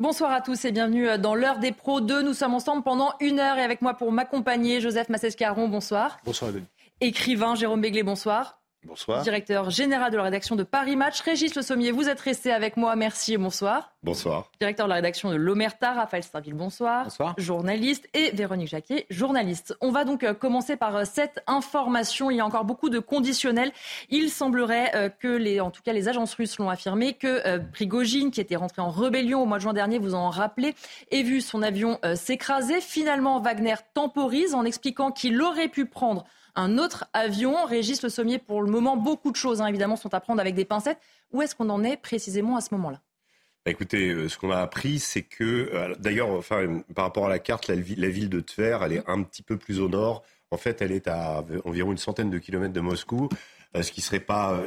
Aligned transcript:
Bonsoir 0.00 0.30
à 0.30 0.40
tous 0.40 0.64
et 0.64 0.70
bienvenue 0.70 1.08
dans 1.18 1.34
l'heure 1.34 1.58
des 1.58 1.72
pros 1.72 2.00
2. 2.00 2.22
Nous 2.22 2.32
sommes 2.32 2.54
ensemble 2.54 2.84
pendant 2.84 3.14
une 3.18 3.40
heure 3.40 3.58
et 3.58 3.62
avec 3.62 3.82
moi 3.82 3.94
pour 3.94 4.12
m'accompagner, 4.12 4.80
Joseph 4.80 5.08
Massescaron, 5.08 5.66
bonsoir. 5.66 6.20
Bonsoir 6.24 6.52
Denis. 6.52 6.66
Écrivain, 7.00 7.56
Jérôme 7.56 7.80
Béglé, 7.80 8.04
bonsoir. 8.04 8.60
Bonsoir. 8.88 9.22
Directeur 9.22 9.68
général 9.68 10.10
de 10.10 10.16
la 10.16 10.22
rédaction 10.22 10.56
de 10.56 10.62
Paris 10.62 10.96
Match, 10.96 11.20
Régis 11.20 11.54
Le 11.54 11.60
Sommier, 11.60 11.92
vous 11.92 12.08
êtes 12.08 12.20
resté 12.20 12.52
avec 12.52 12.78
moi, 12.78 12.96
merci 12.96 13.34
et 13.34 13.36
bonsoir. 13.36 13.92
Bonsoir. 14.02 14.50
Directeur 14.58 14.86
de 14.86 14.88
la 14.88 14.94
rédaction 14.94 15.30
de 15.30 15.36
l'Omerta, 15.36 15.92
Raphaël 15.92 16.22
Starville, 16.22 16.54
bonsoir. 16.54 17.04
Bonsoir. 17.04 17.34
Journaliste 17.36 18.08
et 18.14 18.30
Véronique 18.30 18.68
Jacquet, 18.68 19.04
journaliste. 19.10 19.76
On 19.82 19.90
va 19.90 20.04
donc 20.04 20.24
euh, 20.24 20.32
commencer 20.32 20.76
par 20.76 20.96
euh, 20.96 21.02
cette 21.04 21.42
information. 21.46 22.30
Il 22.30 22.38
y 22.38 22.40
a 22.40 22.46
encore 22.46 22.64
beaucoup 22.64 22.88
de 22.88 22.98
conditionnels. 22.98 23.72
Il 24.08 24.30
semblerait 24.30 24.92
euh, 24.94 25.10
que 25.10 25.28
les, 25.28 25.60
en 25.60 25.70
tout 25.70 25.82
cas, 25.82 25.92
les 25.92 26.08
agences 26.08 26.32
russes 26.32 26.58
l'ont 26.58 26.70
affirmé 26.70 27.12
que 27.12 27.58
Prigogine, 27.72 28.30
qui 28.30 28.40
était 28.40 28.56
rentré 28.56 28.80
en 28.80 28.88
rébellion 28.88 29.42
au 29.42 29.44
mois 29.44 29.58
de 29.58 29.64
juin 29.64 29.74
dernier, 29.74 29.98
vous 29.98 30.14
en 30.14 30.30
rappelez, 30.30 30.74
ait 31.10 31.22
vu 31.22 31.42
son 31.42 31.60
avion 31.62 31.98
s'écraser. 32.14 32.80
Finalement, 32.80 33.38
Wagner 33.40 33.74
temporise 33.92 34.54
en 34.54 34.64
expliquant 34.64 35.10
qu'il 35.10 35.42
aurait 35.42 35.68
pu 35.68 35.84
prendre 35.84 36.24
un 36.58 36.76
autre 36.76 37.06
avion. 37.12 37.64
Régis 37.64 38.02
Le 38.02 38.08
Sommier, 38.08 38.38
pour 38.38 38.62
le 38.62 38.70
moment, 38.70 38.96
beaucoup 38.96 39.30
de 39.30 39.36
choses, 39.36 39.62
hein, 39.62 39.66
évidemment, 39.66 39.96
sont 39.96 40.12
à 40.12 40.20
prendre 40.20 40.40
avec 40.40 40.54
des 40.54 40.64
pincettes. 40.64 40.98
Où 41.32 41.40
est-ce 41.40 41.54
qu'on 41.54 41.70
en 41.70 41.84
est 41.84 41.96
précisément 41.96 42.56
à 42.56 42.60
ce 42.60 42.74
moment-là? 42.74 43.00
Bah, 43.64 43.70
Écoutez, 43.70 44.08
euh, 44.08 44.28
ce 44.28 44.36
qu'on 44.38 44.50
a 44.50 44.58
appris, 44.58 44.98
c'est 44.98 45.22
que, 45.22 45.70
euh, 45.72 45.94
d'ailleurs, 45.98 46.30
enfin, 46.30 46.82
par 46.94 47.04
rapport 47.04 47.26
à 47.26 47.28
la 47.28 47.38
carte, 47.38 47.68
la, 47.68 47.76
ville 47.76 48.28
de 48.28 48.40
Tver, 48.40 48.78
elle 48.82 48.92
est 48.92 49.08
un 49.08 49.22
petit 49.22 49.42
peu 49.42 49.56
plus 49.56 49.80
au 49.80 49.88
nord. 49.88 50.24
En 50.50 50.56
fait, 50.56 50.82
elle 50.82 50.92
est 50.92 51.06
à 51.06 51.44
environ 51.64 51.92
une 51.92 51.98
centaine 51.98 52.30
de 52.30 52.38
kilomètres 52.38 52.72
de 52.72 52.80
Moscou. 52.80 53.28
Euh, 53.76 53.82
ce 53.82 53.92
qui 53.92 54.00
ne 54.00 54.04
serait 54.04 54.20
pas 54.20 54.62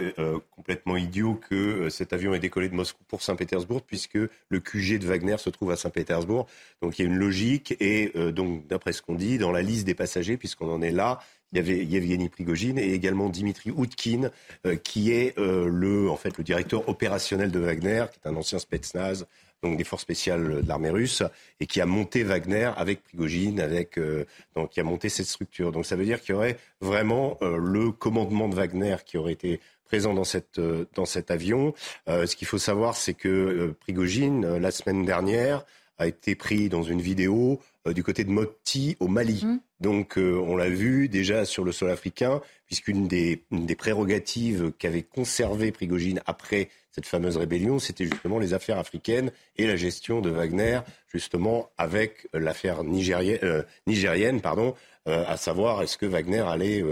complètement 0.51 0.95
idiot 0.95 1.33
que 1.33 1.89
cet 1.89 2.13
avion 2.13 2.35
ait 2.35 2.39
décollé 2.39 2.69
de 2.69 2.75
Moscou 2.75 3.03
pour 3.07 3.23
Saint-Pétersbourg, 3.23 3.81
puisque 3.81 4.13
le 4.49 4.59
QG 4.59 4.99
de 4.99 5.07
Wagner 5.07 5.37
se 5.39 5.49
trouve 5.49 5.71
à 5.71 5.75
Saint-Pétersbourg. 5.75 6.45
Donc 6.83 6.99
il 6.99 7.01
y 7.01 7.05
a 7.05 7.09
une 7.11 7.17
logique, 7.17 7.75
et 7.79 8.13
donc 8.31 8.67
d'après 8.67 8.93
ce 8.93 9.01
qu'on 9.01 9.15
dit, 9.15 9.39
dans 9.39 9.51
la 9.51 9.63
liste 9.63 9.87
des 9.87 9.95
passagers, 9.95 10.37
puisqu'on 10.37 10.71
en 10.71 10.83
est 10.83 10.91
là, 10.91 11.19
il 11.51 11.57
y 11.57 11.59
avait 11.59 11.85
Yevgeny 11.85 12.29
Prigogine 12.29 12.77
et 12.77 12.93
également 12.93 13.29
Dimitri 13.29 13.71
Outkin, 13.71 14.31
euh, 14.65 14.75
qui 14.75 15.11
est 15.11 15.37
euh, 15.37 15.67
le, 15.67 16.09
en 16.09 16.15
fait, 16.15 16.37
le 16.37 16.43
directeur 16.43 16.87
opérationnel 16.87 17.51
de 17.51 17.59
Wagner, 17.59 18.05
qui 18.11 18.19
est 18.23 18.29
un 18.29 18.35
ancien 18.35 18.59
Spetsnaz, 18.59 19.25
donc 19.61 19.77
des 19.77 19.83
forces 19.83 20.01
spéciales 20.01 20.61
de 20.63 20.67
l'armée 20.67 20.89
russe, 20.89 21.23
et 21.59 21.67
qui 21.67 21.81
a 21.81 21.85
monté 21.85 22.23
Wagner 22.23 22.71
avec 22.77 23.03
Prigogine, 23.03 23.59
avec, 23.59 23.97
euh, 23.97 24.25
donc, 24.55 24.71
qui 24.71 24.79
a 24.79 24.83
monté 24.83 25.09
cette 25.09 25.27
structure. 25.27 25.71
Donc 25.71 25.85
ça 25.85 25.95
veut 25.95 26.05
dire 26.05 26.21
qu'il 26.21 26.33
y 26.33 26.37
aurait 26.37 26.57
vraiment 26.79 27.37
le 27.41 27.91
commandement 27.91 28.49
de 28.49 28.55
Wagner 28.55 28.95
qui 29.05 29.17
aurait 29.17 29.33
été 29.33 29.59
présent 29.85 30.13
dans, 30.13 30.23
cette, 30.23 30.59
dans 30.95 31.05
cet 31.05 31.29
avion. 31.31 31.75
ce 32.07 32.35
qu'il 32.35 32.47
faut 32.47 32.57
savoir, 32.57 32.95
c'est 32.95 33.13
que 33.13 33.75
Prigogine, 33.81 34.57
la 34.57 34.71
semaine 34.71 35.05
dernière, 35.05 35.63
a 35.99 36.07
été 36.07 36.33
pris 36.33 36.69
dans 36.69 36.81
une 36.81 37.01
vidéo 37.01 37.59
du 37.85 38.03
côté 38.03 38.23
de 38.23 38.31
Moti 38.31 38.95
au 38.99 39.07
Mali. 39.07 39.45
Mmh. 39.45 39.59
Donc 39.81 40.17
euh, 40.17 40.37
on 40.37 40.55
l'a 40.55 40.69
vu 40.69 41.09
déjà 41.09 41.43
sur 41.43 41.63
le 41.63 41.71
sol 41.71 41.89
africain, 41.89 42.39
puisqu'une 42.67 43.07
des, 43.07 43.43
des 43.51 43.75
prérogatives 43.75 44.71
qu'avait 44.77 45.01
conservé 45.01 45.71
Prigogine 45.71 46.21
après 46.27 46.69
cette 46.91 47.07
fameuse 47.07 47.37
rébellion, 47.37 47.79
c'était 47.79 48.05
justement 48.05 48.37
les 48.37 48.53
affaires 48.53 48.77
africaines 48.77 49.31
et 49.57 49.65
la 49.65 49.75
gestion 49.75 50.21
de 50.21 50.29
Wagner, 50.29 50.81
justement 51.11 51.69
avec 51.77 52.27
l'affaire 52.33 52.83
nigérienne, 52.83 53.39
euh, 53.43 53.63
nigérienne 53.87 54.39
pardon, 54.39 54.75
euh, 55.07 55.23
à 55.27 55.35
savoir 55.37 55.81
est-ce 55.81 55.97
que 55.97 56.05
Wagner 56.05 56.43
allait 56.47 56.83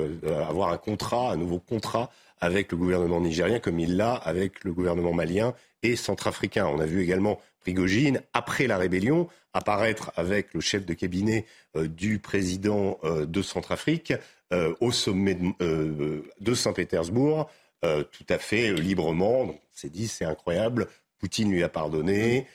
avoir 0.47 0.69
un 0.69 0.77
contrat, 0.77 1.31
un 1.31 1.37
nouveau 1.37 1.59
contrat 1.59 2.09
avec 2.41 2.71
le 2.71 2.77
gouvernement 2.77 3.21
nigérien, 3.21 3.59
comme 3.59 3.79
il 3.79 3.97
l'a 3.97 4.13
avec 4.13 4.63
le 4.63 4.73
gouvernement 4.73 5.13
malien 5.13 5.53
et 5.83 5.95
centrafricain. 5.95 6.65
On 6.65 6.79
a 6.79 6.85
vu 6.85 7.03
également 7.03 7.39
Prigogine, 7.61 8.21
après 8.33 8.67
la 8.67 8.77
rébellion, 8.77 9.27
apparaître 9.53 10.11
avec 10.15 10.53
le 10.53 10.59
chef 10.59 10.85
de 10.85 10.93
cabinet 10.93 11.45
euh, 11.75 11.87
du 11.87 12.19
président 12.19 12.99
euh, 13.03 13.25
de 13.25 13.41
Centrafrique 13.41 14.13
euh, 14.53 14.73
au 14.79 14.91
sommet 14.91 15.35
de, 15.59 16.53
Saint-Pétersbourg, 16.53 17.49
tout 17.81 18.25
à 18.29 18.37
fait 18.39 18.73
librement. 18.73 19.41
on 19.41 19.59
s'est 19.71 19.89
dit, 19.89 20.07
c'est 20.07 20.25
incroyable, 20.25 20.87
Poutine 21.19 21.51
lui 21.51 21.63
a 21.63 21.69
pardonné, 21.69 22.47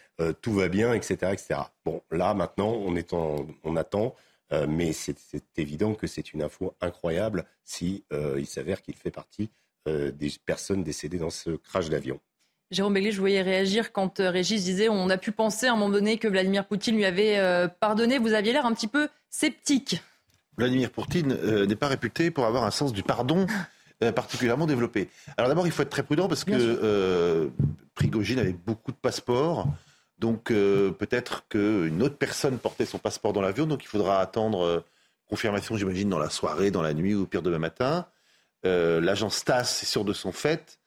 tout 0.42 0.52
va 0.52 0.68
bien, 0.68 0.92
etc.. 0.92 1.36
Bon, 1.84 2.02
là, 2.10 2.34
maintenant, 2.34 2.84
on 3.62 3.76
attend. 3.76 4.14
mais 4.68 4.92
c'est 4.92 5.16
évident 5.56 5.94
que 5.94 6.06
c'est 6.06 6.32
une 6.32 6.42
info 6.42 6.74
incroyable 6.80 7.44
si 7.62 8.04
il 8.36 8.46
s'avère 8.46 8.82
qu'il 8.82 8.96
fait 8.96 9.10
partie 9.10 9.50
des 9.86 10.32
personnes 10.44 10.82
décédées 10.82 11.18
dans 11.18 11.30
ce 11.30 11.50
crash 11.50 11.88
d'avion. 11.88 12.20
Jérôme 12.70 12.94
Béglé, 12.94 13.12
je 13.12 13.20
voyais 13.20 13.42
réagir 13.42 13.92
quand 13.92 14.20
euh, 14.20 14.30
Régis 14.30 14.64
disait 14.64 14.88
on 14.88 15.10
a 15.10 15.18
pu 15.18 15.32
penser 15.32 15.66
à 15.66 15.72
un 15.72 15.76
moment 15.76 15.90
donné 15.90 16.18
que 16.18 16.28
Vladimir 16.28 16.66
Poutine 16.66 16.96
lui 16.96 17.04
avait 17.04 17.38
euh, 17.38 17.68
pardonné. 17.68 18.18
Vous 18.18 18.32
aviez 18.32 18.52
l'air 18.52 18.66
un 18.66 18.72
petit 18.72 18.88
peu 18.88 19.08
sceptique. 19.30 20.02
Vladimir 20.56 20.90
Poutine 20.90 21.32
euh, 21.32 21.66
n'est 21.66 21.76
pas 21.76 21.88
réputé 21.88 22.30
pour 22.30 22.46
avoir 22.46 22.64
un 22.64 22.70
sens 22.70 22.92
du 22.92 23.02
pardon 23.02 23.46
particulièrement 24.14 24.66
développé. 24.66 25.08
Alors 25.38 25.48
d'abord, 25.48 25.66
il 25.66 25.72
faut 25.72 25.80
être 25.80 25.88
très 25.88 26.02
prudent 26.02 26.28
parce 26.28 26.44
que 26.44 27.50
Prigogine 27.94 28.38
avait 28.38 28.52
beaucoup 28.52 28.92
de 28.92 28.96
passeports. 28.96 29.66
Donc 30.18 30.48
peut-être 30.48 31.48
qu'une 31.48 32.02
autre 32.02 32.18
personne 32.18 32.58
portait 32.58 32.84
son 32.84 32.98
passeport 32.98 33.32
dans 33.32 33.40
l'avion. 33.40 33.64
Donc 33.66 33.82
il 33.82 33.86
faudra 33.86 34.20
attendre 34.20 34.84
confirmation, 35.26 35.78
j'imagine, 35.78 36.10
dans 36.10 36.18
la 36.18 36.28
soirée, 36.28 36.70
dans 36.70 36.82
la 36.82 36.92
nuit 36.92 37.14
ou 37.14 37.24
pire 37.24 37.40
demain 37.40 37.58
matin. 37.58 38.06
L'agence 38.64 39.42
TASS 39.42 39.84
est 39.84 39.86
sûr 39.86 40.04
de 40.04 40.12
son 40.12 40.32
fait. 40.32 40.78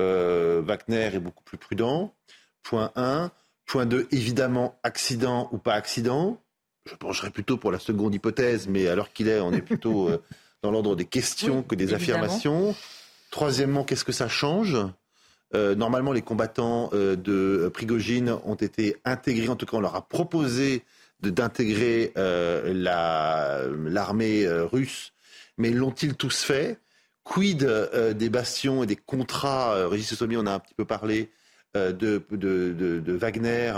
Euh, 0.00 0.62
Wagner 0.64 1.10
est 1.14 1.20
beaucoup 1.20 1.44
plus 1.44 1.58
prudent. 1.58 2.14
Point 2.62 2.92
1. 2.96 3.30
Point 3.66 3.86
2, 3.86 4.08
évidemment, 4.10 4.78
accident 4.82 5.48
ou 5.52 5.58
pas 5.58 5.74
accident. 5.74 6.40
Je 6.88 6.94
pencherais 6.96 7.30
plutôt 7.30 7.56
pour 7.56 7.70
la 7.70 7.78
seconde 7.78 8.14
hypothèse, 8.14 8.66
mais 8.68 8.88
à 8.88 8.94
l'heure 8.96 9.12
qu'il 9.12 9.28
est, 9.28 9.40
on 9.40 9.52
est 9.52 9.62
plutôt 9.62 10.08
euh, 10.08 10.18
dans 10.62 10.70
l'ordre 10.70 10.96
des 10.96 11.04
questions 11.04 11.62
que 11.62 11.74
des 11.74 11.94
affirmations. 11.94 12.74
Troisièmement, 13.30 13.84
qu'est-ce 13.84 14.04
que 14.04 14.12
ça 14.12 14.28
change? 14.28 14.76
Euh, 15.54 15.74
Normalement, 15.74 16.12
les 16.12 16.22
combattants 16.22 16.90
de 16.92 17.70
Prigogine 17.72 18.36
ont 18.44 18.54
été 18.54 18.96
intégrés, 19.04 19.48
en 19.48 19.56
tout 19.56 19.66
cas, 19.66 19.76
on 19.76 19.80
leur 19.80 19.96
a 19.96 20.08
proposé 20.08 20.82
d'intégrer 21.20 22.12
l'armée 23.86 24.48
russe, 24.48 25.12
mais 25.56 25.70
l'ont-ils 25.70 26.14
tous 26.14 26.42
fait? 26.42 26.78
Quid 27.24 27.62
euh, 27.62 28.14
des 28.14 28.28
bastions 28.28 28.82
et 28.82 28.86
des 28.86 28.96
contrats 28.96 29.74
euh, 29.74 29.88
Régis 29.88 30.14
Sommier, 30.14 30.36
on 30.36 30.46
a 30.46 30.52
un 30.52 30.58
petit 30.58 30.74
peu 30.74 30.84
parlé 30.84 31.30
euh, 31.76 31.92
de, 31.92 32.24
de, 32.30 33.12
Wagner 33.12 33.72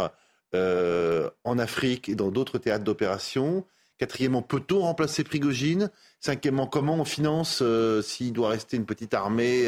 en 1.44 1.58
Afrique 1.58 2.08
et 2.08 2.14
dans 2.14 2.30
d'autres 2.30 2.58
théâtres 2.58 2.84
d'opération? 2.84 3.64
Quatrièmement, 3.98 4.42
peut-on 4.42 4.80
remplacer 4.80 5.24
Prigogine? 5.24 5.90
Cinquièmement, 6.20 6.66
comment 6.66 6.94
on 6.94 7.04
finance 7.04 7.62
s'il 8.02 8.32
doit 8.32 8.50
rester 8.50 8.76
une 8.76 8.86
petite 8.86 9.14
armée 9.14 9.66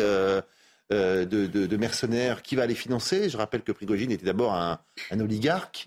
de, 0.90 1.76
mercenaires 1.76 2.42
Qui 2.42 2.54
va 2.54 2.66
les 2.66 2.74
financer? 2.76 3.28
Je 3.28 3.36
rappelle 3.36 3.62
que 3.62 3.72
Prigogine 3.72 4.12
était 4.12 4.26
d'abord 4.26 4.54
un, 4.54 4.78
un 5.10 5.20
oligarque, 5.20 5.86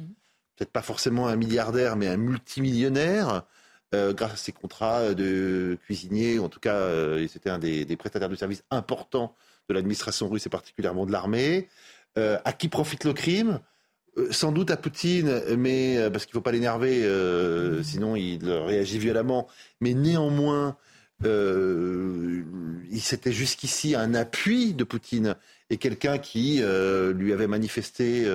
peut-être 0.57 0.71
pas 0.71 0.81
forcément 0.81 1.27
un 1.27 1.37
milliardaire, 1.37 1.95
mais 1.95 2.07
un 2.07 2.17
multimillionnaire. 2.17 3.45
Euh, 3.95 4.13
grâce 4.13 4.33
à 4.33 4.37
ses 4.37 4.51
contrats 4.51 5.15
de 5.15 5.75
cuisinier, 5.83 6.37
en 6.37 6.47
tout 6.47 6.59
cas, 6.59 6.75
euh, 6.75 7.27
c'était 7.27 7.49
un 7.49 7.57
des, 7.57 7.85
prestataires 7.97 8.29
de 8.29 8.35
services 8.35 8.63
importants 8.69 9.33
de 9.67 9.73
l'administration 9.73 10.29
russe 10.29 10.45
et 10.45 10.49
particulièrement 10.49 11.07
de 11.07 11.11
l'armée. 11.11 11.67
Euh, 12.17 12.37
à 12.45 12.53
qui 12.53 12.67
profite 12.69 13.03
le 13.03 13.13
crime? 13.13 13.59
Sans 14.31 14.51
doute 14.51 14.69
à 14.69 14.75
Poutine, 14.75 15.41
mais 15.57 15.97
parce 16.11 16.25
qu'il 16.25 16.33
ne 16.33 16.39
faut 16.39 16.43
pas 16.43 16.51
l'énerver, 16.51 17.07
sinon 17.83 18.17
il 18.17 18.51
réagit 18.51 18.97
violemment. 18.97 19.47
Mais 19.79 19.93
néanmoins, 19.93 20.75
il 21.23 22.43
c'était 22.99 23.31
jusqu'ici 23.31 23.95
un 23.95 24.15
appui 24.15 24.73
de 24.73 24.83
Poutine 24.83 25.35
et 25.69 25.77
quelqu'un 25.77 26.17
qui 26.17 26.61
lui 27.13 27.31
avait 27.31 27.47
manifesté 27.47 28.27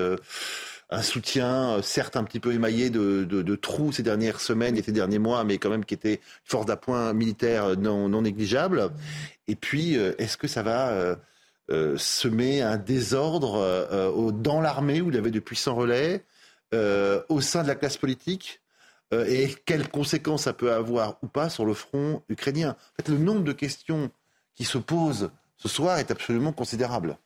un 0.90 1.02
soutien, 1.02 1.76
euh, 1.76 1.82
certes 1.82 2.16
un 2.16 2.24
petit 2.24 2.40
peu 2.40 2.52
émaillé 2.52 2.90
de, 2.90 3.54
trous 3.56 3.92
ces 3.92 4.02
dernières 4.02 4.40
semaines 4.40 4.76
et 4.76 4.82
ces 4.82 4.92
derniers 4.92 5.18
mois, 5.18 5.44
mais 5.44 5.58
quand 5.58 5.70
même 5.70 5.84
qui 5.84 5.94
était 5.94 6.20
force 6.44 6.66
d'appoint 6.66 7.12
militaire 7.12 7.76
non, 7.76 8.22
négligeable. 8.22 8.90
Et 9.48 9.56
puis, 9.56 9.96
euh, 9.96 10.14
est-ce 10.18 10.36
que 10.36 10.48
ça 10.48 10.62
va 10.62 11.16
euh, 11.70 11.96
semer 11.96 12.62
un 12.62 12.76
désordre 12.76 14.32
dans 14.32 14.60
l'armée 14.60 15.00
où 15.00 15.08
il 15.08 15.14
y 15.14 15.18
avait 15.18 15.30
de 15.30 15.40
puissants 15.40 15.74
relais, 15.74 16.24
au 17.28 17.40
sein 17.40 17.62
de 17.62 17.68
la 17.68 17.76
classe 17.76 17.96
politique 17.96 18.60
et 19.12 19.54
quelles 19.64 19.88
conséquences 19.88 20.42
ça 20.42 20.52
peut 20.52 20.72
avoir 20.72 21.18
ou 21.22 21.28
pas 21.28 21.48
sur 21.48 21.64
le 21.64 21.72
front 21.72 22.22
ukrainien? 22.28 22.70
En 22.70 22.96
fait, 22.96 23.08
le 23.08 23.16
nombre 23.16 23.44
de 23.44 23.52
questions 23.52 24.10
qui 24.56 24.64
se 24.64 24.78
posent 24.78 25.30
ce 25.56 25.68
soir 25.68 25.98
est 25.98 26.10
absolument 26.10 26.52
considérable. 26.52 27.16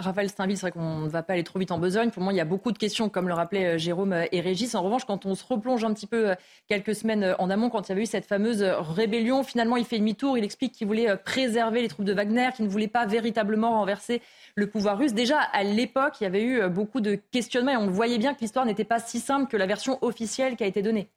Raphaël 0.00 0.28
Steinville, 0.28 0.56
c'est 0.56 0.62
vrai 0.62 0.70
qu'on 0.70 1.00
ne 1.00 1.08
va 1.08 1.24
pas 1.24 1.32
aller 1.32 1.42
trop 1.42 1.58
vite 1.58 1.72
en 1.72 1.78
besogne. 1.78 2.10
Pour 2.10 2.22
moi, 2.22 2.32
il 2.32 2.36
y 2.36 2.40
a 2.40 2.44
beaucoup 2.44 2.70
de 2.70 2.78
questions, 2.78 3.08
comme 3.08 3.26
le 3.26 3.34
rappelaient 3.34 3.74
euh, 3.74 3.78
Jérôme 3.78 4.12
euh, 4.12 4.26
et 4.30 4.40
Régis. 4.40 4.76
En 4.76 4.82
revanche, 4.82 5.04
quand 5.04 5.26
on 5.26 5.34
se 5.34 5.44
replonge 5.44 5.82
un 5.82 5.92
petit 5.92 6.06
peu 6.06 6.30
euh, 6.30 6.34
quelques 6.68 6.94
semaines 6.94 7.34
en 7.40 7.50
amont, 7.50 7.68
quand 7.68 7.88
il 7.88 7.88
y 7.88 7.92
avait 7.92 8.02
eu 8.02 8.06
cette 8.06 8.24
fameuse 8.24 8.62
rébellion, 8.62 9.42
finalement, 9.42 9.76
il 9.76 9.84
fait 9.84 9.98
demi-tour. 9.98 10.38
Il 10.38 10.44
explique 10.44 10.72
qu'il 10.72 10.86
voulait 10.86 11.16
préserver 11.16 11.82
les 11.82 11.88
troupes 11.88 12.04
de 12.06 12.12
Wagner, 12.12 12.50
qu'il 12.54 12.66
ne 12.66 12.70
voulait 12.70 12.86
pas 12.86 13.06
véritablement 13.06 13.72
renverser 13.80 14.22
le 14.54 14.68
pouvoir 14.68 14.98
russe. 14.98 15.14
Déjà, 15.14 15.40
à 15.40 15.64
l'époque, 15.64 16.20
il 16.20 16.24
y 16.24 16.26
avait 16.28 16.44
eu 16.44 16.68
beaucoup 16.68 17.00
de 17.00 17.16
questionnements 17.32 17.72
et 17.72 17.76
on 17.76 17.90
voyait 17.90 18.18
bien 18.18 18.34
que 18.34 18.40
l'histoire 18.40 18.66
n'était 18.66 18.84
pas 18.84 19.00
si 19.00 19.18
simple 19.18 19.50
que 19.50 19.56
la 19.56 19.66
version 19.66 19.98
officielle 20.02 20.54
qui 20.54 20.62
a 20.62 20.68
été 20.68 20.80
donnée. 20.80 21.08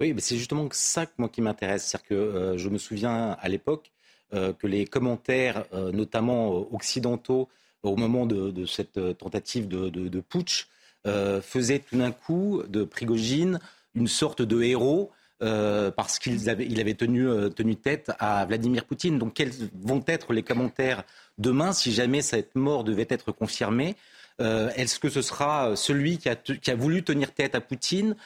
Oui, 0.00 0.12
mais 0.12 0.20
c'est 0.20 0.36
justement 0.36 0.68
ça 0.70 1.04
moi 1.18 1.28
qui 1.28 1.42
m'intéresse. 1.42 1.84
C'est-à-dire 1.84 2.06
que 2.06 2.54
je 2.56 2.68
me 2.68 2.78
souviens 2.78 3.36
à 3.40 3.48
l'époque 3.48 3.90
que 4.32 4.66
les 4.68 4.84
commentaires, 4.84 5.64
notamment 5.72 6.72
occidentaux, 6.72 7.48
au 7.82 7.96
moment 7.96 8.26
de, 8.26 8.66
cette 8.66 8.98
euh, 8.98 9.14
tentative 9.14 9.68
de, 9.68 10.20
putsch, 10.20 10.66
euh, 11.06 11.40
faisait 11.40 11.78
tout 11.78 11.96
d'un 11.96 12.12
coup 12.12 12.62
de 12.68 12.84
Prigogine 12.84 13.58
une 13.94 14.08
sorte 14.08 14.42
de 14.42 14.62
héros 14.62 15.10
euh, 15.42 15.90
parce 15.90 16.18
qu'il 16.18 16.48
avait, 16.50 16.94
tenu, 16.94 17.76
tête 17.76 18.12
à 18.18 18.44
Vladimir 18.44 18.84
Poutine. 18.84 19.18
Donc 19.18 19.34
quels 19.34 19.52
vont 19.74 20.04
être 20.06 20.32
les 20.32 20.42
commentaires 20.42 21.04
demain 21.38 21.72
si 21.72 21.92
jamais 21.92 22.20
cette 22.20 22.54
mort 22.54 22.84
devait 22.84 23.06
être 23.08 23.32
confirmée? 23.32 23.96
Est-ce 24.38 24.98
que 24.98 25.10
ce 25.10 25.20
sera 25.20 25.76
celui 25.76 26.16
qui 26.16 26.30
a, 26.30 26.74
voulu 26.74 27.02
tenir 27.02 27.34
tête 27.34 27.54
à 27.54 27.60
Poutine 27.60 28.16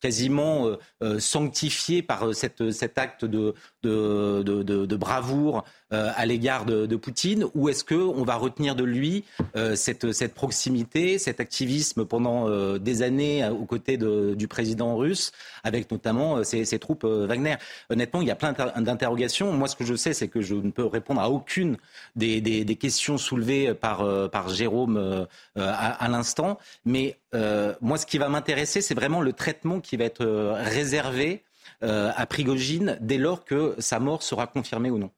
quasiment 0.00 0.76
sanctifié 1.20 2.02
par 2.02 2.34
cet 2.34 2.98
acte 2.98 3.24
de, 3.24 3.54
de, 3.82 4.42
de 4.42 4.96
bravoure 4.96 5.64
euh, 5.92 6.10
à 6.16 6.24
l'égard 6.24 6.64
de, 6.64 6.96
Poutine 6.96 7.44
ou 7.54 7.68
est-ce 7.68 7.84
qu'on 7.84 8.22
va 8.22 8.36
retenir 8.36 8.74
de 8.76 8.84
lui 8.84 9.24
euh, 9.56 9.74
cette, 9.74 10.12
cette, 10.12 10.32
proximité, 10.32 11.18
cet 11.18 11.38
activisme 11.38 12.06
pendant 12.06 12.48
euh, 12.48 12.78
des 12.78 13.02
années 13.02 13.46
aux 13.48 13.66
côtés 13.66 13.98
de, 13.98 14.34
du 14.34 14.48
président 14.48 14.96
russe, 14.96 15.32
avec 15.64 15.90
notamment 15.90 16.44
ses, 16.44 16.78
troupes 16.78 17.04
Wagner? 17.04 17.56
Honnêtement, 17.90 18.22
il 18.22 18.28
y 18.28 18.30
a 18.30 18.36
plein 18.36 18.52
d'interrogations. 18.52 19.52
Moi, 19.52 19.68
ce 19.68 19.76
que 19.76 19.84
je 19.84 19.94
sais, 19.94 20.14
c'est 20.14 20.28
que 20.28 20.40
je 20.40 20.54
ne 20.54 20.70
peux 20.70 20.86
répondre 20.86 21.20
à 21.20 21.28
aucune 21.28 21.76
des, 22.16 22.40
des, 22.40 22.64
des 22.64 22.76
questions 22.76 23.18
soulevées 23.18 23.74
par, 23.74 24.30
par 24.30 24.48
Jérôme 24.48 25.26
à, 25.56 26.04
à 26.04 26.08
l'instant. 26.08 26.58
Mais 26.86 27.18
moi, 27.80 27.98
ce 27.98 28.06
qui 28.06 28.16
va 28.16 28.28
m'intéresser, 28.28 28.80
c'est 28.80 28.94
vraiment 28.94 29.20
le 29.20 29.32
traitement 29.32 29.80
qui 29.80 29.96
va 29.96 30.04
être 30.04 30.24
réservé 30.62 31.42
à 31.82 32.26
Prigogine 32.26 32.96
dès 33.00 33.18
lors 33.18 33.44
que 33.44 33.74
sa 33.78 33.98
mort 33.98 34.22
sera 34.22 34.46
confirmée 34.46 34.90
ou 34.90 34.98
non. 34.98 35.10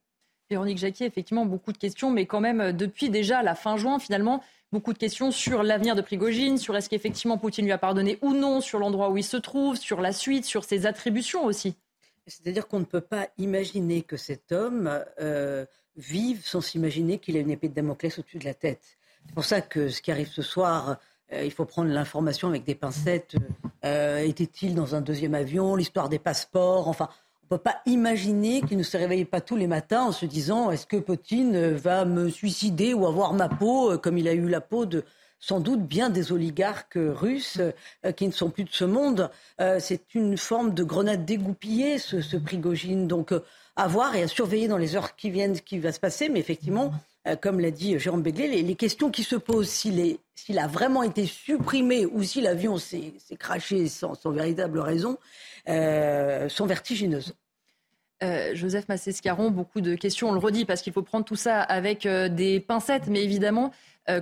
Véronique 0.49 0.77
Jacquier, 0.77 1.07
effectivement, 1.07 1.45
beaucoup 1.45 1.71
de 1.71 1.77
questions, 1.77 2.11
mais 2.11 2.27
quand 2.27 2.39
même, 2.39 2.61
euh, 2.61 2.71
depuis 2.71 3.09
déjà 3.09 3.41
la 3.41 3.55
fin 3.55 3.77
juin, 3.77 3.97
finalement, 3.97 4.43
beaucoup 4.71 4.93
de 4.93 4.97
questions 4.97 5.31
sur 5.31 5.63
l'avenir 5.63 5.95
de 5.95 6.01
Prigogine, 6.01 6.57
sur 6.57 6.75
est-ce 6.75 6.87
qu'effectivement 6.87 7.37
Poutine 7.37 7.65
lui 7.65 7.71
a 7.71 7.79
pardonné 7.79 8.19
ou 8.21 8.33
non, 8.33 8.61
sur 8.61 8.77
l'endroit 8.77 9.09
où 9.09 9.17
il 9.17 9.23
se 9.23 9.37
trouve, 9.37 9.75
sur 9.75 10.01
la 10.01 10.11
suite, 10.11 10.45
sur 10.45 10.63
ses 10.63 10.85
attributions 10.85 11.45
aussi. 11.45 11.75
C'est-à-dire 12.27 12.67
qu'on 12.67 12.79
ne 12.79 12.85
peut 12.85 13.01
pas 13.01 13.27
imaginer 13.37 14.03
que 14.03 14.17
cet 14.17 14.51
homme 14.51 15.03
euh, 15.19 15.65
vive 15.95 16.45
sans 16.45 16.61
s'imaginer 16.61 17.17
qu'il 17.17 17.37
a 17.37 17.39
une 17.39 17.51
épée 17.51 17.69
de 17.69 17.73
Damoclès 17.73 18.17
au-dessus 18.19 18.39
de 18.39 18.45
la 18.45 18.53
tête. 18.53 18.97
C'est 19.25 19.33
pour 19.33 19.45
ça 19.45 19.61
que 19.61 19.89
ce 19.89 20.01
qui 20.01 20.11
arrive 20.11 20.29
ce 20.29 20.41
soir, 20.43 20.89
euh, 20.89 20.95
il 21.31 21.51
faut 21.51 21.65
prendre 21.65 21.89
l'information 21.89 22.47
avec 22.47 22.63
des 22.63 22.75
pincettes. 22.75 23.35
Était-il 23.83 24.75
dans 24.75 24.95
un 24.95 25.01
deuxième 25.01 25.35
avion 25.35 25.75
L'histoire 25.75 26.09
des 26.09 26.19
passeports 26.19 26.87
Enfin, 26.87 27.09
on 27.45 27.53
ne 27.53 27.59
peut 27.59 27.63
pas 27.63 27.81
imaginer 27.85 28.61
qu'il 28.61 28.79
ne 28.79 28.83
se 28.83 28.97
réveille 28.97 29.23
pas 29.23 29.39
tous 29.39 29.55
les 29.55 29.67
matins 29.67 30.05
en 30.05 30.11
se 30.11 30.25
disant 30.25 30.71
est-ce 30.71 30.87
que 30.87 30.97
Poutine 30.97 31.73
va 31.73 32.03
me 32.03 32.27
suicider 32.29 32.95
ou 32.95 33.05
avoir 33.05 33.33
ma 33.33 33.49
peau, 33.49 33.91
euh, 33.91 33.97
comme 33.99 34.17
il 34.17 34.27
a 34.27 34.33
eu 34.33 34.49
la 34.49 34.61
peau 34.61 34.87
de 34.87 35.03
sans 35.39 35.59
doute 35.59 35.83
bien 35.83 36.09
des 36.09 36.31
oligarques 36.31 36.97
russes 36.97 37.59
euh, 37.59 38.11
qui 38.13 38.25
ne 38.25 38.31
sont 38.31 38.49
plus 38.49 38.63
de 38.63 38.71
ce 38.71 38.83
monde. 38.83 39.29
Euh, 39.61 39.77
c'est 39.79 40.15
une 40.15 40.39
forme 40.39 40.73
de 40.73 40.83
grenade 40.83 41.23
dégoupillée, 41.23 41.99
ce, 41.99 42.19
ce 42.19 42.35
Prigogine. 42.35 43.07
Donc, 43.07 43.31
à 43.75 43.87
voir 43.87 44.15
et 44.15 44.23
à 44.23 44.27
surveiller 44.27 44.67
dans 44.67 44.79
les 44.79 44.95
heures 44.95 45.15
qui 45.15 45.29
viennent 45.29 45.53
ce 45.53 45.61
qui 45.61 45.77
va 45.77 45.91
se 45.91 45.99
passer. 45.99 46.29
Mais 46.29 46.39
effectivement, 46.39 46.93
comme 47.41 47.59
l'a 47.59 47.71
dit 47.71 47.97
Jérôme 47.97 48.21
Béglé, 48.21 48.61
les, 48.61 48.75
questions 48.75 49.09
qui 49.09 49.23
se 49.23 49.35
posent, 49.35 49.69
s'il, 49.69 50.59
a 50.59 50.67
vraiment 50.67 51.03
été 51.03 51.25
supprimé 51.25 52.05
ou 52.05 52.23
si 52.23 52.41
l'avion 52.41 52.77
s'est, 52.77 53.13
craché 53.39 53.87
sans, 53.87 54.15
véritable 54.25 54.79
raison, 54.79 55.17
euh, 55.67 56.47
sont 56.49 56.65
vertigineuses. 56.65 57.33
Euh, 58.23 58.51
Joseph 58.53 58.87
Massescaron, 58.87 59.51
beaucoup 59.51 59.81
de 59.81 59.95
questions, 59.95 60.29
on 60.29 60.33
le 60.33 60.39
redit, 60.39 60.65
parce 60.65 60.81
qu'il 60.81 60.93
faut 60.93 61.01
prendre 61.01 61.25
tout 61.25 61.35
ça 61.35 61.61
avec 61.61 62.05
euh, 62.05 62.29
des 62.29 62.59
pincettes, 62.59 63.07
mais 63.07 63.23
évidemment, 63.23 63.71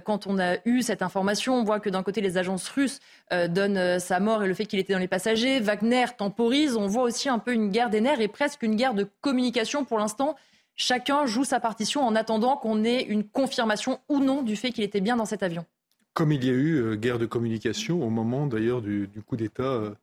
quand 0.06 0.28
on 0.28 0.40
a 0.40 0.60
eu 0.64 0.82
cette 0.82 1.02
information, 1.02 1.56
on 1.56 1.66
voit 1.66 1.82
que 1.82 1.90
d'un 1.90 2.04
côté, 2.04 2.22
les 2.22 2.38
agences 2.38 2.70
russes 2.70 3.02
donnent 3.50 4.00
sa 4.00 4.22
mort 4.22 4.42
et 4.42 4.48
le 4.48 4.54
fait 4.54 4.66
qu'il 4.66 4.80
était 4.80 4.94
dans 4.94 5.00
les 5.00 5.10
passagers. 5.10 5.60
Wagner 5.60 6.06
temporise. 6.18 6.78
On 6.78 6.88
voit 6.88 7.04
aussi 7.04 7.28
un 7.28 7.38
peu 7.38 7.52
une 7.52 7.70
guerre 7.70 7.90
des 7.90 8.00
nerfs 8.00 8.22
et 8.22 8.30
presque 8.30 8.64
une 8.64 8.78
guerre 8.78 8.94
de 8.94 9.06
communication 9.20 9.84
pour 9.84 10.00
l'instant. 10.00 10.38
Chacun 10.75 11.25
joue 11.25 11.44
sa 11.44 11.60
partition 11.60 12.02
en 12.06 12.16
attendant 12.16 12.58
qu'on 12.58 12.84
ait 12.84 13.04
une 13.04 13.24
confirmation 13.24 14.00
ou 14.10 14.20
non 14.20 14.42
du 14.42 14.56
fait 14.56 14.72
qu'il 14.72 14.84
était 14.84 15.02
bien 15.02 15.16
dans 15.16 15.25
cet 15.25 15.44
avion. 15.44 15.66
Comme 16.14 16.31
il 16.31 16.44
y 16.44 16.50
a 16.50 16.54
eu 16.54 16.98
guerre 16.98 17.20
de 17.20 17.25
communication 17.25 18.04
au 18.04 18.10
moment 18.10 18.46
d'ailleurs 18.46 18.81
du, 18.81 19.10
coup 19.25 19.36
d'État 19.36 19.96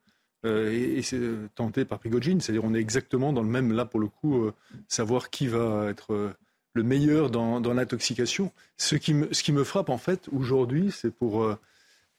euh, 0.45 0.71
et, 0.71 1.01
c'est 1.01 1.19
tenté 1.55 1.85
par 1.85 1.99
Prigogine. 1.99 2.41
C'est-à-dire 2.41 2.63
on 2.63 2.73
est 2.73 2.79
exactement 2.79 3.33
dans 3.33 3.43
le 3.43 3.49
même, 3.49 3.71
là 3.71 3.85
pour 3.85 3.99
le 3.99 4.07
coup, 4.07 4.43
euh, 4.43 4.53
savoir 4.87 5.29
qui 5.29 5.47
va 5.47 5.87
être 5.89 6.13
euh, 6.13 6.33
le 6.73 6.83
meilleur 6.83 7.29
dans, 7.29 7.59
l'intoxication. 7.59 8.51
Ce 8.77 8.95
qui, 8.95 9.13
me, 9.13 9.31
ce 9.33 9.43
qui 9.43 9.51
me 9.51 9.63
frappe 9.63 9.89
en 9.89 9.97
fait 9.97 10.27
aujourd'hui, 10.31 10.91
c'est 10.91 11.11
pour, 11.11 11.45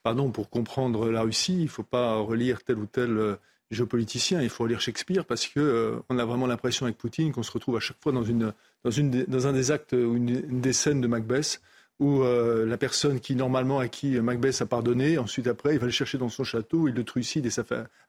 pardon, 0.02 0.30
pour 0.30 0.50
comprendre 0.50 1.10
la 1.10 1.22
Russie, 1.22 1.56
il 1.56 1.64
ne 1.64 1.68
faut 1.68 1.82
pas 1.82 2.16
relire 2.16 2.62
tel 2.62 2.78
ou 2.78 2.84
tel 2.84 3.38
géopoliticien, 3.72 4.42
il 4.42 4.50
faut 4.50 4.66
lire 4.66 4.80
Shakespeare 4.80 5.24
parce 5.24 5.46
que 5.46 6.00
on 6.08 6.18
a 6.18 6.24
vraiment 6.24 6.46
l'impression 6.46 6.86
avec 6.86 6.98
Poutine 6.98 7.32
qu'on 7.32 7.42
se 7.42 7.50
retrouve 7.50 7.76
à 7.76 7.80
chaque 7.80 8.00
fois 8.00 8.12
dans 8.12 9.46
un 9.46 9.52
des 9.52 9.70
actes 9.70 9.92
ou 9.92 10.16
une 10.16 10.60
des 10.60 10.72
scènes 10.72 11.00
de 11.00 11.06
Macbeth 11.06 11.60
où 12.00 12.22
euh, 12.22 12.66
la 12.66 12.76
personne 12.76 13.20
qui 13.20 13.34
normalement 13.34 13.78
à 13.78 13.88
qui 13.88 14.20
Macbeth 14.20 14.60
a 14.62 14.66
pardonné, 14.66 15.18
ensuite 15.18 15.46
après 15.46 15.74
il 15.74 15.78
va 15.78 15.86
le 15.86 15.92
chercher 15.92 16.18
dans 16.18 16.28
son 16.28 16.44
château, 16.44 16.88
il 16.88 16.94
le 16.94 17.04
trucide 17.04 17.48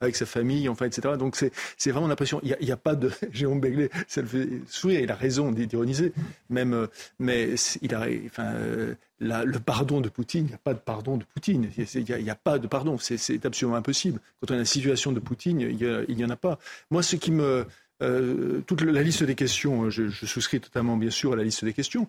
avec 0.02 0.16
sa 0.16 0.26
famille, 0.26 0.68
enfin 0.70 0.86
etc. 0.86 1.16
Donc 1.18 1.36
c'est 1.36 1.92
vraiment 1.92 2.08
l'impression, 2.08 2.40
il 2.44 2.56
n'y 2.60 2.72
a, 2.72 2.74
a, 2.74 2.78
pas 2.78 2.96
de 2.96 3.12
Jérôme 3.32 3.60
Begley, 3.60 3.90
ça 4.08 4.22
le 4.22 4.28
fait 4.28 4.48
sourire, 4.68 5.00
il 5.02 5.12
a 5.12 5.16
raison 5.16 5.52
d'ironiser, 5.52 6.14
même, 6.50 6.74
euh, 6.74 6.88
mais 7.20 7.56
il 7.82 7.94
a, 7.94 8.08
enfin, 8.26 8.54
euh, 8.56 8.96
le 9.20 9.60
pardon 9.60 10.02
de 10.02 10.10
Poutine, 10.10 10.46
il 10.46 10.50
n'y 10.50 10.56
a 10.56 10.60
pas 10.64 10.74
de 10.74 10.80
pardon 10.80 11.18
de 11.18 11.24
Poutine, 11.24 11.70
il 11.78 12.04
n'y 12.04 12.30
a, 12.30 12.36
pas 12.36 12.60
de 12.60 12.68
pardon, 12.68 12.98
c'est 13.00 13.46
absolument 13.46 13.78
impossible. 13.78 14.20
Quand 14.42 14.52
on 14.52 14.56
a 14.56 14.58
la 14.58 14.66
situation 14.66 15.12
de 15.12 15.20
Poutine, 15.20 15.62
il 15.62 16.16
n'y 16.16 16.26
en 16.26 16.30
a 16.30 16.36
pas. 16.36 16.60
Moi, 16.92 17.04
ce 17.04 17.16
qui 17.16 17.32
me 17.32 17.66
euh, 18.02 18.62
toute 18.66 18.82
la 18.82 19.04
liste 19.04 19.24
des 19.24 19.36
questions, 19.36 19.90
je, 19.90 20.10
souscris 20.10 20.60
totalement 20.60 20.98
bien 20.98 21.10
sûr 21.10 21.34
à 21.34 21.36
la 21.36 21.44
liste 21.44 21.64
des 21.64 21.74
questions. 21.74 22.08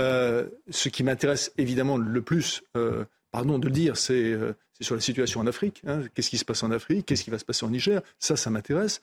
Euh, 0.00 0.46
ce 0.70 0.88
qui 0.88 1.02
m'intéresse 1.02 1.52
évidemment 1.58 1.96
le 1.96 2.22
plus, 2.22 2.62
euh, 2.76 3.04
pardon 3.30 3.58
de 3.58 3.66
le 3.66 3.72
dire, 3.72 3.96
c'est 3.96 4.36
sur 4.80 4.94
la 4.94 5.00
situation 5.00 5.40
en 5.40 5.46
Afrique. 5.46 5.82
Hein. 5.86 6.02
Qu'est-ce 6.14 6.30
qui 6.30 6.38
se 6.38 6.44
passe 6.44 6.62
en 6.62 6.70
Afrique? 6.70 7.06
Qu'est-ce 7.06 7.24
qui 7.24 7.30
va 7.30 7.38
se 7.38 7.44
passer 7.44 7.64
en 7.64 7.70
Niger? 7.70 8.02
Ça, 8.18 8.36
ça 8.36 8.50
m'intéresse. 8.50 9.02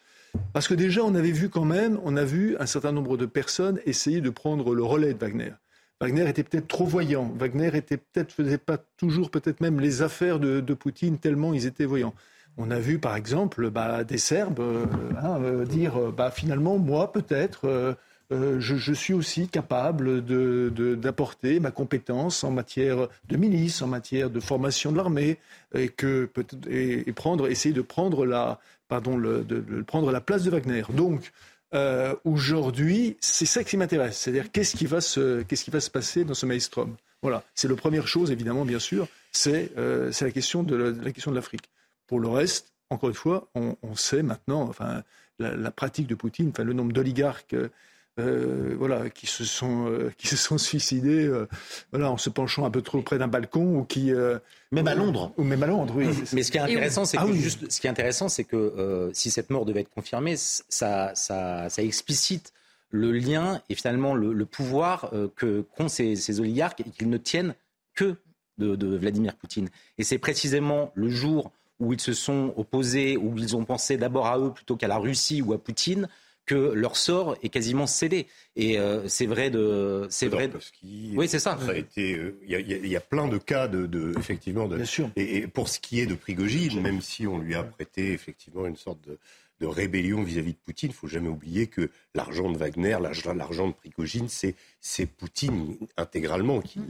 Parce 0.52 0.68
que 0.68 0.74
déjà, 0.74 1.04
on 1.04 1.16
avait 1.16 1.32
vu 1.32 1.50
quand 1.50 1.66
même, 1.66 2.00
on 2.04 2.18
a 2.18 2.24
vu 2.24 2.58
un 2.60 2.66
certain 2.66 2.92
nombre 2.92 3.18
de 3.18 3.25
personnes 3.25 3.80
essayer 3.86 4.22
de 4.22 4.30
prendre 4.30 4.74
le 4.74 4.84
relais 4.84 5.13
de 5.13 5.20
Wagner. 5.20 5.54
Wagner 6.02 6.28
était 6.28 6.44
peut-être 6.44 6.68
trop 6.68 6.86
voyant. 6.86 7.32
Wagner 7.38 7.72
était 7.75 7.98
peut-être 7.98 8.32
faisait 8.32 8.58
pas 8.58 8.78
toujours 8.98 9.30
peut-être 9.30 9.62
même 9.62 9.80
les 9.80 10.02
affaires 10.02 10.40
de, 10.40 10.60
de 10.60 10.74
Poutine 10.74 11.18
tellement 11.18 11.54
ils 11.54 11.66
étaient 11.66 11.86
voyants. 11.86 12.13
On 12.58 12.70
a 12.70 12.80
vu 12.80 13.00
par 13.00 13.16
exemple 13.16 13.70
bah, 13.72 14.04
des 14.04 14.18
Serbes 14.18 14.60
euh, 14.60 14.86
hein, 15.22 15.42
euh, 15.42 15.66
dire 15.66 15.98
euh, 15.98 16.14
bah, 16.16 16.30
finalement, 16.30 16.78
moi 16.78 17.12
peut-être, 17.12 17.98
je, 18.32 18.94
suis 18.94 19.14
aussi 19.14 19.48
capable 19.48 20.24
d'apporter 21.00 21.60
ma 21.60 21.72
compétence 21.72 22.44
en 22.44 22.52
matière 22.52 23.08
de 23.28 23.38
milice, 23.38 23.82
en 23.82 23.88
matière 23.88 24.30
de 24.30 24.40
formation 24.40 24.92
de 24.92 24.98
l'armée, 24.98 25.38
et, 25.76 25.90
que, 25.90 26.30
et, 26.68 27.12
prendre, 27.14 27.48
essayer 27.48 27.74
de 27.74 27.82
prendre 27.82 28.26
la, 28.26 28.60
pardon, 28.88 29.18
de, 29.20 29.84
prendre 29.86 30.12
la 30.12 30.20
place 30.20 30.44
de 30.44 30.50
Wagner. 30.50 30.84
Donc, 30.90 31.32
aujourd'hui, 32.24 33.18
c'est 33.20 33.46
ça 33.46 33.64
qui 33.64 33.78
m'intéresse. 33.78 34.18
C'est-à-dire, 34.18 34.52
qu'est-ce 34.52 34.76
qui, 34.76 34.88
va 34.88 35.00
se, 35.00 35.44
qu'est-ce 35.44 35.64
qui 35.64 35.72
va 35.72 35.80
se 35.80 35.92
passer 35.92 36.24
dans 36.24 36.34
ce 36.34 36.48
maelstrom? 36.48 36.96
Voilà, 37.22 37.44
c'est 37.54 37.68
la 37.68 37.76
première 37.76 38.08
chose, 38.08 38.32
évidemment, 38.32 38.66
bien 38.66 38.80
sûr, 38.80 39.08
c'est, 39.32 39.76
de 39.76 40.10
la 40.10 40.32
question 40.32 40.64
de 40.64 41.36
l'Afrique. 41.36 41.70
Pour 42.13 42.20
le 42.20 42.27
reste, 42.27 42.74
encore 42.91 43.10
une 43.10 43.15
fois, 43.15 43.48
on, 43.55 43.96
sait 43.96 44.22
maintenant, 44.22 44.62
enfin, 44.70 45.01
la, 45.39 45.72
pratique 45.72 46.05
de 46.05 46.13
Poutine, 46.13 46.50
enfin, 46.50 46.63
le 46.63 46.74
nombre 46.74 46.93
d'oligarques. 46.93 47.55
Euh, 48.20 48.75
voilà, 48.77 49.10
qui 49.10 49.25
se 49.25 49.43
sont 49.43 49.88
euh, 49.88 50.12
qui 50.20 50.27
se 50.27 50.36
sont 50.36 50.60
suicidés, 50.60 51.25
euh, 51.25 51.48
voilà, 51.91 52.12
en 52.12 52.17
se 52.17 52.29
penchant 52.29 52.65
un 52.65 52.70
peu 52.70 52.84
trop 52.84 53.01
près 53.01 53.17
d'un 53.17 53.27
balcon 53.27 53.77
ou 53.77 53.84
qui 53.84 54.12
même 54.72 54.88
à 54.88 54.93
Londres 54.93 55.34
ou 55.38 55.43
même 55.43 55.63
à 55.63 55.65
Londres, 55.65 55.96
oui. 55.98 56.05
Mais 56.34 56.43
ce 56.43 56.51
qui 56.51 56.60
est 56.60 56.62
intéressant, 56.62 57.05
c'est 57.05 57.17
ah 57.17 57.25
que 57.25 57.34
juste, 57.34 57.72
ce 57.72 57.82
qui 57.82 57.88
est 57.88 57.89
intéressant, 57.89 58.29
c'est 58.29 58.43
que 58.43 59.10
si 59.12 59.32
cette 59.32 59.50
mort 59.50 59.65
devait 59.65 59.82
être 59.82 59.89
confirmée, 59.89 60.36
ça, 60.38 61.15
ça, 61.15 61.67
ça 61.67 61.82
explicite 61.82 62.53
le 62.91 63.12
lien 63.12 63.60
et 63.70 63.74
finalement 63.74 64.13
le, 64.13 64.46
pouvoir 64.46 65.10
que 65.36 65.62
qu'ont 65.62 65.88
ces, 65.88 66.15
ces 66.15 66.39
oligarques 66.39 66.82
et 66.82 66.91
qu'ils 66.91 67.10
ne 67.10 67.17
tiennent 67.17 67.55
que 67.96 68.17
de, 68.58 68.98
Vladimir 68.98 69.36
Poutine. 69.36 69.70
Et 69.98 70.03
c'est 70.03 70.17
précisément 70.17 70.91
le 70.96 71.10
jour 71.10 71.51
où 71.84 71.94
ils 71.94 72.02
se 72.02 72.13
sont 72.13 72.54
opposés, 72.58 73.18
où 73.18 73.38
ils 73.38 73.56
ont 73.56 73.66
pensé 73.66 73.98
d'abord 73.98 74.28
à 74.28 74.40
eux 74.40 74.52
plutôt 74.52 74.75
qu'à 74.75 74.88
la 74.88 74.98
Russie 74.98 75.42
ou 75.42 75.54
à 75.54 75.58
Poutine, 75.58 76.08
que 76.46 76.74
leur 76.74 76.98
sort 76.98 77.38
est 77.42 77.50
quasiment 77.50 77.88
scellé. 77.88 78.28
Et 78.56 78.78
euh, 78.78 79.08
c'est 79.08 79.25
vrai 79.25 79.50
de, 79.50 80.08
c'est 80.10 80.28
vrai. 80.28 80.50
oui, 80.84 81.28
c'est 81.28 81.40
ça. 81.40 81.58
ça 81.60 81.75
été, 81.75 82.16
euh, 82.16 82.38
il 82.46 82.88
y, 82.88 82.96
a 82.96 83.00
plein 83.00 83.28
de 83.28 83.38
cas 83.38 83.68
de, 83.68 83.86
de 83.86 84.13
effectivement 84.18 84.68
de. 84.68 84.75
Bien 84.75 84.86
sûr. 84.86 85.10
Et, 85.16 85.48
pour 85.48 85.70
ce 85.70 85.80
qui 85.80 86.00
est 86.00 86.06
de 86.06 86.16
Prigogine, 86.16 86.82
même 86.82 87.02
si 87.02 87.28
on 87.28 87.38
lui 87.38 87.56
a 87.56 87.63
prêté 87.63 88.12
effectivement 88.12 88.66
une 88.66 88.75
sorte 88.75 89.00
de, 89.08 89.18
de 89.60 89.68
rébellion 89.68 90.24
vis-à-vis 90.24 90.54
de 90.54 90.58
Poutine. 90.58 90.90
Il 90.90 90.96
faut 90.96 91.08
jamais 91.08 91.30
oublier 91.30 91.68
que 91.68 91.90
l'argent 92.16 92.52
de 92.52 92.58
Wagner, 92.58 92.98
l'argent 93.36 93.68
de 93.68 93.74
Prigogine, 93.74 94.28
c'est 94.30 95.06
Poutine 95.06 95.78
intégralement 95.98 96.62
qui 96.62 96.82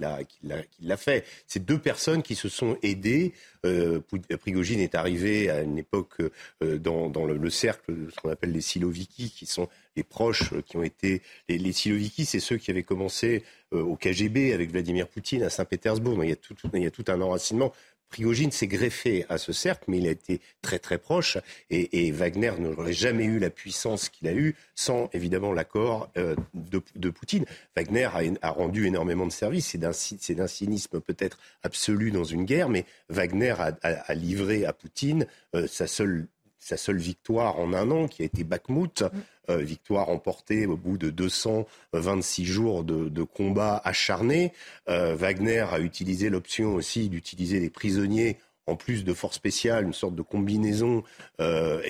l'a 0.81 0.97
fait. 0.97 1.25
C'est 1.47 1.63
deux 1.63 1.79
personnes 1.79 2.23
qui 2.23 2.35
se 2.35 2.49
sont 2.49 2.77
aidées. 2.81 3.33
Euh, 3.65 4.01
Prigogine 4.39 4.79
est 4.79 4.95
arrivé 4.95 5.49
à 5.49 5.61
une 5.61 5.77
époque 5.77 6.21
euh, 6.61 6.77
dans, 6.77 7.09
dans 7.09 7.25
le, 7.25 7.49
cercle 7.49 7.93
de 7.95 8.09
ce 8.09 8.15
qu'on 8.19 8.29
appelle 8.29 8.51
les 8.51 8.61
Siloviki, 8.61 9.29
qui 9.29 9.45
sont 9.45 9.69
les 9.95 10.03
proches 10.03 10.53
qui 10.65 10.77
ont 10.77 10.83
été 10.83 11.21
les, 11.47 11.57
les 11.57 11.71
Siloviki, 11.71 12.25
c'est 12.25 12.39
ceux 12.39 12.57
qui 12.57 12.71
avaient 12.71 12.83
commencé 12.83 13.43
euh, 13.73 13.81
au 13.81 13.95
KGB 13.95 14.53
avec 14.53 14.71
Vladimir 14.71 15.07
Poutine 15.07 15.43
à 15.43 15.49
Saint-Pétersbourg. 15.49 16.23
Il 16.23 16.35
il 16.73 16.83
y 16.83 16.85
a 16.85 16.91
tout 16.91 17.05
un 17.07 17.21
enracinement. 17.21 17.73
Prigogine 18.13 18.51
s'est 18.51 18.67
greffé 18.67 19.25
à 19.27 19.39
ce 19.39 19.51
cercle, 19.51 19.85
mais 19.87 19.97
il 19.97 20.07
a 20.07 20.11
été 20.11 20.39
très 20.61 20.77
très 20.77 20.99
proche. 20.99 21.39
Et, 21.71 22.11
Wagner 22.11 22.51
n'aurait 22.59 22.93
jamais 22.93 23.25
eu 23.25 23.39
la 23.39 23.49
puissance 23.49 24.07
qu'il 24.09 24.27
a 24.27 24.33
eue 24.33 24.55
sans 24.75 25.09
évidemment 25.13 25.51
l'accord 25.51 26.11
euh, 26.15 26.35
de, 26.53 27.09
Poutine. 27.09 27.45
Wagner 27.75 28.07
a, 28.43 28.51
rendu 28.51 28.85
énormément 28.85 29.25
de 29.25 29.31
services. 29.31 29.75
C'est 29.75 30.35
d'un 30.35 30.47
cynisme 30.47 31.01
peut-être 31.01 31.39
absolu 31.63 32.11
dans 32.11 32.23
une 32.23 32.45
guerre, 32.45 32.69
mais 32.69 32.85
Wagner 33.09 33.55
a, 33.57 34.13
livré 34.13 34.63
à 34.65 34.73
Poutine 34.73 35.25
euh, 35.55 35.65
sa 35.65 35.87
seule 35.87 36.27
sa 36.59 36.77
seule 36.77 36.97
victoire 36.97 37.59
en 37.59 37.73
un 37.73 37.91
an, 37.91 38.07
qui 38.07 38.21
a 38.21 38.25
été 38.25 38.45
Bakhmut, 38.45 39.03
victoire 39.49 40.09
emportée 40.09 40.65
au 40.65 40.77
bout 40.77 40.97
de 40.97 41.09
226 41.09 42.45
jours 42.45 42.83
de, 42.83 43.09
de 43.09 43.23
combat 43.23 43.81
acharné. 43.83 44.53
Euh, 44.89 45.15
Wagner 45.15 45.65
a 45.71 45.79
utilisé 45.79 46.29
l'option 46.29 46.75
aussi 46.75 47.09
d'utiliser 47.09 47.59
des 47.59 47.69
prisonniers 47.69 48.37
en 48.65 48.75
plus 48.75 49.03
de 49.03 49.13
forces 49.13 49.35
spéciales, 49.35 49.85
une 49.85 49.93
sorte 49.93 50.15
de 50.15 50.21
combinaison. 50.21 51.03
Euh, 51.41 51.81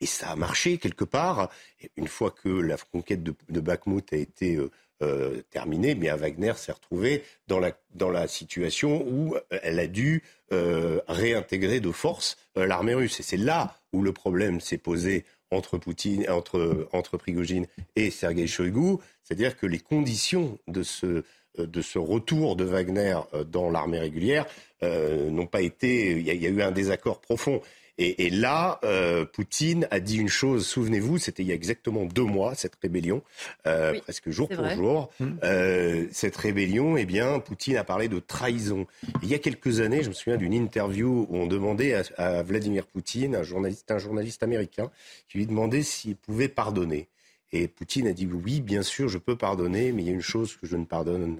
et, 0.00 0.06
ça 0.06 0.30
a 0.30 0.36
marché 0.36 0.78
quelque 0.78 1.04
part. 1.04 1.50
une 1.96 2.06
fois 2.06 2.30
que 2.30 2.48
la 2.48 2.76
conquête 2.76 3.22
de, 3.22 3.60
Bakhmut 3.60 4.12
a 4.12 4.16
été 4.16 4.58
euh, 5.02 5.42
terminée, 5.50 5.94
bien 5.94 6.16
Wagner 6.16 6.52
s'est 6.56 6.72
retrouvé 6.72 7.24
dans 7.48 7.58
la, 7.58 7.72
dans 7.94 8.10
la 8.10 8.28
situation 8.28 9.06
où 9.06 9.36
elle 9.50 9.78
a 9.78 9.86
dû 9.86 10.22
euh, 10.52 11.00
réintégrer 11.08 11.80
de 11.80 11.90
force 11.90 12.36
euh, 12.56 12.66
l'armée 12.66 12.94
russe. 12.94 13.20
Et 13.20 13.22
c'est 13.22 13.36
là 13.36 13.74
où 13.92 14.00
le 14.00 14.12
problème 14.12 14.60
s'est 14.60 14.78
posé 14.78 15.24
entre 15.50 15.78
Poutine, 15.78 16.28
entre, 16.28 16.88
entre 16.92 17.16
Prigogine 17.16 17.66
et 17.94 18.10
Sergei 18.10 18.46
Shoigu, 18.46 18.96
c'est-à-dire 19.22 19.56
que 19.56 19.66
les 19.66 19.78
conditions 19.78 20.58
de 20.66 20.82
ce, 20.82 21.24
de 21.58 21.82
ce 21.82 21.98
retour 21.98 22.56
de 22.56 22.64
Wagner 22.64 23.18
dans 23.50 23.70
l'armée 23.70 23.98
régulière 23.98 24.46
n'ont 24.82 25.46
pas 25.46 25.62
été. 25.62 26.12
Il 26.12 26.26
y, 26.26 26.46
a 26.46 26.50
eu 26.50 26.62
un 26.62 26.72
désaccord 26.72 27.20
profond. 27.20 27.60
Et, 27.98 28.28
là, 28.28 28.78
euh, 28.84 29.24
Poutine 29.24 29.88
a 29.90 30.00
dit 30.00 30.18
une 30.18 30.28
chose, 30.28 30.66
souvenez-vous, 30.66 31.16
c'était 31.16 31.42
il 31.42 31.48
y 31.48 31.52
a 31.52 31.54
exactement 31.54 32.04
deux 32.04 32.24
mois, 32.24 32.54
cette 32.54 32.74
rébellion, 32.82 33.22
euh, 33.66 33.98
presque 34.00 34.28
jour 34.28 34.50
pour 34.50 34.68
jour. 34.68 35.10
Mmh. 35.18 35.26
Euh, 35.44 36.06
cette 36.12 36.36
rébellion, 36.36 36.98
eh 36.98 37.06
bien, 37.06 37.38
Poutine 37.38 37.78
a 37.78 37.84
parlé 37.84 38.08
de 38.08 38.18
trahison. 38.18 38.86
il 39.22 39.30
y 39.30 39.34
a 39.34 39.38
quelques 39.38 39.80
années, 39.80 40.02
je 40.02 40.08
me 40.08 40.14
souviens 40.14 40.36
d'une 40.36 40.52
interview 40.52 41.26
où 41.30 41.36
on 41.36 41.46
demandait 41.46 42.02
à, 42.18 42.42
Vladimir 42.42 42.86
Poutine, 42.86 43.34
un 43.34 43.42
journaliste, 43.42 43.90
un 43.90 43.98
journaliste 43.98 44.42
américain, 44.42 44.90
qui 45.28 45.38
lui 45.38 45.46
demandait 45.46 45.82
s'il 45.82 46.16
pouvait 46.16 46.48
pardonner. 46.48 47.08
Et 47.52 47.66
Poutine 47.66 48.08
a 48.08 48.12
dit 48.12 48.26
oui, 48.26 48.60
bien 48.60 48.82
sûr, 48.82 49.08
je 49.08 49.16
peux 49.16 49.36
pardonner, 49.36 49.92
mais 49.92 50.02
il 50.02 50.08
y 50.08 50.10
a 50.10 50.14
une 50.14 50.20
chose 50.20 50.56
que 50.56 50.66
je 50.66 50.76
ne 50.76 50.84
pardonne 50.84 51.38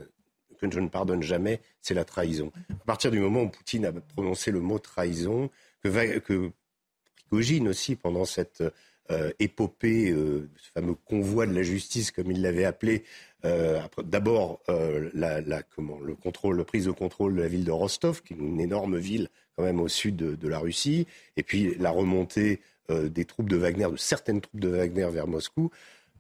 que 0.58 0.70
je 0.70 0.80
ne 0.80 0.88
pardonne 0.88 1.22
jamais, 1.22 1.60
c'est 1.80 1.94
la 1.94 2.04
trahison. 2.04 2.50
À 2.70 2.84
partir 2.86 3.10
du 3.10 3.20
moment 3.20 3.42
où 3.42 3.48
Poutine 3.48 3.84
a 3.84 3.92
prononcé 3.92 4.50
le 4.50 4.60
mot 4.60 4.78
trahison, 4.78 5.50
que, 5.82 6.18
que 6.18 6.52
aussi, 7.30 7.96
pendant 7.96 8.24
cette 8.24 8.62
euh, 9.10 9.30
épopée, 9.38 10.10
euh, 10.10 10.50
ce 10.56 10.70
fameux 10.72 10.94
convoi 10.94 11.46
de 11.46 11.54
la 11.54 11.62
justice, 11.62 12.10
comme 12.10 12.30
il 12.30 12.42
l'avait 12.42 12.64
appelé, 12.64 13.04
euh, 13.44 13.80
d'abord 14.02 14.60
la, 15.14 15.40
le 15.40 16.14
contrôle, 16.14 16.58
la 16.58 16.64
prise 16.64 16.86
de 16.86 16.90
contrôle 16.90 17.36
de 17.36 17.42
la 17.42 17.48
ville 17.48 17.64
de 17.64 17.70
Rostov, 17.70 18.22
qui 18.22 18.34
est 18.34 18.36
une 18.36 18.60
énorme 18.60 18.96
ville 18.96 19.28
quand 19.56 19.62
même 19.62 19.80
au 19.80 19.88
sud 19.88 20.16
de, 20.16 20.48
la 20.48 20.58
Russie, 20.58 21.06
et 21.36 21.42
puis 21.42 21.76
la 21.78 21.90
remontée 21.90 22.60
des 22.90 23.24
troupes 23.24 23.48
de 23.48 23.56
Wagner, 23.56 23.88
de 23.90 23.96
certaines 23.96 24.40
troupes 24.40 24.60
de 24.60 24.68
Wagner 24.68 25.08
vers 25.10 25.26
Moscou. 25.26 25.70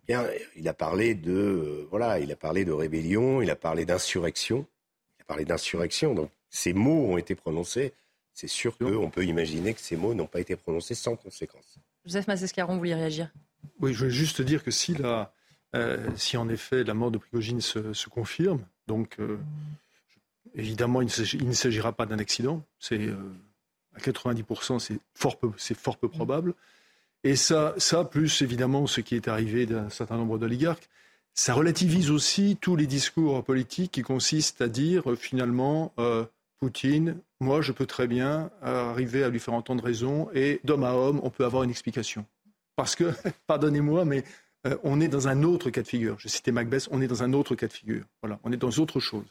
Bien, 0.06 0.24
il 0.56 0.66
a 0.68 0.74
parlé 0.74 1.14
de 1.14 1.86
voilà, 1.90 2.20
il 2.20 2.30
a 2.32 2.36
parlé 2.36 2.64
de 2.64 2.72
rébellion, 2.72 3.42
il 3.42 3.50
a 3.50 3.56
parlé 3.56 3.84
d'insurrection, 3.84 4.64
il 5.18 5.22
a 5.22 5.24
parlé 5.24 5.44
d'insurrection. 5.44 6.14
Donc 6.14 6.30
ces 6.48 6.72
mots 6.72 7.06
ont 7.06 7.18
été 7.18 7.34
prononcés 7.34 7.92
c'est 8.36 8.48
sûr 8.48 8.76
qu'on 8.76 9.08
peut 9.08 9.24
imaginer 9.24 9.72
que 9.72 9.80
ces 9.80 9.96
mots 9.96 10.12
n'ont 10.12 10.26
pas 10.26 10.40
été 10.40 10.56
prononcés 10.56 10.94
sans 10.94 11.16
conséquence. 11.16 11.78
Joseph 12.04 12.28
Massescaron, 12.28 12.74
vous 12.74 12.78
voulez 12.78 12.94
réagir? 12.94 13.30
Oui, 13.80 13.94
je 13.94 13.98
voulais 13.98 14.10
juste 14.10 14.42
dire 14.42 14.62
que 14.62 14.70
si, 14.70 14.92
la, 14.94 15.32
euh, 15.74 16.06
si 16.16 16.36
en 16.36 16.46
effet 16.50 16.84
la 16.84 16.92
mort 16.92 17.10
de 17.10 17.16
Prigogine 17.16 17.62
se, 17.62 18.08
confirme, 18.10 18.60
donc 18.86 19.16
euh, 19.20 19.38
évidemment 20.54 21.00
il 21.00 21.08
ne 21.46 21.52
s'agira 21.54 21.92
pas 21.92 22.04
d'un 22.04 22.18
accident, 22.18 22.62
c'est 22.78 23.00
euh, 23.00 23.16
à 23.94 24.00
90% 24.00 24.80
c'est 24.80 24.98
fort 25.14 25.38
peu, 25.38 25.50
c'est 25.56 25.76
fort 25.76 25.96
peu 25.96 26.10
probable. 26.10 26.52
Et 27.24 27.36
ça, 27.36 27.74
ça, 27.78 28.04
plus 28.04 28.42
évidemment 28.42 28.86
ce 28.86 29.00
qui 29.00 29.14
est 29.14 29.28
arrivé 29.28 29.64
d'un 29.64 29.88
certain 29.88 30.18
nombre 30.18 30.36
d'oligarques, 30.36 30.90
ça 31.32 31.54
relativise 31.54 32.10
aussi 32.10 32.58
tous 32.60 32.76
les 32.76 32.86
discours 32.86 33.42
politiques 33.42 33.92
qui 33.92 34.02
consistent 34.02 34.60
à 34.60 34.68
dire 34.68 35.04
finalement 35.16 35.94
Poutine, 36.58 37.20
moi, 37.40 37.60
je 37.60 37.72
peux 37.72 37.86
très 37.86 38.06
bien 38.06 38.50
arriver 38.62 39.24
à 39.24 39.28
lui 39.28 39.40
faire 39.40 39.54
entendre 39.54 39.84
raison 39.84 40.28
et 40.34 40.60
d'homme 40.64 40.84
à 40.84 40.94
homme, 40.94 41.20
on 41.22 41.30
peut 41.30 41.44
avoir 41.44 41.62
une 41.62 41.70
explication. 41.70 42.24
Parce 42.76 42.94
que, 42.94 43.12
pardonnez-moi, 43.46 44.04
mais 44.04 44.24
euh, 44.66 44.76
on 44.84 45.00
est 45.00 45.08
dans 45.08 45.28
un 45.28 45.42
autre 45.42 45.70
cas 45.70 45.82
de 45.82 45.88
figure. 45.88 46.16
Je 46.18 46.28
citais 46.28 46.52
Macbeth, 46.52 46.88
on 46.90 47.00
est 47.00 47.06
dans 47.06 47.22
un 47.22 47.32
autre 47.32 47.54
cas 47.54 47.66
de 47.66 47.72
figure. 47.72 48.04
Voilà, 48.22 48.38
on 48.44 48.52
est 48.52 48.56
dans 48.56 48.70
autre 48.70 49.00
chose. 49.00 49.26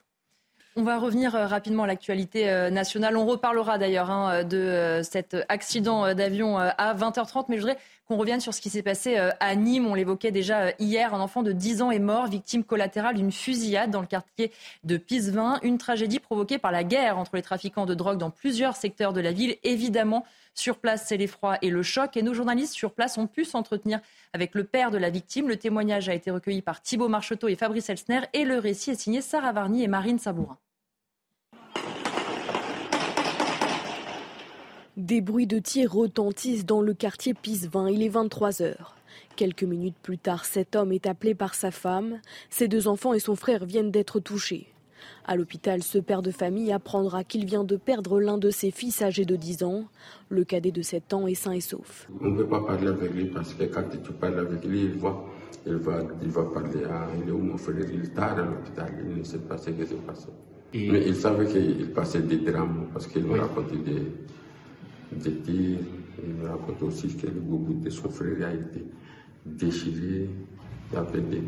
On 0.77 0.83
va 0.83 0.97
revenir 0.97 1.35
euh, 1.35 1.45
rapidement 1.45 1.83
à 1.83 1.87
l'actualité 1.87 2.49
euh, 2.49 2.69
nationale. 2.69 3.15
On 3.15 3.25
reparlera 3.25 3.77
d'ailleurs 3.77 4.11
hein, 4.11 4.43
de 4.43 5.01
cet 5.03 5.37
accident 5.47 6.13
d'avion 6.13 6.57
à 6.57 6.93
20h30, 6.93 7.45
mais 7.49 7.55
je 7.55 7.61
voudrais 7.61 7.77
qu'on 8.07 8.17
revienne 8.17 8.39
sur 8.39 8.53
ce 8.53 8.61
qui 8.61 8.69
s'est 8.69 8.83
passé 8.83 9.17
euh, 9.17 9.31
à 9.39 9.55
Nîmes. 9.55 9.87
On 9.87 9.95
l'évoquait 9.95 10.31
déjà 10.31 10.65
euh, 10.65 10.71
hier. 10.79 11.13
Un 11.13 11.19
enfant 11.19 11.43
de 11.43 11.51
10 11.51 11.81
ans 11.81 11.91
est 11.91 11.99
mort, 11.99 12.27
victime 12.27 12.63
collatérale 12.63 13.15
d'une 13.15 13.31
fusillade 13.31 13.91
dans 13.91 14.01
le 14.01 14.07
quartier 14.07 14.51
de 14.83 14.97
Pisevin. 14.97 15.59
Une 15.63 15.77
tragédie 15.77 16.19
provoquée 16.19 16.57
par 16.57 16.71
la 16.71 16.83
guerre 16.83 17.17
entre 17.17 17.35
les 17.35 17.41
trafiquants 17.41 17.85
de 17.85 17.93
drogue 17.93 18.17
dans 18.17 18.29
plusieurs 18.29 18.75
secteurs 18.75 19.13
de 19.13 19.21
la 19.21 19.31
ville. 19.31 19.57
Évidemment, 19.63 20.25
sur 20.53 20.77
place, 20.77 21.05
c'est 21.07 21.17
l'effroi 21.17 21.57
et 21.61 21.69
le 21.69 21.83
choc. 21.83 22.15
Et 22.15 22.21
nos 22.21 22.33
journalistes 22.33 22.73
sur 22.73 22.91
place 22.93 23.17
ont 23.17 23.27
pu 23.27 23.43
s'entretenir 23.43 23.99
avec 24.33 24.55
le 24.55 24.63
père 24.63 24.91
de 24.91 24.97
la 24.97 25.09
victime. 25.09 25.47
Le 25.47 25.57
témoignage 25.57 26.07
a 26.07 26.13
été 26.13 26.31
recueilli 26.31 26.61
par 26.61 26.81
Thibault 26.81 27.09
Marcheteau 27.09 27.47
et 27.47 27.55
Fabrice 27.55 27.89
Elsner. 27.89 28.21
Et 28.33 28.45
le 28.45 28.59
récit 28.59 28.91
est 28.91 28.99
signé 28.99 29.21
Sarah 29.21 29.51
Varny 29.51 29.83
et 29.83 29.87
Marine 29.87 30.19
Sabourin. 30.19 30.57
Des 34.97 35.19
bruits 35.19 35.45
de 35.45 35.59
tir 35.59 35.91
retentissent 35.91 36.65
dans 36.65 36.81
le 36.81 36.93
quartier 36.93 37.33
Pisevin. 37.33 37.89
Il 37.89 38.01
est 38.01 38.07
23 38.07 38.61
heures. 38.61 38.95
Quelques 39.35 39.63
minutes 39.63 39.97
plus 40.01 40.17
tard, 40.17 40.45
cet 40.45 40.73
homme 40.77 40.93
est 40.93 41.05
appelé 41.05 41.35
par 41.35 41.53
sa 41.53 41.69
femme. 41.69 42.21
Ses 42.49 42.69
deux 42.69 42.87
enfants 42.87 43.13
et 43.13 43.19
son 43.19 43.35
frère 43.35 43.65
viennent 43.65 43.91
d'être 43.91 44.21
touchés. 44.21 44.67
À 45.25 45.35
l'hôpital, 45.35 45.83
ce 45.83 45.97
père 45.97 46.21
de 46.21 46.31
famille 46.31 46.71
apprendra 46.71 47.25
qu'il 47.25 47.45
vient 47.45 47.65
de 47.65 47.75
perdre 47.75 48.21
l'un 48.21 48.37
de 48.37 48.49
ses 48.49 48.71
fils 48.71 49.01
âgé 49.01 49.25
de 49.25 49.35
10 49.35 49.63
ans. 49.63 49.83
Le 50.29 50.45
cadet 50.45 50.71
de 50.71 50.81
7 50.81 51.13
ans 51.13 51.27
est 51.27 51.35
sain 51.35 51.51
et 51.51 51.59
sauf. 51.59 52.07
On 52.21 52.29
ne 52.29 52.37
peut 52.37 52.47
pas 52.47 52.61
parler 52.61 52.87
avec 52.87 53.11
lui 53.11 53.25
parce 53.25 53.53
que 53.53 53.65
quand 53.65 53.83
tu 54.01 54.13
parles 54.13 54.39
avec 54.39 54.63
lui, 54.63 54.83
il 54.83 54.97
va, 54.97 55.25
il 55.67 55.75
va, 55.75 56.03
il 56.21 56.29
va 56.29 56.43
parler 56.45 56.85
à 56.85 57.09
il 57.21 57.27
est 57.27 57.31
où 57.33 57.39
mon 57.39 57.57
frère, 57.57 57.75
il 57.91 58.05
est 58.05 58.15
tard 58.15 58.39
à 58.39 58.45
l'hôpital, 58.45 58.93
il 59.09 59.17
ne 59.17 59.23
sait 59.25 59.39
pas 59.39 59.57
ce 59.57 59.71
qui 59.71 59.85
s'est 59.85 59.95
passé. 59.95 60.29
Mais 60.73 61.05
il 61.05 61.15
savait 61.15 61.47
qu'il 61.47 61.91
passait 61.91 62.21
des 62.21 62.37
drames 62.37 62.87
parce 62.93 63.07
qu'il 63.07 63.25
me 63.25 63.37
racontait 63.37 63.75
des 63.77 64.01
il 65.25 66.33
me 66.33 66.47
raconte 66.47 66.81
aussi 66.83 67.07
que 67.15 67.27
le 67.27 67.39
bout 67.39 67.73
de 67.73 67.89
son 67.89 68.09
frère 68.09 68.47
a 68.47 68.53
été 68.53 68.85
déchiré. 69.45 70.29
Des 70.91 71.41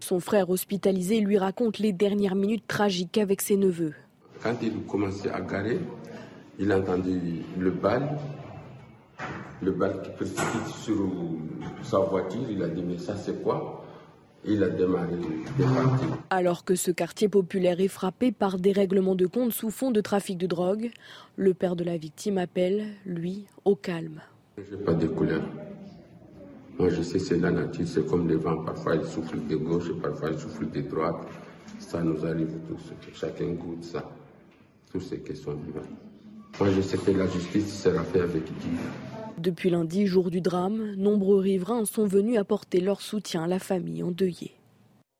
son 0.00 0.20
frère 0.20 0.48
hospitalisé 0.48 1.20
lui 1.20 1.36
raconte 1.36 1.80
les 1.80 1.92
dernières 1.92 2.36
minutes 2.36 2.66
tragiques 2.66 3.18
avec 3.18 3.42
ses 3.42 3.56
neveux. 3.56 3.92
Quand 4.42 4.54
il 4.62 4.72
commençait 4.86 5.28
à 5.28 5.40
garer, 5.40 5.80
il 6.58 6.70
a 6.70 6.78
entendu 6.78 7.42
le 7.58 7.70
bal, 7.72 8.16
le 9.60 9.72
bal 9.72 10.00
qui 10.02 10.10
précipite 10.10 10.68
sur 10.82 11.10
sa 11.82 11.98
voiture. 11.98 12.46
Il 12.48 12.62
a 12.62 12.68
dit 12.68 12.82
Mais 12.82 12.96
ça, 12.96 13.16
c'est 13.16 13.42
quoi? 13.42 13.85
Il 14.48 14.62
a 14.62 14.68
démarré 14.68 15.16
des 15.58 15.64
Alors 16.30 16.64
que 16.64 16.76
ce 16.76 16.92
quartier 16.92 17.28
populaire 17.28 17.80
est 17.80 17.88
frappé 17.88 18.30
par 18.30 18.58
des 18.58 18.72
règlements 18.72 19.16
de 19.16 19.26
compte 19.26 19.52
sous 19.52 19.70
fond 19.70 19.90
de 19.90 20.00
trafic 20.00 20.38
de 20.38 20.46
drogue, 20.46 20.90
le 21.36 21.52
père 21.52 21.74
de 21.74 21.82
la 21.82 21.96
victime 21.96 22.38
appelle, 22.38 22.86
lui, 23.04 23.46
au 23.64 23.74
calme. 23.74 24.20
Je 24.56 24.76
n'ai 24.76 24.82
pas 24.84 24.94
de 24.94 25.08
couleur. 25.08 25.42
Moi, 26.78 26.90
je 26.90 27.02
sais, 27.02 27.18
c'est 27.18 27.38
la 27.38 27.50
nature, 27.50 27.86
c'est 27.88 28.06
comme 28.06 28.28
le 28.28 28.36
vent. 28.36 28.62
Parfois, 28.62 28.96
il 28.96 29.04
souffle 29.04 29.38
de 29.48 29.56
gauche, 29.56 29.90
parfois, 30.00 30.30
il 30.30 30.38
souffle 30.38 30.70
de 30.70 30.80
droite. 30.82 31.26
Ça 31.78 32.02
nous 32.02 32.24
arrive 32.24 32.52
tous. 32.68 32.92
Chacun 33.14 33.46
goûte 33.46 33.82
ça. 33.82 34.08
Toutes 34.92 35.02
ces 35.02 35.18
questions 35.18 35.54
vivantes. 35.54 35.84
Moi, 36.60 36.70
je 36.70 36.82
sais 36.82 36.98
que 36.98 37.10
la 37.10 37.26
justice 37.26 37.82
sera 37.82 38.04
faite 38.04 38.22
avec 38.22 38.44
Dieu. 38.44 38.78
Depuis 39.38 39.68
lundi, 39.68 40.06
jour 40.06 40.30
du 40.30 40.40
drame, 40.40 40.94
nombreux 40.94 41.38
riverains 41.38 41.84
sont 41.84 42.06
venus 42.06 42.38
apporter 42.38 42.80
leur 42.80 43.02
soutien 43.02 43.44
à 43.44 43.46
la 43.46 43.58
famille 43.58 44.02
endeuillée. 44.02 44.54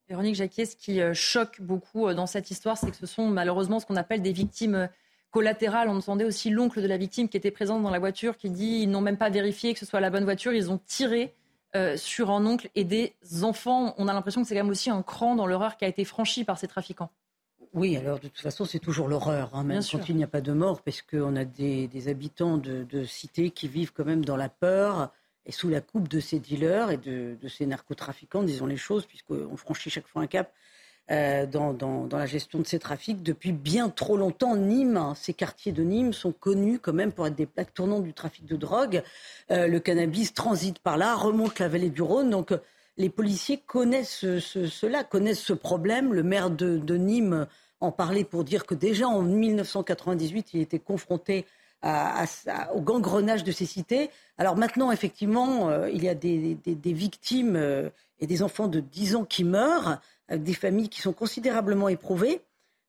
Véronique 0.09 0.37
Jacquier, 0.37 0.65
ce 0.65 0.75
qui 0.75 1.03
euh, 1.03 1.13
choque 1.13 1.61
beaucoup 1.61 2.07
euh, 2.07 2.15
dans 2.15 2.27
cette 2.27 2.51
histoire, 2.51 2.79
c'est 2.79 2.91
que 2.91 2.97
ce 2.97 3.07
sont 3.07 3.29
malheureusement 3.29 3.79
ce 3.79 3.85
qu'on 3.85 3.97
appelle 3.97 4.23
des 4.23 4.33
victimes 4.33 4.75
euh, 4.75 4.87
collatérales. 5.33 5.91
On 5.91 5.97
entendait 5.97 6.25
aussi 6.25 6.49
l'oncle 6.49 6.81
de 6.81 6.87
la 6.87 6.97
victime 6.97 7.29
qui 7.29 7.37
était 7.37 7.51
présent 7.51 7.79
dans 7.79 7.91
la 7.91 7.99
voiture 7.99 8.39
qui 8.39 8.49
dit 8.49 8.81
ils 8.83 8.91
n'ont 8.91 9.03
même 9.03 9.19
pas 9.19 9.29
vérifié 9.29 9.75
que 9.75 9.81
ce 9.81 9.87
soit 9.87 10.01
la 10.01 10.09
bonne 10.09 10.25
voiture, 10.25 10.53
ils 10.53 10.71
ont 10.71 10.81
tiré 10.87 11.35
sur 11.97 12.31
un 12.31 12.47
oncle 12.47 12.71
et 12.75 12.85
des 12.85 13.13
enfants. 13.43 13.95
On 13.99 14.09
a 14.09 14.15
l'impression 14.15 14.41
que 14.41 14.49
c'est 14.49 14.55
quand 14.55 14.63
même 14.63 14.71
aussi 14.71 14.89
un 14.89 15.03
cran 15.03 15.37
dans 15.37 15.47
l'horreur 15.47 15.77
qui 15.77 15.85
a 15.85 15.89
été 15.89 16.07
franchi 16.07 16.43
par 16.43 16.57
ces 16.57 16.69
trafiquants. 16.69 17.11
Oui, 17.75 17.97
alors 17.97 18.19
de 18.19 18.29
toute 18.29 18.41
façon, 18.41 18.65
c'est 18.65 18.79
toujours 18.79 19.09
l'horreur, 19.09 19.51
hein, 19.55 19.65
même 19.65 19.83
quand 19.91 20.09
il 20.09 20.17
n'y 20.17 20.25
a 20.25 20.29
pas 20.29 20.41
de 20.41 20.53
mort, 20.53 20.83
parce 20.83 21.03
qu'on 21.03 21.37
a 21.37 21.45
des, 21.45 22.09
habitants 22.09 22.59
de, 22.59 23.05
cités 23.05 23.51
qui 23.51 23.69
vivent 23.69 23.93
quand 23.93 24.05
même 24.05 24.25
dans 24.25 24.37
la 24.37 24.49
peur 24.49 25.13
et 25.45 25.53
sous 25.53 25.69
la 25.69 25.81
coupe 25.81 26.09
de 26.09 26.21
ces 26.21 26.41
dealers 26.41 26.91
et 26.91 26.97
de, 26.97 27.37
ces 27.49 27.67
narcotrafiquants, 27.67 28.43
disons 28.43 28.67
les 28.67 28.77
choses, 28.77 29.07
puisqu'on 29.07 29.57
franchit 29.57 29.91
chaque 29.91 30.09
fois 30.09 30.23
un 30.23 30.27
cap 30.27 30.53
euh, 31.11 31.47
dans, 31.47 32.09
la 32.11 32.27
gestion 32.27 32.59
de 32.59 32.67
ces 32.67 32.79
trafics. 32.79 33.23
Depuis 33.23 33.53
bien 33.53 33.89
trop 33.89 34.17
longtemps, 34.17 34.57
Nîmes, 34.57 34.97
hein, 34.97 35.15
ces 35.15 35.35
quartiers 35.35 35.73
de 35.73 35.83
Nîmes 35.83 36.13
sont 36.13 36.33
connus 36.33 36.81
quand 36.81 36.93
même 36.93 37.13
pour 37.13 37.27
être 37.27 37.37
des 37.37 37.47
plaques 37.47 37.75
tournantes 37.75 38.05
du 38.05 38.13
trafic 38.13 38.45
de 38.45 38.57
drogue. 38.57 39.03
Euh, 39.51 39.69
le 39.69 39.79
cannabis 39.79 40.35
transite 40.35 40.81
par 40.81 40.97
là, 40.97 41.15
remonte 41.15 41.59
la 41.59 41.69
vallée 41.69 41.91
du 41.91 42.03
Rhône, 42.03 42.31
donc 42.31 42.53
les 42.97 43.11
policiers 43.11 43.59
connaissent 43.59 44.25
cela, 44.39 45.05
connaissent 45.05 45.41
ce 45.41 45.53
problème. 45.53 46.15
Le 46.15 46.23
maire 46.23 46.51
de 46.51 46.97
Nîmes 46.97 47.47
en 47.81 47.93
parler 47.93 48.25
pour 48.25 48.45
dire 48.45 48.67
que 48.67 48.75
déjà 48.75 49.07
en 49.07 49.23
1998, 49.23 50.55
il 50.55 50.61
était 50.61 50.79
confronté 50.79 51.45
au 52.75 52.81
gangrenage 52.81 53.45
de 53.45 53.53
ces 53.53 53.67
cités. 53.67 54.11
Alors 54.39 54.57
maintenant, 54.57 54.91
effectivement, 54.91 55.69
euh, 55.69 55.91
il 55.91 56.03
y 56.03 56.09
a 56.09 56.15
des, 56.15 56.59
victimes 56.85 57.57
euh, 57.57 57.91
et 58.19 58.27
des 58.27 58.43
enfants 58.43 58.69
de 58.69 58.81
10 58.81 59.17
ans 59.17 59.25
qui 59.25 59.45
meurent, 59.45 60.01
avec 60.29 60.43
des 60.43 60.55
familles 60.55 60.89
qui 60.89 61.01
sont 61.01 61.13
considérablement 61.13 61.89
éprouvées. 61.89 62.41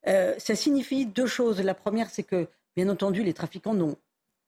Euh, 0.08 0.34
ça 0.38 0.56
signifie 0.56 1.06
deux 1.06 1.28
choses. 1.28 1.62
La 1.62 1.76
première, 1.76 2.10
c'est 2.10 2.24
que, 2.24 2.48
bien 2.76 2.90
entendu, 2.90 3.24
les 3.24 3.34
trafiquants 3.34 3.74
n'ont 3.74 3.98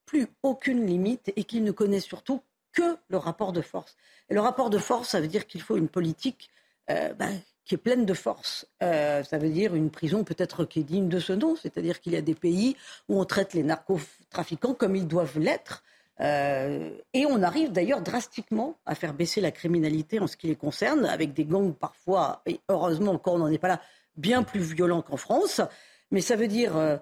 plus 0.05 0.27
aucune 0.41 0.85
limite 0.85 1.31
et 1.35 1.43
qu'ils 1.43 1.63
ne 1.63 1.71
connaissent 1.71 2.05
surtout 2.05 2.41
que 2.71 2.97
le 3.07 3.17
rapport 3.17 3.53
de 3.53 3.61
force. 3.61 3.95
Et 4.29 4.33
le 4.33 4.41
rapport 4.41 4.69
de 4.69 4.77
force, 4.77 5.09
ça 5.09 5.21
veut 5.21 5.27
dire 5.27 5.47
qu'il 5.47 5.61
faut 5.61 5.77
une 5.77 5.89
politique 5.89 6.49
ben, 6.87 7.39
qui 7.69 7.75
est 7.75 7.77
pleine 7.77 8.03
de 8.03 8.15
force. 8.15 8.67
Euh, 8.81 9.23
ça 9.23 9.37
veut 9.37 9.49
dire 9.49 9.75
une 9.75 9.91
prison 9.91 10.23
peut-être 10.23 10.65
qui 10.65 10.79
est 10.79 10.83
digne 10.83 11.07
de 11.07 11.19
ce 11.19 11.33
nom, 11.33 11.55
c'est-à-dire 11.55 12.01
qu'il 12.01 12.13
y 12.13 12.15
a 12.15 12.21
des 12.21 12.33
pays 12.33 12.75
où 13.07 13.21
on 13.21 13.25
traite 13.25 13.53
les 13.53 13.61
narcotrafiquants 13.61 14.73
comme 14.73 14.95
ils 14.95 15.07
doivent 15.07 15.37
l'être. 15.37 15.83
Euh, 16.19 16.89
et 17.13 17.27
on 17.27 17.43
arrive 17.43 17.71
d'ailleurs 17.71 18.01
drastiquement 18.01 18.75
à 18.87 18.95
faire 18.95 19.13
baisser 19.13 19.39
la 19.39 19.51
criminalité 19.51 20.19
en 20.19 20.25
ce 20.25 20.35
qui 20.35 20.47
les 20.47 20.55
concerne, 20.55 21.05
avec 21.05 21.33
des 21.33 21.45
gangs 21.45 21.75
parfois, 21.75 22.41
et 22.47 22.59
heureusement 22.69 23.11
encore 23.11 23.35
on 23.35 23.39
n'en 23.39 23.49
est 23.49 23.59
pas 23.59 23.67
là, 23.67 23.81
bien 24.17 24.41
plus 24.41 24.73
violents 24.73 25.03
qu'en 25.03 25.17
France. 25.17 25.61
Mais 26.09 26.21
ça 26.21 26.35
veut 26.35 26.47
dire 26.47 26.75
euh, 26.75 26.97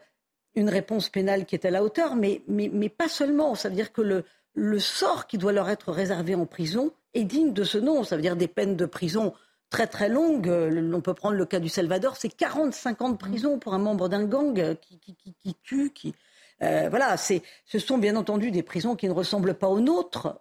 une 0.56 0.70
réponse 0.70 1.08
pénale 1.08 1.46
qui 1.46 1.56
est 1.56 1.66
à 1.66 1.72
la 1.72 1.82
hauteur, 1.82 2.18
mais, 2.18 2.42
mais, 2.50 2.70
mais 2.74 2.90
pas 2.90 3.08
seulement. 3.08 3.56
Ça 3.56 3.70
veut 3.70 3.76
dire 3.76 3.94
que 3.94 4.02
le, 4.02 4.26
le 4.58 4.80
sort 4.80 5.28
qui 5.28 5.38
doit 5.38 5.52
leur 5.52 5.70
être 5.70 5.92
réservé 5.92 6.34
en 6.34 6.48
prison 6.48 6.92
est 7.14 7.24
digne 7.24 7.54
de 7.54 7.64
ce 7.64 7.78
nom. 7.78 8.04
Ça 8.04 8.16
veut 8.16 8.24
dire 8.24 8.36
des 8.36 8.48
peines 8.48 8.76
de 8.76 8.88
prison 8.88 9.34
très 9.70 9.86
très 9.86 10.10
longue. 10.10 10.50
Euh, 10.50 10.92
on 10.94 11.00
peut 11.00 11.14
prendre 11.14 11.36
le 11.36 11.46
cas 11.46 11.60
du 11.60 11.70
Salvador, 11.70 12.16
c'est 12.18 12.30
45 12.30 13.02
ans 13.04 13.10
de 13.10 13.18
prison 13.18 13.60
pour 13.60 13.76
un 13.76 13.78
membre 13.78 14.10
d'un 14.10 14.26
gang 14.26 14.60
euh, 14.60 14.74
qui, 14.74 15.56
tue, 15.62 15.94
euh, 16.64 16.88
voilà, 16.90 17.18
ce 17.18 17.40
sont 17.78 18.00
bien 18.00 18.16
entendu 18.16 18.50
des 18.50 18.64
prisons 18.64 18.96
qui 18.96 19.08
ne 19.08 19.14
ressemblent 19.14 19.54
pas 19.54 19.68
aux 19.68 19.80
nôtres, 19.80 20.40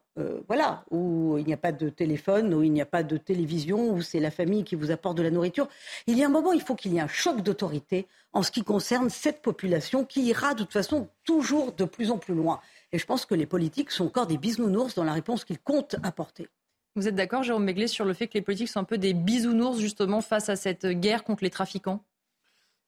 voilà, 0.48 0.82
où 0.90 1.36
il 1.36 1.44
n'y 1.44 1.52
a 1.52 1.58
pas 1.58 1.72
de 1.72 1.90
téléphone, 1.90 2.54
où 2.54 2.62
il 2.62 2.72
n'y 2.72 2.80
a 2.80 2.86
pas 2.86 3.02
de 3.02 3.18
télévision, 3.18 3.90
où 3.90 4.00
c'est 4.00 4.18
la 4.18 4.30
famille 4.30 4.64
qui 4.64 4.74
vous 4.74 4.90
apporte 4.90 5.18
de 5.18 5.22
la 5.22 5.30
nourriture. 5.30 5.68
Il 6.06 6.16
y 6.16 6.22
a 6.22 6.26
un 6.26 6.30
moment, 6.30 6.54
il 6.54 6.62
faut 6.62 6.74
qu'il 6.74 6.94
y 6.94 6.96
ait 6.96 7.02
un 7.02 7.06
choc 7.06 7.42
d'autorité 7.42 8.06
en 8.32 8.42
ce 8.42 8.50
qui 8.50 8.62
concerne 8.62 9.10
cette 9.10 9.42
population 9.42 10.06
qui 10.06 10.22
ira 10.22 10.54
de 10.54 10.60
toute 10.60 10.72
façon 10.72 11.08
toujours 11.24 11.72
de 11.72 11.84
plus 11.84 12.10
en 12.10 12.16
plus 12.16 12.34
loin. 12.34 12.60
Et 12.92 12.98
je 12.98 13.06
pense 13.06 13.26
que 13.26 13.34
les 13.34 13.46
politiques 13.46 13.90
sont 13.90 14.06
encore 14.06 14.26
des 14.26 14.38
bisounours 14.38 14.94
dans 14.94 15.04
la 15.04 15.12
réponse 15.12 15.44
qu'ils 15.44 15.58
comptent 15.58 15.96
apporter. 16.02 16.48
Vous 16.94 17.08
êtes 17.08 17.14
d'accord, 17.14 17.42
Jérôme 17.42 17.64
Méglé, 17.64 17.88
sur 17.88 18.04
le 18.04 18.14
fait 18.14 18.26
que 18.26 18.34
les 18.34 18.42
politiques 18.42 18.68
sont 18.68 18.80
un 18.80 18.84
peu 18.84 18.96
des 18.96 19.12
bisounours 19.12 19.78
justement 19.78 20.20
face 20.20 20.48
à 20.48 20.56
cette 20.56 20.86
guerre 20.86 21.24
contre 21.24 21.44
les 21.44 21.50
trafiquants? 21.50 22.02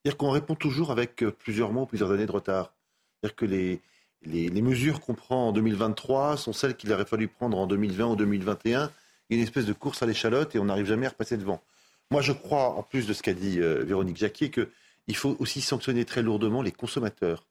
C'est-à-dire 0.02 0.16
qu'on 0.16 0.30
répond 0.30 0.54
toujours 0.54 0.90
avec 0.90 1.22
euh, 1.22 1.30
plusieurs 1.30 1.72
mois, 1.72 1.86
plusieurs 1.86 2.10
années 2.12 2.26
de 2.26 2.32
retard. 2.32 2.72
C'est-à-dire 3.20 3.36
que 3.36 3.44
les, 3.44 3.82
les, 4.22 4.62
mesures 4.62 5.00
qu'on 5.00 5.14
prend 5.14 5.48
en 5.48 5.52
2023 5.52 6.36
sont 6.36 6.52
celles 6.52 6.76
qu'il 6.76 6.92
aurait 6.92 7.04
fallu 7.04 7.28
prendre 7.28 7.58
en 7.58 7.66
2020 7.66 8.06
ou 8.06 8.16
2021. 8.16 8.90
Il 9.28 9.36
y 9.36 9.38
a 9.38 9.42
une 9.42 9.46
espèce 9.46 9.66
de 9.66 9.72
course 9.72 10.02
à 10.02 10.06
l'échalote 10.06 10.54
et 10.54 10.58
on 10.58 10.66
n'arrive 10.66 10.86
jamais 10.86 11.06
à 11.06 11.10
repasser 11.10 11.36
devant. 11.36 11.62
Moi, 12.10 12.22
je 12.22 12.32
crois, 12.32 12.70
en 12.70 12.82
plus 12.82 13.06
de 13.06 13.12
ce 13.12 13.22
qu'a 13.22 13.34
dit 13.34 13.60
euh, 13.60 13.84
Véronique 13.84 14.16
Jacquier, 14.16 14.50
qu'il 14.50 15.16
faut 15.16 15.36
aussi 15.38 15.60
sanctionner 15.60 16.04
très 16.04 16.22
lourdement 16.22 16.62
les 16.62 16.72
consommateurs. 16.72 17.44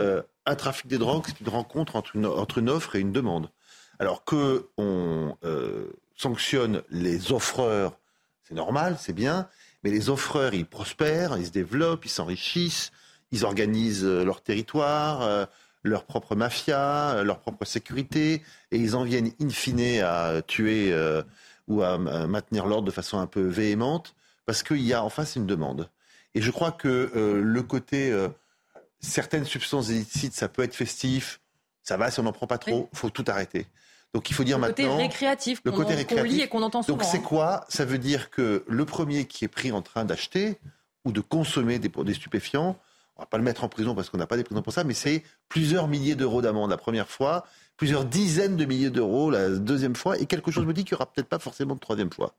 Euh, 0.00 0.22
un 0.46 0.54
trafic 0.54 0.86
des 0.86 0.98
drogues, 0.98 1.24
c'est 1.26 1.40
une 1.40 1.48
rencontre 1.48 1.96
entre 1.96 2.16
une, 2.16 2.70
offre 2.70 2.96
et 2.96 3.00
une 3.00 3.12
demande. 3.12 3.50
Alors 3.98 4.24
que 4.24 4.68
on 4.78 5.36
euh, 5.44 5.88
sanctionne 6.16 6.82
les 6.88 7.32
offreurs, 7.32 7.98
c'est 8.44 8.54
normal, 8.54 8.96
c'est 8.98 9.12
bien, 9.12 9.48
mais 9.82 9.90
les 9.90 10.08
offreurs, 10.08 10.54
ils 10.54 10.64
prospèrent, 10.64 11.36
ils 11.36 11.46
se 11.46 11.50
développent, 11.50 12.06
ils 12.06 12.10
s'enrichissent, 12.10 12.92
ils 13.30 13.44
organisent 13.44 14.04
euh, 14.04 14.24
leur 14.24 14.40
territoire, 14.40 15.48
leur 15.82 16.04
propre 16.04 16.34
mafia, 16.34 17.22
leur 17.24 17.40
propre 17.40 17.64
sécurité, 17.64 18.42
et 18.70 18.78
ils 18.78 18.96
en 18.96 19.04
viennent 19.04 19.32
in 19.40 19.50
fine 19.50 20.00
à 20.00 20.40
tuer 20.42 20.94
ou 21.66 21.82
à 21.82 21.98
maintenir 21.98 22.66
l'ordre 22.66 22.86
de 22.86 22.90
façon 22.90 23.18
un 23.18 23.26
peu 23.26 23.42
véhémente, 23.42 24.14
parce 24.46 24.62
qu'il 24.62 24.82
y 24.82 24.94
a 24.94 25.04
en 25.04 25.10
face 25.10 25.36
une 25.36 25.46
demande. 25.46 25.90
Et 26.34 26.42
je 26.42 26.50
crois 26.50 26.72
que 26.72 27.10
le 27.14 27.62
côté 27.62 28.12
certaines 29.00 29.44
substances 29.44 29.88
illicites, 29.88 30.34
ça 30.34 30.48
peut 30.48 30.62
être 30.62 30.74
festif, 30.74 31.40
ça 31.82 31.96
va 31.96 32.10
si 32.10 32.20
on 32.20 32.24
n'en 32.24 32.32
prend 32.32 32.46
pas 32.46 32.58
trop, 32.58 32.88
il 32.92 32.98
faut 32.98 33.10
tout 33.10 33.24
arrêter. 33.28 33.66
Donc 34.14 34.30
il 34.30 34.34
faut 34.34 34.44
dire 34.44 34.56
le 34.56 34.62
maintenant. 34.62 34.92
Côté 34.92 35.02
récréatif, 35.02 35.60
le 35.64 35.72
côté 35.72 35.94
récréatif. 35.94 36.32
lit 36.32 36.40
et 36.40 36.48
qu'on 36.48 36.62
entend 36.62 36.82
souvent. 36.82 36.98
Donc 36.98 37.06
c'est 37.06 37.20
quoi? 37.20 37.64
Ça 37.68 37.84
veut 37.84 37.98
dire 37.98 38.30
que 38.30 38.64
le 38.66 38.84
premier 38.84 39.26
qui 39.26 39.44
est 39.44 39.48
pris 39.48 39.70
en 39.70 39.82
train 39.82 40.04
d'acheter 40.04 40.58
ou 41.04 41.12
de 41.12 41.20
consommer 41.20 41.78
des, 41.78 41.88
des 41.88 42.14
stupéfiants, 42.14 42.78
on 43.16 43.22
va 43.22 43.26
pas 43.26 43.36
le 43.36 43.44
mettre 43.44 43.64
en 43.64 43.68
prison 43.68 43.94
parce 43.94 44.08
qu'on 44.08 44.18
n'a 44.18 44.26
pas 44.26 44.36
des 44.36 44.44
prisons 44.44 44.62
pour 44.62 44.72
ça, 44.72 44.84
mais 44.84 44.94
c'est 44.94 45.22
plusieurs 45.48 45.88
milliers 45.88 46.14
d'euros 46.14 46.40
d'amende 46.40 46.70
la 46.70 46.78
première 46.78 47.08
fois, 47.08 47.44
plusieurs 47.76 48.04
dizaines 48.04 48.56
de 48.56 48.64
milliers 48.64 48.90
d'euros 48.90 49.30
la 49.30 49.50
deuxième 49.50 49.96
fois, 49.96 50.18
et 50.18 50.26
quelque 50.26 50.50
chose 50.50 50.64
me 50.64 50.72
dit 50.72 50.84
qu'il 50.84 50.94
n'y 50.94 50.96
aura 50.96 51.12
peut-être 51.12 51.28
pas 51.28 51.38
forcément 51.38 51.74
de 51.74 51.80
troisième 51.80 52.12
fois. 52.12 52.34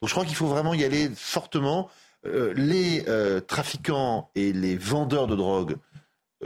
Donc 0.00 0.08
je 0.08 0.14
crois 0.14 0.24
qu'il 0.24 0.36
faut 0.36 0.46
vraiment 0.46 0.74
y 0.74 0.84
aller 0.84 1.10
fortement. 1.14 1.90
Euh, 2.26 2.52
les 2.56 3.04
euh, 3.06 3.38
trafiquants 3.40 4.28
et 4.34 4.52
les 4.52 4.76
vendeurs 4.76 5.28
de 5.28 5.36
drogue 5.36 5.76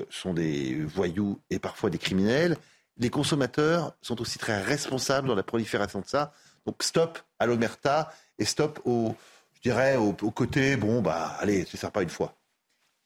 sont 0.08 0.34
des 0.34 0.74
voyous 0.84 1.40
et 1.50 1.58
parfois 1.58 1.90
des 1.90 1.98
criminels 1.98 2.56
les 2.98 3.10
consommateurs 3.10 3.96
sont 4.00 4.20
aussi 4.20 4.38
très 4.38 4.62
responsables 4.62 5.28
dans 5.28 5.34
la 5.34 5.42
prolifération 5.42 6.00
de 6.00 6.06
ça. 6.06 6.32
Donc 6.66 6.82
stop 6.82 7.18
à 7.38 7.46
l'omerta 7.46 8.12
et 8.38 8.44
stop 8.44 8.80
au, 8.84 9.14
je 9.54 9.60
dirais, 9.60 9.96
au, 9.96 10.12
côté, 10.12 10.76
bon, 10.76 11.00
bah 11.02 11.36
allez, 11.40 11.64
sert 11.64 11.90
pas 11.90 12.02
une 12.02 12.10
fois. 12.10 12.34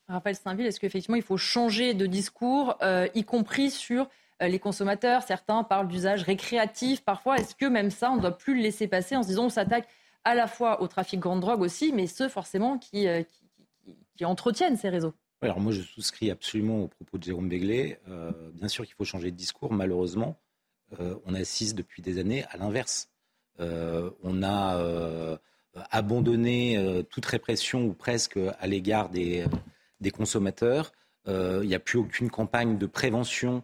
Raphaël 0.09 0.37
Saint-Ville, 0.37 0.67
est-ce 0.67 0.79
qu'effectivement 0.79 1.17
il 1.17 1.23
faut 1.23 1.37
changer 1.37 1.95
de 1.95 2.07
discours, 2.07 2.77
euh, 2.83 3.09
y 3.15 3.25
compris 3.25 3.71
sur 3.71 4.09
euh, 4.43 4.49
les 4.49 4.59
consommateurs? 4.59 5.23
Certains 5.23 5.65
parlent 5.65 5.89
d'usage 5.89 6.23
récréatif 6.23 7.05
parfois. 7.05 7.37
Est-ce 7.37 7.55
que 7.55 7.67
même 7.67 7.91
ça, 7.91 8.13
on 8.13 8.17
ne 8.17 8.21
doit 8.21 8.37
plus 8.37 8.55
le 8.55 8.63
laisser 8.63 8.87
passer 8.87 9.17
en 9.17 9.23
se 9.23 9.29
disant 9.29 9.47
on 9.47 9.51
s'attaque 9.51 9.89
à 10.25 10.35
la 10.35 10.47
fois 10.47 10.81
au 10.81 10.87
trafic 10.87 11.19
grande 11.19 11.41
drogue 11.41 11.61
aussi, 11.61 11.93
mais 11.93 12.07
ceux 12.07 12.29
forcément 12.29 12.79
euh, 12.95 13.23
qui 14.17 14.25
entretiennent 14.25 14.77
ces 14.77 14.91
réseaux? 14.91 15.15
Alors 15.43 15.61
moi, 15.61 15.73
je 15.73 15.83
souscris 15.83 16.31
absolument 16.31 16.85
aux 16.85 16.89
propos 16.89 17.19
de 17.19 17.25
Jérôme 17.25 17.49
Béglé. 17.49 17.99
Euh, 18.09 18.33
bien 18.55 18.69
sûr 18.69 18.87
qu'il 18.87 18.95
faut 18.95 19.05
changer 19.05 19.31
de 19.31 19.37
discours. 19.37 19.73
Malheureusement, 19.73 20.39
euh, 20.99 21.15
on 21.27 21.35
assiste 21.35 21.77
depuis 21.77 22.03
des 22.03 22.19
années 22.19 22.45
à 22.51 22.57
l'inverse. 22.57 23.11
Euh, 23.61 24.11
on 24.23 24.43
a 24.43 25.39
abandonné 25.91 27.05
toute 27.11 27.27
répression 27.27 27.85
ou 27.85 27.93
presque 27.93 28.39
à 28.59 28.67
l'égard 28.67 29.11
des, 29.11 29.45
des 30.01 30.11
consommateurs. 30.11 30.91
il 31.27 31.69
n'y 31.69 31.75
a 31.75 31.79
plus 31.79 31.99
aucune 31.99 32.31
campagne 32.31 32.79
de 32.79 32.87
prévention 32.87 33.63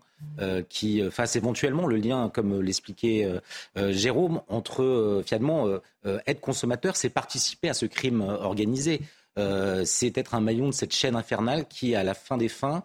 qui 0.68 1.02
fasse 1.10 1.36
éventuellement 1.36 1.86
le 1.86 1.96
lien, 1.96 2.28
comme 2.28 2.60
l'expliquait 2.60 3.40
Jérôme, 3.76 4.42
entre 4.48 5.22
finalement 5.24 5.68
être 6.04 6.42
consommateur, 6.42 6.96
c'est 6.96 7.08
participer 7.08 7.70
à 7.70 7.74
ce 7.74 7.86
crime 7.86 8.20
organisé. 8.20 9.00
C'est 9.36 10.18
être 10.18 10.34
un 10.34 10.40
maillon 10.40 10.68
de 10.68 10.74
cette 10.74 10.94
chaîne 10.94 11.16
infernale 11.16 11.66
qui, 11.66 11.94
à 11.94 12.04
la 12.04 12.14
fin 12.14 12.36
des 12.36 12.48
fins, 12.48 12.82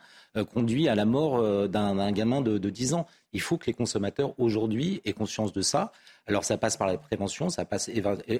conduit 0.53 0.87
à 0.87 0.95
la 0.95 1.05
mort 1.05 1.67
d'un 1.67 2.11
gamin 2.11 2.41
de, 2.41 2.57
de 2.57 2.69
10 2.69 2.93
ans. 2.93 3.07
Il 3.33 3.41
faut 3.41 3.57
que 3.57 3.65
les 3.67 3.73
consommateurs 3.73 4.33
aujourd'hui 4.39 5.01
aient 5.05 5.13
conscience 5.13 5.51
de 5.51 5.61
ça. 5.61 5.91
Alors 6.27 6.43
ça 6.43 6.57
passe 6.57 6.75
par 6.75 6.87
la 6.87 6.97
prévention, 6.97 7.49
ça 7.49 7.65
passe 7.65 7.89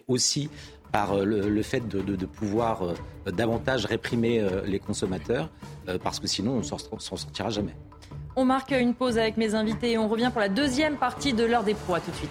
aussi 0.08 0.50
par 0.92 1.14
euh, 1.14 1.24
le, 1.26 1.62
fait 1.62 1.88
de, 1.88 2.26
pouvoir 2.26 2.84
euh, 2.84 3.32
davantage 3.32 3.86
réprimer 3.86 4.40
euh, 4.40 4.62
les 4.66 4.80
consommateurs, 4.80 5.50
parce 6.04 6.20
que 6.20 6.28
sinon 6.28 6.54
on 6.54 6.58
ne 6.58 6.64
s'en 6.64 6.78
sortira 7.18 7.50
jamais. 7.50 7.76
On 8.36 8.46
marque 8.46 8.72
une 8.72 8.94
pause 8.94 9.18
avec 9.18 9.38
mes 9.38 9.56
invités 9.56 9.92
et 9.92 9.98
on 9.98 10.08
revient 10.08 10.30
pour 10.32 10.42
la 10.42 10.50
deuxième 10.50 10.98
partie 10.98 11.34
de 11.34 11.44
l'heure 11.44 11.64
des 11.64 11.74
pros. 11.74 11.96
À 11.96 12.00
tout 12.00 12.12
de 12.12 12.16
suite. 12.16 12.30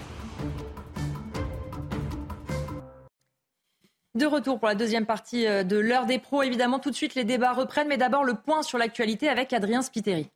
De 4.17 4.25
retour 4.25 4.59
pour 4.59 4.67
la 4.67 4.75
deuxième 4.75 5.05
partie 5.05 5.45
de 5.45 5.77
l'heure 5.77 6.07
des 6.07 6.19
pros. 6.19 6.43
Évidemment, 6.43 6.79
tout 6.79 6.91
de 6.91 6.95
suite, 6.95 7.15
les 7.15 7.25
débats 7.25 7.53
reprennent, 7.53 7.89
mais 7.89 7.99
d'abord 7.99 8.25
le 8.25 8.33
point 8.33 8.63
sur 8.63 8.79
l'actualité 8.79 9.29
avec 9.29 9.53
Adrien 9.53 9.83
Spiteri. 9.83 10.31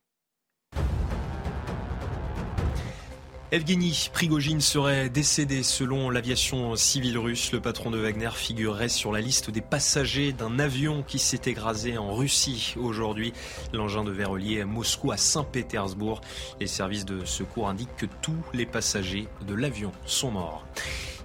Evgeny 3.53 4.11
Prigogine 4.13 4.61
serait 4.61 5.09
décédé 5.09 5.65
selon 5.65 6.09
l'aviation 6.09 6.77
civile 6.77 7.19
russe. 7.19 7.51
Le 7.51 7.61
patron 7.61 7.91
de 7.91 7.99
Wagner 7.99 8.31
figurerait 8.33 8.89
sur 8.89 9.11
la 9.11 9.21
liste 9.21 9.51
des 9.51 9.61
passagers 9.61 10.33
d'un 10.33 10.61
avion 10.61 11.03
qui 11.03 11.19
s'est 11.19 11.41
écrasé 11.47 11.99
en 11.99 12.15
Russie 12.15 12.77
aujourd'hui. 12.79 13.33
L'engin 13.73 14.05
devait 14.05 14.25
relier 14.25 14.65
Moscou 14.65 15.11
à 15.11 15.17
Saint-Pétersbourg. 15.17 16.21
Les 16.61 16.69
services 16.69 17.05
de 17.05 17.25
secours 17.25 17.69
indiquent 17.69 17.97
que 17.97 18.07
tous 18.23 18.39
les 18.55 18.67
passagers 18.67 19.27
de 19.49 19.55
l'avion 19.55 19.91
sont 20.07 20.31
morts. 20.31 20.65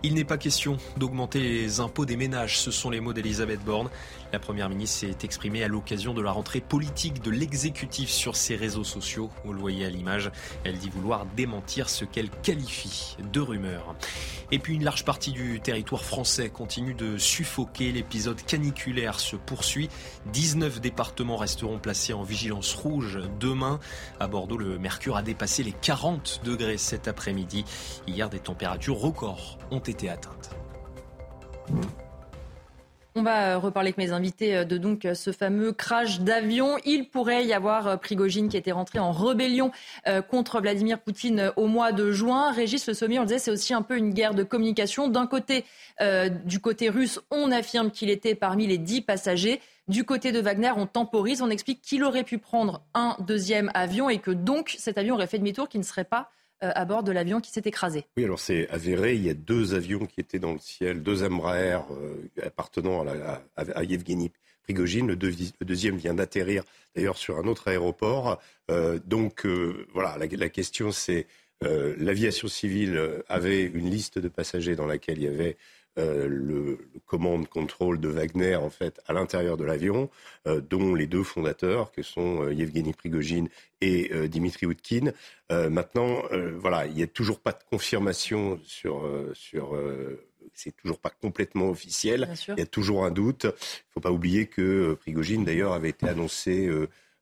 Il 0.02 0.14
n'est 0.14 0.24
pas 0.24 0.38
question 0.38 0.78
d'augmenter 0.98 1.40
les 1.40 1.80
impôts 1.80 2.06
des 2.06 2.16
ménages, 2.16 2.60
ce 2.60 2.70
sont 2.70 2.90
les 2.90 3.02
mots 3.02 3.14
d'Elisabeth 3.14 3.64
Borne. 3.64 3.90
La 4.36 4.40
Première 4.40 4.68
ministre 4.68 5.00
s'est 5.00 5.16
exprimée 5.24 5.64
à 5.64 5.70
l'occasion 5.70 6.14
de 6.14 6.22
la 6.22 6.34
rentrée 6.34 6.60
politique 6.60 7.22
de 7.22 7.32
l'exécutif 7.32 8.10
sur 8.10 8.36
ses 8.36 8.58
réseaux 8.58 8.84
sociaux. 8.84 9.30
Vous 9.46 9.54
le 9.54 9.62
voyez 9.62 9.86
à 9.86 9.90
l'image, 9.90 10.30
elle 10.66 10.78
dit 10.78 10.90
vouloir 10.90 11.26
démentir 11.38 11.90
ce 11.90 12.04
qu'elle 12.04 12.30
qualifie 12.30 13.16
de 13.32 13.40
rumeur. 13.40 13.96
Et 14.52 14.60
puis 14.60 14.76
une 14.76 14.84
large 14.84 15.06
partie 15.06 15.32
du 15.32 15.62
territoire 15.62 16.04
français 16.04 16.50
continue 16.50 16.94
de 16.94 17.18
suffoquer. 17.18 17.94
L'épisode 17.94 18.42
caniculaire 18.42 19.22
se 19.22 19.38
poursuit. 19.38 19.90
19 20.34 20.82
départements 20.82 21.38
resteront 21.38 21.80
placés 21.80 22.12
en 22.12 22.24
vigilance 22.24 22.74
rouge 22.74 23.20
demain. 23.40 23.80
À 24.20 24.28
Bordeaux, 24.28 24.58
le 24.58 24.78
mercure 24.78 25.16
a 25.16 25.22
dépassé 25.22 25.64
les 25.64 25.72
40 25.72 26.42
degrés 26.44 26.78
cet 26.78 27.08
après-midi. 27.08 27.64
Hier, 28.06 28.30
des 28.30 28.40
températures 28.40 28.98
records 28.98 29.58
ont 29.72 29.80
été 29.80 30.10
atteintes. 30.10 30.50
On 33.18 33.24
va 33.24 33.54
euh, 33.54 33.58
reparler 33.58 33.88
avec 33.88 33.98
mes 33.98 34.12
invités 34.12 34.58
euh, 34.58 34.66
de 34.66 34.78
donc 34.78 35.06
euh, 35.06 35.14
ce 35.14 35.32
fameux 35.32 35.72
crash 35.72 36.20
d'avion. 36.20 36.76
Il 36.84 37.08
pourrait 37.08 37.46
y 37.46 37.54
avoir 37.54 37.98
Prigogine 38.02 38.50
qui 38.50 38.58
était 38.58 38.74
rentré 38.74 39.00
en 39.00 39.14
rébellion 39.14 39.72
contre 40.30 40.60
Vladimir 40.60 41.00
Poutine 41.00 41.52
au 41.56 41.68
mois 41.68 41.94
de 41.94 42.12
juin. 42.12 42.52
Régis 42.52 42.86
Le 42.88 42.94
Sommier, 42.94 43.20
on 43.20 43.22
le 43.22 43.28
disait, 43.28 43.40
c'est 43.40 43.52
aussi 43.52 43.74
un 43.74 43.82
peu 43.82 43.98
une 43.98 44.14
guerre 44.14 44.34
de 44.34 44.44
communication. 44.44 45.08
D'un 45.08 45.28
côté, 45.28 45.66
du 46.46 46.60
côté 46.60 46.90
russe, 46.90 47.20
on 47.32 47.52
affirme 47.52 47.92
qu'il 47.92 48.10
était 48.10 48.36
parmi 48.36 48.68
les 48.68 48.78
dix 48.78 49.02
passagers. 49.02 49.62
Du 49.88 50.04
côté 50.04 50.32
de 50.32 50.40
Wagner, 50.40 50.72
on 50.76 50.86
temporise, 50.86 51.42
on 51.42 51.50
explique 51.50 51.82
qu'il 51.82 52.04
aurait 52.04 52.24
pu 52.24 52.38
prendre 52.38 52.82
un 52.94 53.16
deuxième 53.20 53.72
avion 53.74 54.10
et 54.10 54.20
que 54.20 54.32
donc 54.32 54.76
cet 54.78 54.98
avion 54.98 55.16
aurait 55.16 55.28
fait 55.28 55.40
demi-tour, 55.40 55.70
qui 55.70 55.78
ne 55.78 55.84
serait 55.84 56.06
pas 56.06 56.30
à 56.62 56.86
bord 56.86 57.04
de 57.04 57.12
l'avion 57.12 57.42
qui 57.42 57.52
s'est 57.52 57.64
écrasé. 57.66 58.06
Oui, 58.18 58.24
alors 58.24 58.40
c'est 58.40 58.70
avéré, 58.70 59.16
il 59.16 59.26
y 59.26 59.30
a 59.30 59.34
deux 59.34 59.74
avions 59.74 60.06
qui 60.06 60.20
étaient 60.20 60.40
dans 60.40 60.54
le 60.54 60.60
ciel, 60.60 61.04
deux 61.04 61.24
Embraer 61.24 61.80
euh, 61.92 62.30
appartenant 62.44 63.06
à, 63.56 63.84
Yevgeny 63.84 64.32
Prigogine. 64.64 65.08
Le, 65.08 65.16
deuxième 65.16 65.98
vient 65.98 66.14
d'atterrir 66.14 66.64
d'ailleurs 66.96 67.18
sur 67.18 67.38
un 67.38 67.46
autre 67.46 67.68
aéroport. 67.68 68.40
Euh, 68.72 69.00
donc 69.06 69.46
voilà, 69.94 70.18
la, 70.18 70.50
question 70.50 70.92
c'est 70.92 71.28
l'aviation 71.62 72.48
civile 72.48 73.24
avait 73.28 73.64
une 73.64 73.90
liste 73.90 74.20
de 74.20 74.28
passagers 74.28 74.76
dans 74.76 74.86
laquelle 74.86 75.18
il 75.18 75.24
y 75.24 75.28
avait 75.28 75.58
le, 75.98 76.28
le, 76.28 76.80
commande 77.06 77.48
contrôle 77.48 78.00
de 78.00 78.10
Wagner 78.10 78.56
en 78.56 78.70
fait 78.70 79.00
à 79.06 79.14
l'intérieur 79.14 79.58
de 79.58 79.64
l'avion, 79.64 80.10
dont 80.46 80.96
les 80.96 81.06
deux 81.06 81.24
fondateurs 81.24 81.92
que 81.92 82.02
sont 82.02 82.50
Yevgeny 82.50 82.94
Prigogine 82.94 83.48
et 83.82 84.12
euh, 84.14 84.28
Dimitri 84.28 84.66
Outkin. 84.66 85.12
Euh, 85.52 85.70
maintenant, 85.70 86.24
euh, 86.32 86.56
voilà, 86.58 86.88
il 86.88 86.94
n'y 86.94 87.04
a 87.04 87.08
toujours 87.08 87.40
pas 87.40 87.52
de 87.52 87.64
confirmation 87.70 88.60
sur, 88.66 89.04
sur 89.34 89.78
c'est 90.54 90.76
toujours 90.76 91.00
pas 91.00 91.10
complètement 91.10 91.70
officiel. 91.70 92.30
Il 92.50 92.60
y 92.60 92.62
a 92.62 92.66
toujours 92.66 93.06
un 93.06 93.12
doute. 93.12 93.44
Il 93.44 93.48
ne 93.48 93.94
faut 93.94 94.00
pas 94.00 94.12
oublier 94.12 94.48
que 94.48 94.94
Prigogine, 94.96 95.44
d'ailleurs, 95.44 95.74
avait 95.74 95.90
été 95.90 96.08
annoncé 96.08 96.70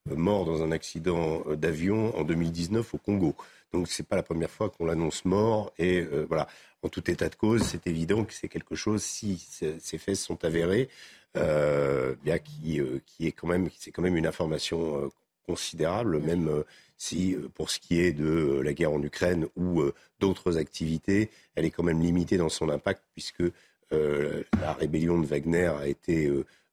mort 0.05 0.45
dans 0.45 0.61
un 0.61 0.71
accident 0.71 1.43
d'avion 1.55 2.15
en 2.17 2.23
2019 2.23 2.93
au 2.93 2.97
Congo. 2.97 3.35
Donc 3.71 3.87
c'est 3.87 4.07
pas 4.07 4.15
la 4.15 4.23
première 4.23 4.51
fois 4.51 4.69
qu'on 4.69 4.85
l'annonce 4.85 5.25
mort. 5.25 5.73
Et 5.79 6.01
voilà, 6.27 6.47
en 6.83 6.89
tout 6.89 7.09
état 7.09 7.29
de 7.29 7.35
cause, 7.35 7.63
c'est 7.63 7.87
évident 7.87 8.23
que 8.25 8.33
c'est 8.33 8.49
quelque 8.49 8.75
chose, 8.75 9.01
si 9.01 9.37
ces 9.37 9.97
faits 9.97 10.15
sont 10.15 10.43
avérés, 10.45 10.89
bien 11.33 12.37
qui, 12.39 12.79
qui 13.05 13.27
est 13.27 13.31
quand 13.31 13.47
même, 13.47 13.69
c'est 13.79 13.91
quand 13.91 14.03
même 14.03 14.17
une 14.17 14.27
information 14.27 15.09
considérable, 15.45 16.19
même 16.19 16.47
euh, 16.47 16.63
si 16.97 17.35
euh, 17.35 17.49
pour 17.53 17.69
ce 17.69 17.79
qui 17.79 17.99
est 17.99 18.13
de 18.13 18.25
euh, 18.25 18.61
la 18.61 18.73
guerre 18.73 18.91
en 18.91 19.01
Ukraine 19.01 19.47
ou 19.55 19.83
d'autres 20.19 20.57
activités, 20.57 21.29
elle 21.55 21.65
est 21.65 21.71
quand 21.71 21.83
même 21.83 22.01
limitée 22.01 22.37
dans 22.37 22.49
son 22.49 22.69
impact 22.69 23.03
puisque 23.13 23.43
la 23.91 24.73
rébellion 24.73 25.19
de 25.19 25.27
Wagner 25.27 25.71
a 25.79 25.87
été, 25.87 26.27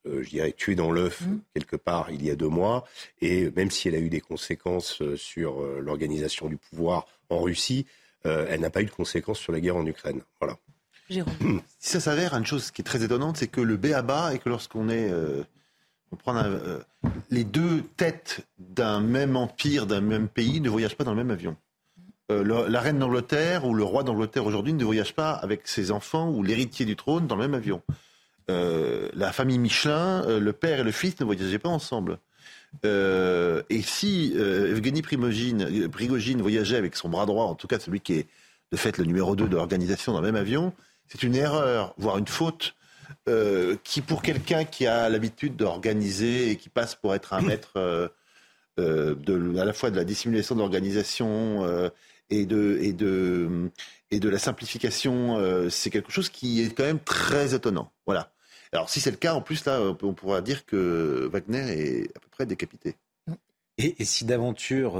je 0.06 0.26
dirais, 0.26 0.52
tuée 0.52 0.74
dans 0.74 0.90
l'œuf 0.90 1.20
mmh. 1.20 1.38
quelque 1.52 1.76
part 1.76 2.10
il 2.10 2.24
y 2.24 2.30
a 2.30 2.34
deux 2.34 2.48
mois. 2.48 2.86
Et 3.20 3.50
même 3.50 3.70
si 3.70 3.88
elle 3.88 3.94
a 3.94 3.98
eu 3.98 4.08
des 4.08 4.22
conséquences 4.22 5.02
sur 5.16 5.60
l'organisation 5.82 6.48
du 6.48 6.56
pouvoir 6.56 7.06
en 7.28 7.42
Russie, 7.42 7.84
elle 8.24 8.60
n'a 8.60 8.70
pas 8.70 8.82
eu 8.82 8.86
de 8.86 8.90
conséquences 8.90 9.38
sur 9.38 9.52
la 9.52 9.60
guerre 9.60 9.76
en 9.76 9.86
Ukraine. 9.86 10.20
Voilà. 10.40 10.56
Jérôme. 11.08 11.34
Si 11.78 11.92
ça 11.92 12.00
s'avère, 12.00 12.34
une 12.34 12.44
chose 12.44 12.70
qui 12.70 12.82
est 12.82 12.84
très 12.84 13.02
étonnante, 13.02 13.38
c'est 13.38 13.48
que 13.48 13.60
le 13.60 13.76
B 13.76 13.86
à 13.94 14.02
bas 14.02 14.34
et 14.34 14.38
que 14.38 14.48
lorsqu'on 14.48 14.88
est 14.90 15.10
on 16.12 16.16
prend 16.16 16.36
euh, 16.36 16.78
les 17.30 17.44
deux 17.44 17.82
têtes 17.96 18.46
d'un 18.58 19.00
même 19.00 19.36
empire, 19.36 19.86
d'un 19.86 20.00
même 20.00 20.28
pays 20.28 20.60
ne 20.60 20.68
voyagent 20.68 20.96
pas 20.96 21.04
dans 21.04 21.12
le 21.12 21.16
même 21.16 21.30
avion. 21.30 21.56
Euh, 22.30 22.68
la 22.68 22.80
reine 22.80 22.98
d'Angleterre 22.98 23.64
ou 23.64 23.74
le 23.74 23.84
roi 23.84 24.02
d'Angleterre 24.02 24.46
aujourd'hui 24.46 24.72
ne 24.72 24.84
voyage 24.84 25.14
pas 25.14 25.32
avec 25.32 25.66
ses 25.66 25.90
enfants 25.90 26.30
ou 26.30 26.42
l'héritier 26.42 26.86
du 26.86 26.96
trône 26.96 27.26
dans 27.26 27.36
le 27.36 27.42
même 27.42 27.54
avion. 27.54 27.82
Euh, 28.50 29.08
la 29.14 29.32
famille 29.32 29.58
Michelin, 29.58 30.38
le 30.38 30.52
père 30.52 30.80
et 30.80 30.84
le 30.84 30.92
fils 30.92 31.18
ne 31.20 31.24
voyageaient 31.24 31.58
pas 31.58 31.68
ensemble. 31.68 32.18
Et 32.84 33.82
si 33.82 34.32
Evgeny 34.36 35.02
Prigogine, 35.02 36.40
voyageait 36.40 36.76
avec 36.76 36.96
son 36.96 37.08
bras 37.08 37.26
droit, 37.26 37.44
en 37.44 37.54
tout 37.54 37.66
cas 37.66 37.78
celui 37.78 38.00
qui 38.00 38.14
est 38.14 38.26
de 38.72 38.76
fait 38.76 38.98
le 38.98 39.04
numéro 39.04 39.34
2 39.36 39.48
de 39.48 39.56
l'organisation 39.56 40.12
dans 40.12 40.20
le 40.20 40.26
même 40.26 40.40
avion, 40.40 40.72
c'est 41.08 41.22
une 41.22 41.34
erreur, 41.34 41.94
voire 41.98 42.18
une 42.18 42.28
faute 42.28 42.74
euh, 43.28 43.76
qui, 43.84 44.00
pour 44.00 44.22
quelqu'un 44.22 44.64
qui 44.64 44.86
a 44.86 45.08
l'habitude 45.08 45.56
d'organiser 45.56 46.50
et 46.50 46.56
qui 46.56 46.68
passe 46.68 46.94
pour 46.94 47.14
être 47.14 47.32
un 47.32 47.42
maître 47.42 47.72
euh, 47.76 48.08
euh, 48.78 49.56
à 49.58 49.64
la 49.64 49.72
fois 49.72 49.90
de 49.90 49.96
la 49.96 50.04
dissimulation 50.04 50.54
de 50.54 50.60
l'organisation 50.60 51.90
et, 52.30 52.46
de, 52.46 52.78
et 52.80 52.92
de 54.20 54.28
la 54.28 54.38
simplification, 54.38 55.68
c'est 55.68 55.90
quelque 55.90 56.12
chose 56.12 56.28
qui 56.28 56.62
est 56.62 56.70
quand 56.70 56.84
même 56.84 57.00
très 57.00 57.54
étonnant. 57.54 57.92
Voilà. 58.06 58.32
Alors, 58.72 58.88
si 58.88 59.00
c'est 59.00 59.10
le 59.10 59.16
cas, 59.16 59.34
en 59.34 59.40
plus, 59.40 59.64
là, 59.64 59.80
on 60.02 60.14
pourra 60.14 60.40
dire 60.40 60.64
que 60.64 61.28
Wagner 61.32 61.58
est 61.58 62.16
à 62.16 62.20
peu 62.20 62.28
près 62.30 62.46
décapité. 62.46 62.96
Et, 63.78 64.02
et 64.02 64.04
si 64.04 64.24
d'aventure 64.24 64.92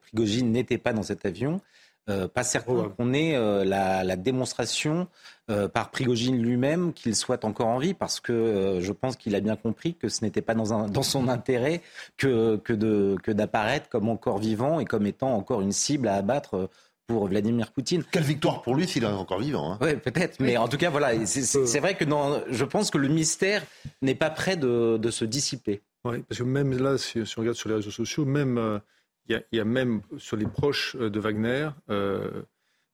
Prigogine 0.00 0.52
n'était 0.52 0.78
pas 0.78 0.92
dans 0.92 1.02
cet 1.02 1.26
avion, 1.26 1.60
euh, 2.08 2.28
pas 2.28 2.44
certain 2.44 2.88
qu'on 2.96 3.12
ait 3.12 3.34
euh, 3.34 3.64
la, 3.64 4.14
démonstration 4.14 5.08
euh, 5.50 5.66
par 5.66 5.90
Prigogine 5.90 6.40
lui-même 6.40 6.92
qu'il 6.92 7.16
soit 7.16 7.44
encore 7.44 7.66
en 7.66 7.78
vie, 7.78 7.94
parce 7.94 8.20
que 8.20 8.78
je 8.80 8.92
pense 8.92 9.16
qu'il 9.16 9.34
a 9.34 9.40
bien 9.40 9.56
compris 9.56 9.94
que 9.94 10.08
ce 10.08 10.24
n'était 10.24 10.40
pas 10.40 10.54
dans, 10.54 10.86
dans, 10.86 11.02
son 11.02 11.26
intérêt 11.26 11.82
que, 12.16 12.58
que 12.58 13.32
d'apparaître 13.32 13.88
comme 13.88 14.08
encore 14.08 14.38
vivant 14.38 14.78
et 14.78 14.84
comme 14.84 15.04
étant 15.04 15.34
encore 15.34 15.62
une 15.62 15.72
cible 15.72 16.06
à 16.06 16.14
abattre 16.14 16.70
pour 17.06 17.28
Vladimir 17.28 17.70
Poutine. 17.72 18.02
Quelle 18.10 18.24
victoire 18.24 18.62
pour 18.62 18.74
lui 18.74 18.86
s'il 18.86 19.04
est 19.04 19.06
encore 19.06 19.40
vivant. 19.40 19.72
Hein. 19.72 19.78
Oui, 19.80 19.96
peut-être. 19.96 20.40
Mais 20.40 20.56
en 20.56 20.68
tout 20.68 20.76
cas, 20.76 20.90
voilà, 20.90 21.24
c'est 21.26 21.80
vrai 21.80 21.96
que 21.96 22.04
dans, 22.04 22.42
je 22.50 22.64
pense 22.64 22.90
que 22.90 22.98
le 22.98 23.08
mystère 23.08 23.62
n'est 24.02 24.14
pas 24.14 24.30
prêt 24.30 24.56
de, 24.56 24.96
de, 24.96 25.10
se 25.10 25.24
dissiper. 25.24 25.82
Oui, 26.04 26.22
parce 26.28 26.40
que 26.40 26.44
même 26.44 26.76
là, 26.76 26.98
si, 26.98 27.20
on 27.20 27.40
regarde 27.40 27.56
sur 27.56 27.68
les 27.68 27.76
réseaux 27.76 27.90
sociaux, 27.90 28.24
même 28.24 28.80
il 29.28 29.42
y, 29.52 29.60
a, 29.60 29.64
même 29.64 30.02
sur 30.18 30.36
les 30.36 30.46
proches 30.46 30.96
euh, 30.96 31.10
de 31.10 31.18
Wagner 31.18 31.68
euh, 31.90 32.42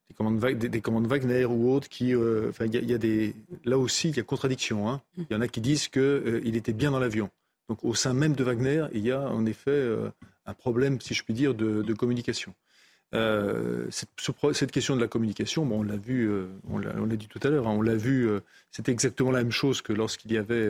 des, 0.09 0.14
commandes, 0.14 0.38
des, 0.40 0.81
commandes, 0.81 1.07
Wagner 1.07 1.44
ou 1.44 1.70
autres 1.70 1.88
qui, 1.88 2.14
euh, 2.14 2.51
il 2.61 2.90
y, 2.90 2.94
a, 2.94 2.98
des, 2.98 3.35
là 3.64 3.79
aussi, 3.79 4.09
il 4.09 4.16
y 4.16 4.20
a 4.20 4.22
contradiction. 4.22 4.88
Hein. 4.88 5.03
Mm. 5.16 5.22
Il 5.29 5.35
y 5.35 5.37
en 5.37 5.40
a 5.40 5.48
qui 5.48 5.61
disent 5.61 5.88
qu'il 5.88 6.57
était 6.57 6.72
bien 6.72 6.90
dans 6.90 6.98
l'avion. 6.98 7.31
Donc 7.68 7.85
au 7.85 7.94
sein 7.94 8.12
même 8.12 8.35
de 8.35 8.44
Wagner, 8.44 8.87
il 8.92 9.07
y 9.07 9.12
a 9.12 9.20
en 9.20 9.46
effet 9.46 9.88
un 10.46 10.53
problème, 10.53 11.01
si 11.01 11.14
je 11.14 11.22
puis 11.22 11.33
dire, 11.33 11.55
de, 11.55 11.92
communication. 11.94 12.55
Cette, 13.12 14.72
question 14.72 14.96
de 14.96 15.01
la 15.01 15.09
communication, 15.09 15.66
bon, 15.66 15.81
on 15.81 15.83
l'a 15.83 15.96
vu, 15.96 16.31
on 16.68 16.79
l'a 16.79 17.16
dit 17.16 17.29
tout 17.29 17.40
à 17.42 17.48
l'heure, 17.48 17.68
hein, 17.68 17.75
on 17.77 17.83
l'a 17.83 17.96
vu, 17.96 18.29
c'est 18.70 18.88
exactement 18.88 19.31
la 19.31 19.42
même 19.42 19.53
chose 19.53 19.83
que 19.83 19.92
lorsqu'il 19.92 20.33
y 20.33 20.38
avait, 20.38 20.68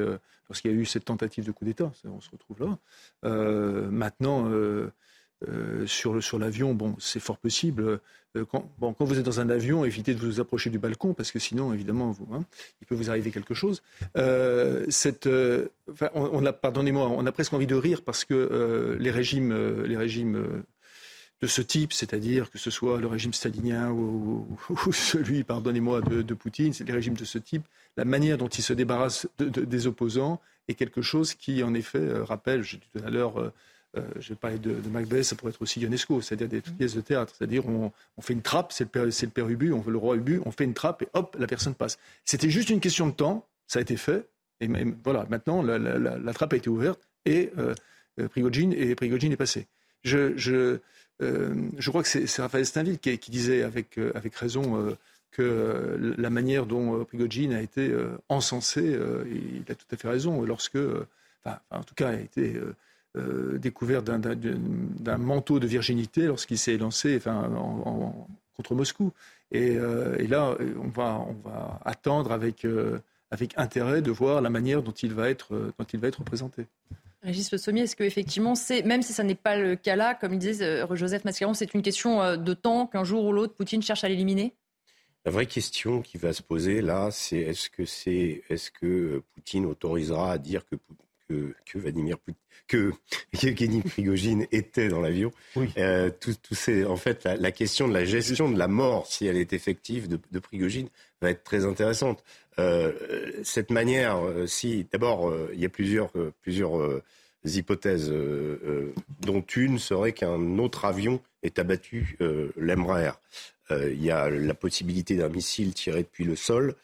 lorsqu'il 0.48 0.70
y 0.70 0.74
a 0.74 0.76
eu 0.76 0.84
cette 0.84 1.04
tentative 1.04 1.44
de 1.44 1.52
coup 1.52 1.64
d'État. 1.64 1.92
On 2.04 2.20
se 2.20 2.30
retrouve 2.30 2.58
là. 2.60 2.78
maintenant, 3.90 4.50
euh, 5.48 5.86
sur, 5.86 6.38
l'avion, 6.38 6.74
bon, 6.74 6.94
c'est 6.98 7.20
fort 7.20 7.38
possible. 7.38 8.00
Euh, 8.36 8.44
quand, 8.44 8.70
bon, 8.78 8.92
quand 8.92 9.04
vous 9.04 9.18
êtes 9.18 9.24
dans 9.24 9.40
un 9.40 9.50
avion, 9.50 9.84
évitez 9.84 10.14
de 10.14 10.20
vous 10.20 10.40
approcher 10.40 10.70
du 10.70 10.78
balcon 10.78 11.14
parce 11.14 11.32
que 11.32 11.38
sinon, 11.38 11.72
évidemment, 11.72 12.16
hein, 12.32 12.44
il 12.80 12.86
peut 12.86 12.94
vous 12.94 13.10
arriver 13.10 13.30
quelque 13.30 13.54
chose. 13.54 13.82
Euh, 14.16 14.86
on, 16.14 16.46
a, 16.46 16.52
pardonnez-moi, 16.52 17.08
on 17.08 17.26
a 17.26 17.32
presque 17.32 17.52
envie 17.52 17.66
de 17.66 17.74
rire 17.74 18.02
parce 18.02 18.24
que 18.24 18.96
les 18.98 19.10
régimes, 19.10 19.82
les 19.84 19.96
régimes 19.96 20.62
de 21.42 21.48
ce 21.48 21.60
type, 21.60 21.92
c'est-à-dire 21.92 22.50
que 22.50 22.58
ce 22.58 22.70
soit 22.70 23.00
le 23.00 23.08
régime 23.08 23.32
stalinien 23.32 23.90
ou, 23.90 24.46
celui, 24.92 25.42
pardonnez-moi, 25.42 26.00
de, 26.00 26.34
Poutine, 26.34 26.72
c'est 26.72 26.84
les 26.84 26.92
régimes 26.92 27.14
de 27.14 27.24
ce 27.24 27.38
type, 27.38 27.64
la 27.96 28.04
manière 28.04 28.38
dont 28.38 28.48
ils 28.48 28.62
se 28.62 28.72
débarrassent 28.72 29.26
des 29.38 29.86
opposants 29.88 30.40
est 30.68 30.74
quelque 30.74 31.02
chose 31.02 31.34
qui, 31.34 31.64
en 31.64 31.74
effet, 31.74 32.12
rappelle, 32.20 32.62
j'ai 32.62 32.76
dit 32.76 32.88
tout 32.92 33.04
à 33.04 33.10
l'heure, 33.10 33.38
euh, 33.38 33.50
je 34.20 34.30
vais 34.30 34.34
parler 34.36 34.58
de, 34.58 34.70
de, 34.70 34.88
Macbeth, 34.88 35.24
ça 35.24 35.34
pourrait 35.34 35.50
être 35.50 35.60
aussi 35.60 35.80
Ionesco, 35.80 36.20
c'est-à-dire 36.20 36.48
des 36.48 36.60
pièces 36.60 36.94
de 36.94 37.00
théâtre. 37.00 37.34
C'est-à-dire 37.36 37.66
on, 37.66 37.92
on, 38.16 38.22
fait 38.22 38.32
une 38.32 38.40
trappe, 38.40 38.72
c'est 38.72 38.94
le, 38.94 39.04
le, 39.04 39.28
père 39.28 39.48
Ubu, 39.48 39.72
on 39.72 39.80
veut 39.80 39.92
le 39.92 39.98
roi 39.98 40.16
Ubu, 40.16 40.40
on 40.46 40.50
fait 40.52 40.64
une 40.64 40.72
trappe 40.72 41.02
et 41.02 41.08
hop, 41.12 41.36
la 41.38 41.46
personne 41.46 41.74
passe. 41.74 41.98
C'était 42.24 42.48
juste 42.48 42.70
une 42.70 42.80
question 42.80 43.06
de 43.06 43.12
temps, 43.12 43.46
ça 43.66 43.80
a 43.80 43.82
été 43.82 43.96
fait, 43.98 44.28
et 44.60 44.68
voilà, 45.04 45.26
maintenant 45.28 45.60
la, 45.60 45.76
la, 45.76 45.98
la, 45.98 46.32
trappe 46.32 46.52
a 46.52 46.56
été 46.56 46.70
ouverte 46.70 47.06
et 47.26 47.50
euh, 47.58 47.74
euh 48.20 48.28
Prigogine, 48.28 48.72
et 48.72 48.94
Prigogine 48.94 49.32
est 49.32 49.36
passé. 49.36 49.66
Je, 50.04 50.36
je, 50.36 50.54
euh, 50.54 50.78
je 51.78 51.90
crois 51.90 52.02
que 52.02 52.08
c'est 52.08 52.42
Raphaël 52.42 52.66
Steinville 52.66 52.98
qui, 52.98 53.30
disait 53.30 53.62
avec, 53.62 53.98
euh, 53.98 54.12
raison 54.34 54.76
euh, 54.76 54.96
que 55.30 56.14
la 56.18 56.30
manière 56.30 56.66
dont 56.66 57.04
Prigogine 57.04 57.54
a 57.54 57.62
été 57.62 57.90
encensé, 58.28 58.98
il 59.30 59.72
a 59.72 59.74
tout 59.74 59.86
à 59.90 59.96
fait 59.96 60.08
raison, 60.08 60.42
lorsque, 60.42 60.78
en 61.46 61.82
tout 61.84 61.94
cas, 61.94 62.08
a 62.08 62.14
été 62.16 62.60
euh, 63.14 63.58
découvert 63.58 64.02
d'un 64.02 65.18
manteau 65.18 65.60
de 65.60 65.66
virginité 65.66 66.22
lorsqu'il 66.22 66.56
s'est 66.56 66.78
lancé 66.78 67.14
enfin, 67.18 67.50
contre 68.56 68.74
Moscou. 68.74 69.12
Et, 69.50 69.76
euh, 69.76 70.16
là, 70.28 70.56
on 70.82 70.88
va, 70.88 71.78
attendre 71.84 72.32
avec, 72.32 72.64
euh, 72.64 73.00
avec 73.30 73.52
intérêt 73.58 74.00
de 74.00 74.10
voir 74.10 74.40
la 74.40 74.48
manière 74.48 74.82
dont 74.82 74.92
il 74.92 75.12
va 75.12 75.28
être, 75.28 75.72
dont 75.78 75.84
il 75.92 76.00
va 76.00 76.08
être 76.08 76.24
présenté. 76.24 76.64
Régis 77.22 77.52
Le 77.52 77.58
Sommier, 77.58 77.82
est-ce 77.82 77.94
qu'effectivement, 77.94 78.54
même 78.84 79.02
si 79.02 79.12
ça 79.12 79.22
n'est 79.22 79.34
pas 79.34 79.56
le 79.56 79.76
cas 79.76 79.96
là, 79.96 80.14
comme 80.14 80.38
disait 80.38 80.84
Joseph 80.92 81.24
Mascaron, 81.24 81.54
c'est 81.54 81.72
une 81.72 81.82
question 81.82 82.36
de 82.36 82.54
temps 82.54 82.86
qu'un 82.86 83.04
jour 83.04 83.24
ou 83.24 83.32
l'autre, 83.32 83.54
Poutine 83.54 83.82
cherche 83.82 84.02
à 84.02 84.08
l'éliminer? 84.08 84.54
La 85.24 85.30
vraie 85.30 85.46
question 85.46 86.02
qui 86.02 86.18
va 86.18 86.32
se 86.32 86.42
poser 86.42 86.82
là, 86.82 87.10
c'est 87.12 87.38
est-ce 87.38 87.70
que, 87.70 87.84
c'est, 87.84 88.42
est-ce 88.48 88.72
que 88.72 89.22
Poutine 89.34 89.66
autorisera 89.66 90.32
à 90.32 90.38
dire 90.38 90.66
que 90.66 90.74
que, 91.32 91.54
que 91.64 91.78
Vladimir 91.78 92.16
que 92.68 92.92
Yevgeny 93.42 93.82
Prigogine 93.82 94.46
était 94.52 94.88
dans 94.88 95.00
l'avion. 95.00 95.30
Euh, 95.78 96.10
tout, 96.10 96.34
en 96.88 96.96
fait, 96.96 97.24
la, 97.24 97.50
question 97.52 97.88
de 97.88 97.94
la 97.94 98.04
gestion 98.04 98.50
de 98.50 98.58
la 98.58 98.68
mort, 98.68 99.06
si 99.06 99.26
elle 99.26 99.36
est 99.36 99.52
effective, 99.52 100.08
de, 100.08 100.18
de 100.30 100.38
Prigogine, 100.38 100.88
va 101.20 101.30
être 101.30 101.44
très 101.44 101.64
intéressante. 101.64 102.24
Euh, 102.58 102.92
cette 103.44 103.70
manière, 103.70 104.18
euh, 104.18 104.46
si 104.46 104.86
d'abord, 104.90 105.32
il 105.52 105.60
y 105.60 105.64
a 105.64 105.68
plusieurs, 105.68 106.12
plusieurs 106.42 107.00
hypothèses, 107.44 108.12
dont 109.20 109.44
une 109.56 109.78
serait 109.78 110.12
qu'un 110.12 110.58
autre 110.58 110.84
avion 110.84 111.20
est 111.42 111.58
abattu 111.58 112.16
l'Embraer. 112.56 113.12
Il 113.70 114.02
y 114.02 114.10
a 114.10 114.28
la 114.28 114.54
possibilité 114.54 115.16
d'un 115.16 115.30
missile 115.30 115.72
tiré 115.72 116.02
depuis 116.02 116.24
le 116.24 116.36
sol. 116.36 116.74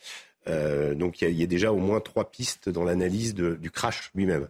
Euh, 0.49 0.95
donc 0.95 1.21
il 1.21 1.39
y, 1.39 1.43
a 1.43 1.47
déjà 1.47 1.73
au 1.73 1.79
moins 1.79 2.01
trois 2.01 2.31
pistes 2.31 2.69
dans 2.69 2.85
l'analyse 2.85 3.35
du 3.35 3.71
crash 3.71 4.11
lui-même, 4.15 4.49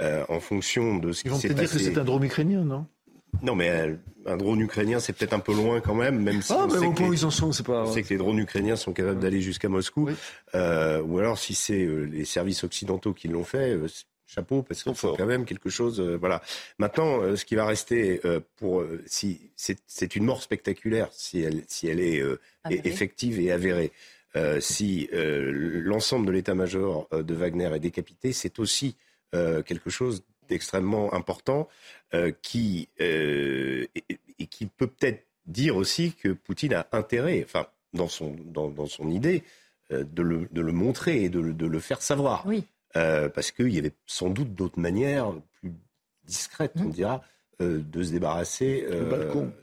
euh, 0.00 0.24
en 0.28 0.40
fonction 0.40 0.98
de 0.98 1.12
ce 1.12 1.22
qui 1.22 1.28
s'est 1.28 1.34
passé. 1.34 1.46
Ils 1.46 1.50
vont 1.50 1.62
dire 1.62 1.70
que 1.70 1.78
c'est 1.78 1.98
un 1.98 2.04
drone 2.04 2.24
ukrainien, 2.24 2.64
non? 2.64 2.86
Non, 3.42 3.54
mais 3.54 3.68
euh, 3.68 3.94
un 4.24 4.36
drone 4.36 4.60
ukrainien, 4.60 4.98
c'est 4.98 5.12
peut-être 5.12 5.34
un 5.34 5.40
peu 5.40 5.54
loin 5.54 5.80
quand 5.80 5.94
même, 5.94 6.22
même 6.22 6.40
si 6.40 6.52
ah, 6.52 6.64
on, 6.66 6.70
sait 6.70 6.90
que 6.92 7.02
les, 7.02 7.18
ils 7.18 7.26
en 7.26 7.30
sont, 7.30 7.50
pas... 7.64 7.82
on 7.82 7.92
sait 7.92 8.02
que 8.02 8.08
les 8.08 8.16
drones 8.16 8.38
ukrainiens 8.38 8.76
sont 8.76 8.92
capables 8.92 9.20
d'aller 9.20 9.42
jusqu'à 9.42 9.68
Moscou. 9.68 10.08
Euh, 10.54 11.02
ou 11.02 11.18
alors, 11.18 11.38
si 11.38 11.54
c'est 11.54 11.86
les 11.86 12.24
services 12.24 12.64
occidentaux 12.64 13.12
qui 13.12 13.28
l'ont 13.28 13.44
fait, 13.44 13.76
chapeau, 14.26 14.62
parce 14.62 14.82
que 14.82 14.92
c'est 14.94 15.16
quand 15.16 15.26
même 15.26 15.44
quelque 15.44 15.68
chose. 15.68 16.00
voilà. 16.00 16.40
Maintenant, 16.78 17.36
ce 17.36 17.44
qui 17.44 17.56
va 17.56 17.66
rester 17.66 18.20
pour 18.56 18.84
si 19.06 19.50
c'est 19.56 20.16
une 20.16 20.24
mort 20.24 20.42
spectaculaire, 20.42 21.08
si 21.12 21.40
elle 21.40 21.62
si 21.68 21.86
elle 21.88 22.00
est 22.00 22.24
effective 22.84 23.38
et 23.38 23.52
avérée. 23.52 23.92
Euh, 24.36 24.60
si 24.60 25.08
euh, 25.12 25.80
l'ensemble 25.82 26.26
de 26.26 26.32
l'état-major 26.32 27.08
euh, 27.12 27.22
de 27.22 27.34
Wagner 27.34 27.70
est 27.74 27.80
décapité, 27.80 28.32
c'est 28.32 28.58
aussi 28.58 28.96
quelque 29.66 29.90
chose 29.90 30.24
d'extrêmement 30.48 31.12
important 31.12 31.68
qui, 32.40 32.88
et, 32.98 33.90
qui 34.48 34.64
peut 34.64 34.86
peut-être 34.86 35.26
dire 35.44 35.76
aussi 35.76 36.14
que 36.14 36.30
Poutine 36.30 36.72
a 36.72 36.86
intérêt, 36.92 37.42
enfin, 37.44 37.66
dans 37.92 38.08
son, 38.08 38.34
dans, 38.46 38.86
son 38.86 39.10
idée, 39.10 39.42
de 39.90 40.22
le, 40.22 40.48
de, 40.50 40.62
le, 40.62 40.72
montrer 40.72 41.24
et 41.24 41.28
de, 41.28 41.52
de 41.52 41.66
le 41.66 41.80
faire 41.80 42.00
savoir. 42.00 42.46
Oui. 42.46 42.64
parce 42.94 43.50
qu'il 43.50 43.74
y 43.74 43.78
avait 43.78 43.92
sans 44.06 44.30
doute 44.30 44.54
d'autres 44.54 44.80
manières 44.80 45.34
plus 45.60 45.74
discrètes, 46.24 46.72
on 46.76 46.84
mmh. 46.84 46.92
dira, 46.92 47.22
de 47.60 48.02
se 48.02 48.12
débarrasser 48.12 48.86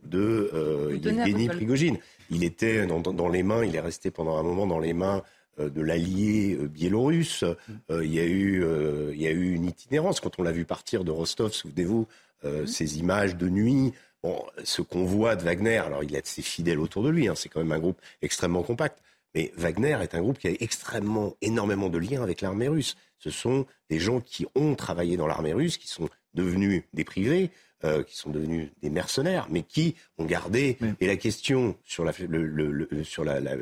de 0.04 0.92
Yevgeny 1.02 1.48
Prigogine. 1.48 1.98
Il 2.34 2.44
était 2.44 2.86
dans, 2.86 3.30
les 3.30 3.44
mains, 3.44 3.64
il 3.64 3.76
est 3.76 3.80
resté 3.80 4.12
pendant 4.12 4.38
un 4.38 4.44
moment 4.44 4.68
dans 4.68 4.80
les 4.80 4.94
mains 4.94 5.22
euh, 5.60 5.70
de 5.70 5.82
l'allié 5.82 6.58
euh, 6.60 6.68
biélorusse. 6.68 7.44
Euh, 7.92 8.06
il, 8.06 8.14
y 8.14 8.20
a 8.20 8.26
eu, 8.26 8.66
il 9.14 9.22
y 9.22 9.28
a 9.28 9.32
eu 9.32 9.54
une 9.54 9.66
itinérance. 9.66 10.20
Quand 10.20 10.40
on 10.40 10.44
l'a 10.44 10.52
vu 10.52 10.66
partir 10.66 11.04
de 11.04 11.12
Rostov, 11.12 11.52
souvenez-vous, 11.52 12.08
mm. 12.44 12.68
ces 12.68 13.00
images 13.00 13.36
de 13.36 13.50
nuit, 13.50 13.94
bon, 14.24 14.44
ce 14.64 14.82
convoi 14.82 15.36
de 15.36 15.44
Wagner, 15.44 15.78
alors 15.78 16.04
il 16.04 16.16
a 16.16 16.22
ses 16.24 16.42
fidèles 16.42 16.80
autour 16.80 17.04
de 17.04 17.10
lui, 17.10 17.28
hein, 17.28 17.36
c'est 17.36 17.50
quand 17.50 17.60
même 17.60 17.72
un 17.72 17.80
groupe 17.80 18.02
extrêmement 18.22 18.64
compact. 18.64 19.00
Mais 19.36 19.52
Wagner 19.56 19.98
est 20.02 20.14
un 20.16 20.22
groupe 20.22 20.38
qui 20.38 20.48
a 20.48 20.52
extrêmement, 20.60 21.36
énormément 21.42 21.90
de 21.90 21.98
liens 21.98 22.22
avec 22.22 22.42
l'armée 22.42 22.68
russe. 22.68 22.96
Ce 23.20 23.30
sont 23.30 23.66
des 23.90 24.00
gens 24.00 24.20
qui 24.20 24.46
ont 24.56 24.76
travaillé 24.76 25.18
dans 25.18 25.28
l'armée 25.28 25.54
russe, 25.54 25.78
qui 25.78 25.88
sont 25.88 26.10
devenus 26.34 26.84
des 26.94 27.04
privés, 27.04 27.52
euh, 27.86 28.02
qui 28.02 28.16
sont 28.16 28.30
devenus 28.30 28.70
des 28.82 28.90
mercenaires, 28.90 29.48
mais 29.50 29.62
qui 29.62 29.96
ont 30.18 30.24
gardé. 30.24 30.78
Et 31.02 31.06
la 31.06 31.18
question 31.18 31.76
sur 31.84 32.06
la, 32.06 32.14
le, 32.30 32.46
le, 32.46 33.04
sur 33.04 33.26
la, 33.26 33.42
la, 33.42 33.58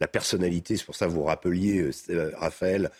la 0.00 0.08
personnalité, 0.08 0.78
c'est 0.78 0.86
pour 0.86 0.94
ça 0.94 1.04
que 1.04 1.10
vous 1.10 1.24
rappeliez, 1.24 1.80
euh, 1.80 1.90
euh, 2.08 2.30
Raphaël, 2.38 2.90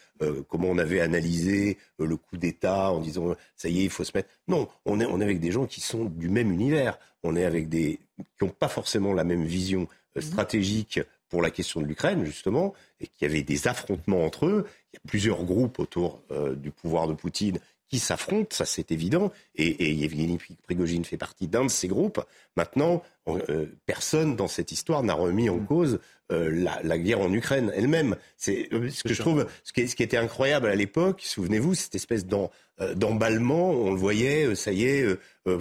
comment 0.48 0.68
on 0.68 0.76
avait 0.76 1.00
analysé 1.00 1.78
le 1.98 2.14
coup 2.18 2.36
d'État 2.36 2.90
en 2.90 3.00
disant 3.00 3.34
ça 3.56 3.70
y 3.70 3.80
est, 3.80 3.84
il 3.84 3.90
faut 3.90 4.04
se 4.04 4.12
mettre. 4.14 4.28
Non, 4.48 4.68
on 4.84 5.00
est, 5.00 5.06
on 5.06 5.18
est 5.22 5.24
avec 5.24 5.40
des 5.40 5.50
gens 5.50 5.64
qui 5.64 5.80
sont 5.80 6.04
du 6.04 6.28
même 6.28 6.52
univers. 6.52 6.98
On 7.22 7.36
est 7.36 7.46
avec 7.46 7.70
des 7.70 7.98
qui 8.38 8.44
n'ont 8.44 8.50
pas 8.50 8.68
forcément 8.68 9.14
la 9.14 9.24
même 9.24 9.46
vision 9.46 9.88
mhm. 10.14 10.22
stratégique 10.22 11.00
pour 11.30 11.40
la 11.40 11.50
question 11.50 11.80
de 11.80 11.86
l'Ukraine, 11.86 12.22
justement, 12.26 12.74
et 13.00 13.06
qu'il 13.06 13.26
y 13.26 13.30
avait 13.30 13.42
des 13.42 13.66
affrontements 13.66 14.26
entre 14.26 14.44
eux. 14.44 14.66
Il 14.92 14.96
y 14.96 14.98
a 14.98 15.08
plusieurs 15.08 15.42
groupes 15.44 15.78
autour 15.78 16.22
du 16.54 16.70
pouvoir 16.70 17.08
de 17.08 17.14
Poutine 17.14 17.58
qui 17.88 17.98
s'affrontent, 17.98 18.54
ça 18.54 18.64
c'est 18.64 18.90
évident, 18.90 19.32
et, 19.54 19.66
et 19.66 19.92
Yevgeny 19.92 20.38
Prigogine 20.64 21.04
fait 21.04 21.16
partie 21.16 21.46
d'un 21.46 21.64
de 21.64 21.70
ces 21.70 21.88
groupes. 21.88 22.20
Maintenant, 22.56 23.02
euh, 23.28 23.66
personne 23.86 24.36
dans 24.36 24.48
cette 24.48 24.70
histoire 24.70 25.02
n'a 25.02 25.14
remis 25.14 25.50
en 25.50 25.56
mm. 25.56 25.66
cause 25.66 26.00
euh, 26.32 26.48
la, 26.50 26.80
la, 26.82 26.98
guerre 26.98 27.20
en 27.20 27.32
Ukraine 27.32 27.72
elle-même. 27.74 28.16
C'est 28.36 28.68
euh, 28.72 28.88
ce 28.88 29.02
que 29.02 29.14
je 29.14 29.20
trouve, 29.20 29.46
ce 29.64 29.72
qui, 29.72 29.88
ce 29.88 29.96
qui, 29.96 30.02
était 30.02 30.16
incroyable 30.16 30.66
à 30.66 30.74
l'époque. 30.74 31.20
Souvenez-vous, 31.22 31.74
cette 31.74 31.94
espèce 31.94 32.24
d'emballement, 32.26 33.70
on 33.70 33.90
le 33.90 33.96
voyait, 33.96 34.54
ça 34.54 34.72
y 34.72 34.84
est, 34.84 35.06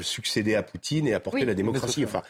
succéder 0.02 0.56
à 0.56 0.64
Poutine 0.64 1.08
et 1.08 1.14
apporter 1.14 1.46
la 1.46 1.54
démocratie. 1.54 2.06
Enfin, 2.06 2.22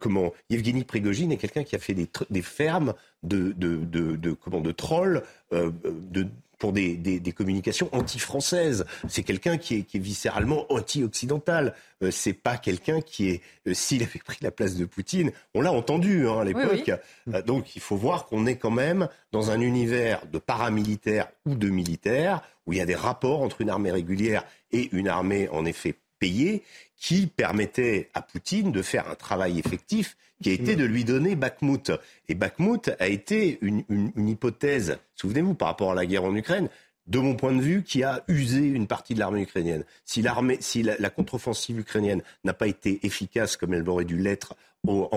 comment 0.00 0.32
Yevgeny 0.50 0.84
Prigogine 0.84 1.32
est 1.32 1.36
quelqu'un 1.36 1.64
qui 1.64 1.76
a 1.76 1.78
fait 1.78 1.94
des, 1.94 2.08
des 2.30 2.42
fermes 2.42 2.94
de, 3.22 3.52
de, 3.52 3.76
de, 3.76 4.16
de, 4.16 4.32
comment 4.32 4.60
de 4.60 4.72
trolls, 4.72 5.22
de 5.52 6.26
pour 6.58 6.72
des, 6.72 6.96
des, 6.96 7.20
des 7.20 7.32
communications 7.32 7.88
anti-françaises. 7.92 8.84
C'est 9.08 9.22
quelqu'un 9.22 9.58
qui 9.58 9.76
est, 9.76 9.82
qui 9.82 9.96
est, 9.98 10.00
viscéralement 10.00 10.70
anti-occidental. 10.72 11.74
Euh, 12.02 12.10
c'est 12.10 12.32
pas 12.32 12.56
quelqu'un 12.56 13.00
qui 13.00 13.28
est, 13.28 13.42
euh, 13.66 13.74
s'il 13.74 14.02
avait 14.02 14.20
pris 14.24 14.38
la 14.42 14.50
place 14.50 14.76
de 14.76 14.84
Poutine, 14.84 15.30
on 15.54 15.60
l'a 15.60 15.72
entendu 15.72 16.26
hein, 16.26 16.40
à 16.40 16.44
l'époque. 16.44 16.90
Euh, 17.32 17.42
donc 17.42 17.76
il 17.76 17.82
faut 17.82 17.96
voir 17.96 18.26
qu'on 18.26 18.46
est 18.46 18.56
quand 18.56 18.70
même 18.70 19.08
dans 19.32 19.50
un 19.50 19.60
univers 19.60 20.26
de 20.26 20.38
paramilitaires 20.38 21.28
ou 21.46 21.54
de 21.54 21.68
militaires 21.68 22.42
où 22.66 22.72
il 22.72 22.78
y 22.78 22.82
a 22.82 22.86
des 22.86 22.94
rapports 22.94 23.42
entre 23.42 23.60
une 23.60 23.70
armée 23.70 23.92
régulière 23.92 24.44
et 24.72 24.88
une 24.92 25.08
armée 25.08 25.48
en 25.50 25.64
effet 25.64 25.94
payée 26.18 26.62
qui 26.96 27.28
permettait 27.28 28.10
à 28.14 28.22
Poutine 28.22 28.72
de 28.72 28.82
faire 28.82 29.08
un 29.08 29.14
travail 29.14 29.58
effectif 29.58 30.16
qui 30.42 30.50
a 30.50 30.52
été 30.52 30.76
de 30.76 30.84
lui 30.84 31.04
donner 31.04 31.36
Bakhmut. 31.36 31.92
Et 32.28 32.34
Bakhmut 32.34 32.90
a 32.98 33.08
été 33.08 33.58
une, 33.60 33.84
une, 33.88 34.12
une 34.16 34.28
hypothèse, 34.28 34.98
souvenez-vous, 35.14 35.54
par 35.54 35.68
rapport 35.68 35.92
à 35.92 35.94
la 35.94 36.06
guerre 36.06 36.24
en 36.24 36.34
Ukraine, 36.34 36.68
de 37.06 37.18
mon 37.18 37.34
point 37.34 37.54
de 37.54 37.60
vue, 37.60 37.82
qui 37.82 38.02
a 38.02 38.22
usé 38.28 38.60
une 38.60 38.86
partie 38.86 39.14
de 39.14 39.18
l'armée 39.18 39.42
ukrainienne. 39.42 39.84
Si, 40.04 40.22
l'armée, 40.22 40.58
si 40.60 40.82
la, 40.82 41.10
contre-offensive 41.10 41.78
ukrainienne 41.78 42.22
n'a 42.44 42.52
pas 42.52 42.66
été 42.66 43.00
efficace 43.04 43.56
comme 43.56 43.74
elle 43.74 43.88
aurait 43.88 44.04
dû 44.04 44.18
l'être 44.18 44.54
au, 44.86 45.08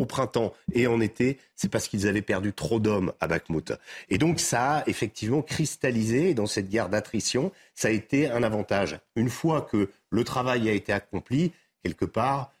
au 0.00 0.06
printemps 0.06 0.54
et 0.72 0.86
en 0.86 1.00
été, 1.00 1.38
c'est 1.54 1.70
parce 1.70 1.86
qu'ils 1.86 2.08
avaient 2.08 2.22
perdu 2.22 2.52
trop 2.52 2.80
d'hommes 2.80 3.12
à 3.20 3.28
Bakhmut. 3.28 3.72
Et 4.08 4.18
donc 4.18 4.40
ça 4.40 4.78
a 4.78 4.88
effectivement 4.88 5.42
cristallisé 5.42 6.34
dans 6.34 6.46
cette 6.46 6.68
guerre 6.68 6.88
d'attrition, 6.88 7.52
ça 7.74 7.88
a 7.88 7.90
été 7.90 8.28
un 8.30 8.42
avantage. 8.42 8.98
Une 9.14 9.28
fois 9.28 9.62
que 9.62 9.90
le 10.08 10.24
travail 10.24 10.68
a 10.68 10.72
été 10.72 10.92
accompli, 10.92 11.52
quelque 11.82 12.06
part, 12.06 12.52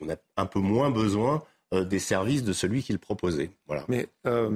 on 0.00 0.10
a 0.10 0.16
un 0.36 0.46
peu 0.46 0.60
moins 0.60 0.90
besoin 0.90 1.42
euh, 1.72 1.84
des 1.84 2.00
services 2.00 2.42
de 2.42 2.52
celui 2.52 2.82
qui 2.82 2.92
le 2.92 2.98
proposait. 2.98 3.50
Voilà. 3.68 3.84
Mais 3.88 4.08
euh, 4.26 4.50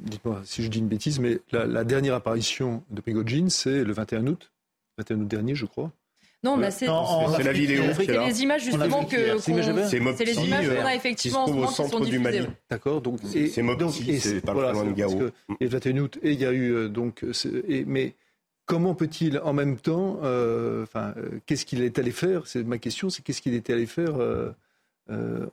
dites-moi 0.00 0.40
si 0.44 0.64
je 0.64 0.68
dis 0.68 0.80
une 0.80 0.88
bêtise, 0.88 1.20
mais 1.20 1.38
la, 1.52 1.84
dernière 1.84 2.14
apparition 2.14 2.82
de 2.90 3.00
Prigogine, 3.00 3.50
c'est 3.50 3.84
le 3.84 3.92
21 3.92 4.26
août, 4.26 4.50
21 4.98 5.20
août 5.20 5.28
dernier, 5.28 5.54
je 5.54 5.66
crois. 5.66 5.92
Non, 6.42 6.56
mais 6.56 6.72
c'est 6.72 6.86
la 6.86 7.52
vidéo. 7.52 7.84
C'est 7.94 8.06
les 8.06 8.42
images 8.42 8.64
justement 8.64 9.04
que 9.04 9.38
c'est 9.38 10.24
les 10.24 10.38
images 10.38 10.68
qu'on 10.68 10.86
a 10.86 10.94
effectivement 10.96 11.44
qui 11.44 11.52
se 11.52 11.56
au 11.58 11.66
centre 11.68 12.04
du 12.04 12.18
Mali. 12.18 12.40
D'accord. 12.68 13.00
Donc 13.00 13.20
c'est 13.24 13.62
Mopti, 13.62 14.18
c'est 14.18 14.40
pas 14.40 14.54
loin 14.54 14.84
de 14.84 14.90
Gao. 14.90 15.28
Et 15.60 15.64
le 15.64 15.68
21 15.68 15.98
août, 15.98 16.18
et 16.20 16.32
il 16.32 16.40
y 16.40 16.46
a 16.46 16.52
eu 16.52 16.72
euh, 16.72 16.88
donc, 16.88 17.24
mais 17.86 18.14
comment 18.66 18.96
peut-il 18.96 19.38
en 19.38 19.52
même 19.52 19.76
temps, 19.76 20.18
enfin, 20.82 21.14
qu'est-ce 21.46 21.64
qu'il 21.64 21.82
est 21.82 21.96
allé 22.00 22.10
faire? 22.10 22.48
C'est 22.48 22.64
ma 22.64 22.78
question, 22.78 23.08
c'est 23.08 23.22
qu'est-ce 23.22 23.40
qu'il 23.40 23.54
était 23.54 23.72
allé 23.72 23.86
faire 23.86 24.16
euh, 24.16 24.50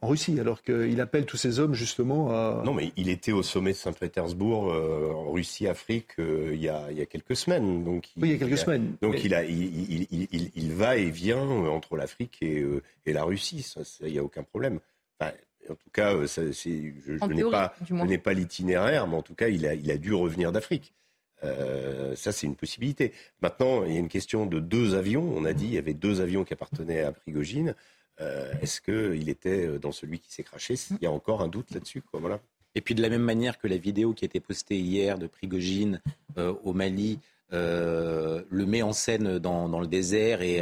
en 0.02 0.08
Russie, 0.08 0.40
alors 0.40 0.62
qu'il 0.62 1.02
appelle 1.02 1.26
tous 1.26 1.38
ces 1.38 1.60
hommes 1.60 1.74
justement 1.74 2.32
à... 2.32 2.62
Non, 2.64 2.74
mais 2.74 2.92
il 2.96 3.10
était 3.10 3.32
au 3.32 3.44
sommet 3.44 3.72
de 3.72 3.78
Saint-Pétersbourg 3.78 4.72
euh, 4.72 5.12
en 5.14 5.32
Russie-Afrique 5.32 6.20
euh, 6.20 6.52
il, 6.54 6.62
y 6.62 6.70
a, 6.70 7.06
quelques 7.06 7.36
semaines. 7.36 7.84
Donc 7.84 8.10
oui, 8.18 8.30
il 8.30 8.32
y 8.34 8.36
a 8.36 8.38
quelques 8.38 8.58
semaines. 8.58 8.96
Donc 9.02 9.24
il, 9.24 9.34
a, 9.34 9.44
il, 9.44 10.74
va 10.74 10.98
et 10.98 11.10
vient 11.10 11.42
entre 11.42 11.96
l'Afrique 11.96 12.38
et, 12.42 12.66
la 13.08 13.24
Russie, 13.24 13.66
il 14.02 14.12
n'y 14.12 14.20
a 14.20 14.24
aucun 14.24 14.44
problème. 14.44 14.80
en 15.20 15.76
tout 15.76 15.90
cas, 15.92 16.28
ça, 16.28 16.44
je, 16.46 16.92
je 17.06 18.06
n'ai 18.06 18.18
pas, 18.18 18.34
l'itinéraire, 18.34 19.08
mais 19.08 19.16
en 19.16 19.24
tout 19.24 19.36
cas, 19.36 19.48
il 19.48 19.66
a, 19.66 19.74
il 19.74 19.90
a 19.90 19.98
dû 19.98 20.14
revenir 20.14 20.52
d'Afrique. 20.52 20.94
ça, 21.42 22.32
c'est 22.32 22.46
une 22.46 22.56
possibilité. 22.56 23.12
Maintenant, 23.42 23.86
il 23.86 23.94
y 23.94 23.96
a 23.96 24.00
une 24.00 24.08
question 24.08 24.46
de 24.46 24.60
deux 24.60 24.94
avions. 24.94 25.34
On 25.36 25.46
a 25.46 25.54
dit 25.54 25.66
il 25.66 25.74
y 25.74 25.80
avait 25.80 25.96
deux 25.96 26.22
avions 26.22 26.44
qui 26.44 26.54
appartenaient 26.54 27.02
à 27.02 27.12
Prigogine. 27.12 27.74
Euh, 28.22 28.52
est-ce 28.62 28.82
qu'il 28.82 29.30
était 29.30 29.68
euh, 29.68 29.80
dans 29.80 29.92
celui 29.92 30.20
qui 30.20 30.32
s'est 30.32 30.44
craché 30.44 30.76
Il 30.90 31.04
y 31.04 31.06
a 31.06 31.12
encore 31.12 31.42
un 31.42 31.48
doute 31.48 31.72
là-dessus. 31.72 32.02
Voilà. 32.14 32.40
Et 32.76 32.82
puis 32.82 32.96
de 32.96 33.02
la 33.02 33.10
même 33.10 33.22
manière 33.22 33.60
que 33.60 33.68
la 33.68 33.78
vidéo 33.78 34.14
qui 34.14 34.26
a 34.26 34.28
été 34.28 34.40
postée 34.40 34.78
hier 34.78 35.18
de 35.18 35.28
Prigogine 35.28 36.02
euh, 36.38 36.54
au 36.64 36.74
Mali 36.74 37.20
le 37.50 38.66
met 38.66 38.82
en 38.82 38.92
scène 38.92 39.40
dans, 39.40 39.80
le 39.80 39.88
désert 39.88 40.42
et 40.42 40.62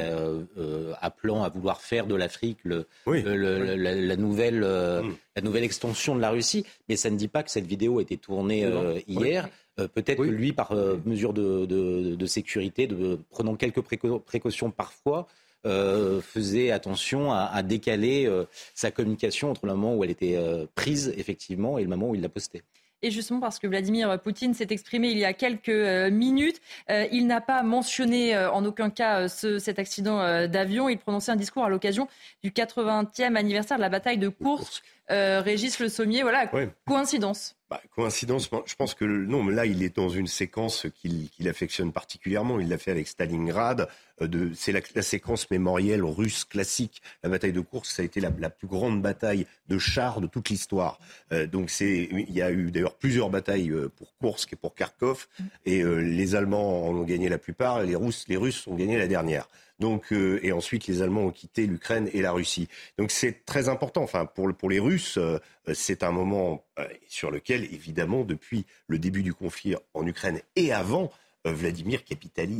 appelant 1.01 1.41
à 1.43 1.49
vouloir 1.49 1.81
faire 1.81 2.05
de 2.05 2.13
l'Afrique 2.13 2.59
la, 2.63 4.15
nouvelle, 4.17 4.59
mm. 4.59 5.15
la 5.35 5.41
nouvelle 5.41 5.63
extension 5.63 6.15
de 6.15 6.21
la 6.21 6.29
Russie. 6.29 6.63
Mais 6.87 6.95
ça 6.95 7.09
ne 7.09 7.17
dit 7.17 7.27
pas 7.27 7.41
que 7.41 7.49
cette 7.49 7.65
vidéo 7.65 7.97
a 7.97 8.03
été 8.03 8.17
tournée 8.17 8.69
hier. 9.07 9.49
Peut-être 9.77 10.17
que 10.17 10.29
lui, 10.29 10.53
par 10.53 10.75
mesure 11.05 11.33
de, 11.33 11.65
de, 11.65 12.25
sécurité, 12.27 12.85
de, 12.85 13.17
prenant 13.31 13.55
quelques 13.55 13.81
précautions 13.81 14.69
parfois, 14.69 15.27
euh, 15.65 16.21
faisait 16.21 16.71
attention 16.71 17.31
à, 17.31 17.63
décaler 17.63 18.27
euh, 18.27 18.45
sa 18.73 18.91
communication 18.91 19.49
entre 19.49 19.65
le 19.65 19.73
moment 19.73 19.95
où 19.95 20.03
elle 20.03 20.11
était 20.11 20.35
euh, 20.35 20.65
prise, 20.75 21.13
effectivement, 21.17 21.77
et 21.77 21.83
le 21.83 21.89
moment 21.89 22.09
où 22.09 22.15
il 22.15 22.21
l'a 22.21 22.29
postée. 22.29 22.61
Et 23.01 23.11
justement 23.11 23.39
parce 23.39 23.59
que 23.59 23.67
Vladimir 23.67 24.19
Poutine 24.21 24.53
s'est 24.53 24.67
exprimé 24.69 25.09
il 25.09 25.17
y 25.17 25.25
a 25.25 25.33
quelques 25.33 25.69
minutes, 26.11 26.59
il 26.89 27.27
n'a 27.27 27.39
pas 27.39 27.61
mentionné 27.61 28.35
en 28.35 28.65
aucun 28.65 28.89
cas 28.89 29.27
cet 29.27 29.77
accident 29.77 30.47
d'avion. 30.47 30.89
Il 30.89 30.97
prononçait 30.97 31.31
un 31.31 31.35
discours 31.35 31.65
à 31.65 31.69
l'occasion 31.69 32.07
du 32.41 32.49
80e 32.49 33.35
anniversaire 33.35 33.77
de 33.77 33.81
la 33.81 33.89
bataille 33.89 34.17
de 34.17 34.29
Kursk. 34.29 34.83
Régis 35.09 35.79
Le 35.79 35.89
Sommier, 35.89 36.23
voilà, 36.23 36.49
coïncidence. 36.85 37.55
Bah, 37.67 37.81
coïncidence, 37.95 38.47
je 38.67 38.75
pense 38.75 38.93
que 38.93 39.05
non, 39.05 39.41
mais 39.41 39.53
là, 39.53 39.65
il 39.65 39.81
est 39.81 39.95
dans 39.95 40.07
une 40.07 40.27
séquence 40.27 40.85
qu'il 41.01 41.49
affectionne 41.49 41.91
particulièrement. 41.91 42.59
Il 42.59 42.69
l'a 42.69 42.77
fait 42.77 42.91
avec 42.91 43.07
Stalingrad. 43.07 43.87
Euh, 44.21 44.51
c'est 44.53 44.71
la, 44.71 45.01
séquence 45.01 45.49
mémorielle 45.49 46.03
russe 46.03 46.45
classique. 46.45 47.01
La 47.23 47.29
bataille 47.29 47.53
de 47.53 47.61
Kursk, 47.61 47.87
ça 47.87 48.03
a 48.03 48.05
été 48.05 48.21
la, 48.21 48.29
plus 48.51 48.67
grande 48.67 49.01
bataille 49.01 49.47
de 49.67 49.79
chars 49.79 50.21
de 50.21 50.27
toute 50.27 50.49
l'histoire. 50.49 50.99
Euh, 51.31 51.47
donc 51.47 51.71
il 51.79 52.31
y 52.31 52.43
a 52.43 52.51
eu 52.51 52.69
d'ailleurs 52.69 52.95
plusieurs 52.95 53.31
batailles 53.31 53.71
euh, 53.71 53.89
pour 53.89 54.15
Kursk 54.21 54.53
et 54.53 54.55
pour 54.55 54.75
Kharkov. 54.75 55.27
Et 55.65 55.83
les 55.83 56.35
Allemands 56.35 56.87
en 56.87 56.95
ont 56.95 57.03
gagné 57.03 57.29
la 57.29 57.39
plupart, 57.39 57.81
et 57.81 57.87
les 57.87 57.95
Russes, 57.95 58.25
les 58.27 58.37
Russes 58.37 58.67
ont 58.67 58.75
gagné 58.75 58.97
la 58.97 59.07
dernière. 59.07 59.49
Donc, 59.79 60.13
euh, 60.13 60.39
et 60.43 60.51
ensuite, 60.51 60.87
les 60.87 61.01
Allemands 61.01 61.25
ont 61.25 61.31
quitté 61.31 61.67
l'Ukraine 61.67 62.09
et 62.13 62.21
la 62.21 62.31
Russie. 62.31 62.67
Donc, 62.97 63.11
c'est 63.11 63.45
très 63.45 63.69
important. 63.69 64.03
Enfin, 64.03 64.25
pour, 64.25 64.53
pour 64.53 64.69
les 64.69 64.79
Russes, 64.79 65.17
euh, 65.17 65.39
c'est 65.73 66.03
un 66.03 66.11
moment 66.11 66.65
euh, 66.79 66.87
sur 67.07 67.31
lequel, 67.31 67.65
évidemment, 67.65 68.23
depuis 68.23 68.65
le 68.87 68.99
début 68.99 69.23
du 69.23 69.33
conflit 69.33 69.75
en 69.93 70.05
Ukraine 70.05 70.41
et 70.55 70.71
avant, 70.71 71.11
Vladimir, 71.47 72.01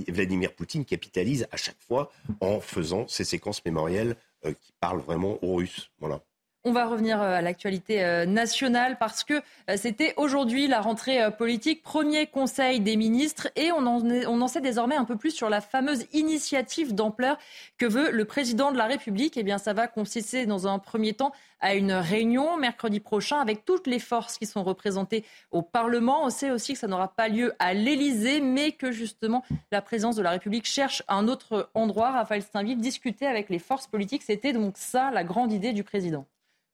Vladimir 0.10 0.54
Poutine 0.54 0.86
capitalise 0.86 1.48
à 1.52 1.58
chaque 1.58 1.82
fois 1.88 2.12
en 2.40 2.60
faisant 2.60 3.08
ces 3.08 3.24
séquences 3.24 3.66
mémorielles 3.66 4.16
qui 4.44 4.74
parlent 4.80 5.02
vraiment 5.02 5.44
aux 5.44 5.56
Russes. 5.56 5.90
Voilà. 6.00 6.22
On 6.68 6.72
va 6.72 6.88
revenir 6.88 7.22
euh, 7.22 7.36
à 7.36 7.42
l'actualité 7.44 8.04
euh, 8.04 8.26
nationale 8.26 8.98
parce 8.98 9.24
que 9.24 9.36
euh, 9.70 9.78
c'était 9.78 10.16
aujourd'hui 10.18 10.66
la 10.66 10.82
rentrée 10.82 11.20
politique, 11.38 11.84
premier 11.84 12.26
conseil 12.26 12.80
des 12.80 12.96
ministres 12.96 13.50
et 13.56 13.72
on 13.72 13.86
en, 13.86 14.48
sait 14.48 14.62
désormais 14.62 14.96
un 14.96 15.06
peu 15.06 15.16
plus 15.16 15.30
sur 15.30 15.48
la 15.48 15.62
fameuse 15.62 16.08
initiative 16.12 16.96
d'ampleur 16.96 17.38
que 17.78 17.86
veut 17.86 18.10
le 18.10 18.26
président 18.26 18.72
de 18.72 18.80
la 18.80 18.86
République. 18.86 19.38
Eh 19.38 19.44
bien, 19.44 19.60
ça 19.60 19.74
va 19.74 19.86
consister 19.86 20.48
dans 20.48 20.66
un 20.66 20.80
premier 20.80 21.14
temps 21.14 21.34
à 21.60 21.76
une 21.76 21.92
réunion 21.92 22.58
mercredi 22.58 23.00
prochain 23.00 23.40
avec 23.40 23.64
toutes 23.64 23.86
les 23.86 24.00
forces 24.00 24.40
qui 24.40 24.48
sont 24.48 24.64
représentées 24.64 25.24
au 25.52 25.62
Parlement. 25.62 26.26
On 26.26 26.32
sait 26.32 26.50
aussi 26.50 26.74
que 26.74 26.80
ça 26.80 26.88
n'aura 26.88 27.10
pas 27.10 27.28
lieu 27.28 27.54
à 27.60 27.76
l'Élysée, 27.76 28.42
mais 28.42 28.72
que 28.72 28.92
justement 28.92 29.44
la 29.72 29.84
présidence 29.84 30.16
de 30.16 30.24
la 30.24 30.32
République 30.32 30.66
cherche 30.66 31.04
un 31.10 31.28
autre 31.28 31.70
endroit. 31.76 32.10
Raphaël 32.10 32.42
Steinville 32.42 32.80
discuter 32.80 33.28
avec 33.28 33.52
les 33.52 33.60
forces 33.60 33.86
politiques. 33.86 34.24
C'était 34.24 34.52
donc 34.52 34.78
ça 34.80 35.12
la 35.12 35.24
grande 35.24 35.54
idée 35.54 35.72
du 35.72 35.84
président. 35.84 36.26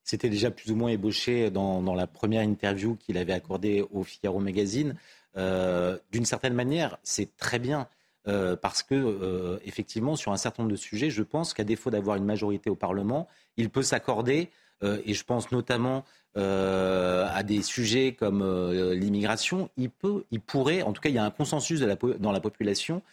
C'était 0.03 0.29
déjà 0.29 0.51
plus 0.51 0.71
ou 0.71 0.75
moins 0.75 0.89
ébauché 0.89 1.51
dans, 1.51 1.81
la 1.93 2.07
première 2.07 2.41
interview 2.41 2.95
qu'il 2.95 3.17
avait 3.17 3.33
accordée 3.33 3.85
au 3.91 4.03
Figaro 4.03 4.39
Magazine. 4.39 4.95
Euh, 5.37 5.97
d'une 6.11 6.25
certaine 6.25 6.53
manière, 6.53 6.97
c'est 7.03 7.35
très 7.37 7.59
bien. 7.59 7.87
Euh, 8.27 8.55
parce 8.55 8.83
que 8.83 8.93
euh, 8.93 9.57
effectivement, 9.65 10.15
sur 10.15 10.31
un 10.31 10.37
certain 10.37 10.61
nombre 10.61 10.73
de 10.73 10.77
sujets, 10.77 11.09
je 11.09 11.23
pense 11.23 11.55
qu'à 11.55 11.63
défaut 11.63 11.89
d'avoir 11.89 12.17
une 12.17 12.25
majorité 12.25 12.69
au 12.69 12.75
Parlement, 12.75 13.27
il 13.57 13.69
peut 13.69 13.83
s'accorder, 13.83 14.49
et 15.05 15.13
je 15.13 15.23
pense 15.23 15.51
notamment 15.51 16.03
à 16.35 17.43
des 17.43 17.61
sujets 17.61 18.13
comme 18.13 18.43
l'immigration, 18.93 19.69
il 19.77 19.91
peut, 19.91 20.23
il 20.31 20.41
pourrait, 20.41 20.81
en 20.81 20.91
tout 20.91 21.01
cas, 21.01 21.09
il 21.09 21.15
y 21.15 21.19
a 21.19 21.23
un 21.23 21.29
consensus 21.29 21.81
dans 21.81 22.31
la 22.31 22.39
population 22.39 23.03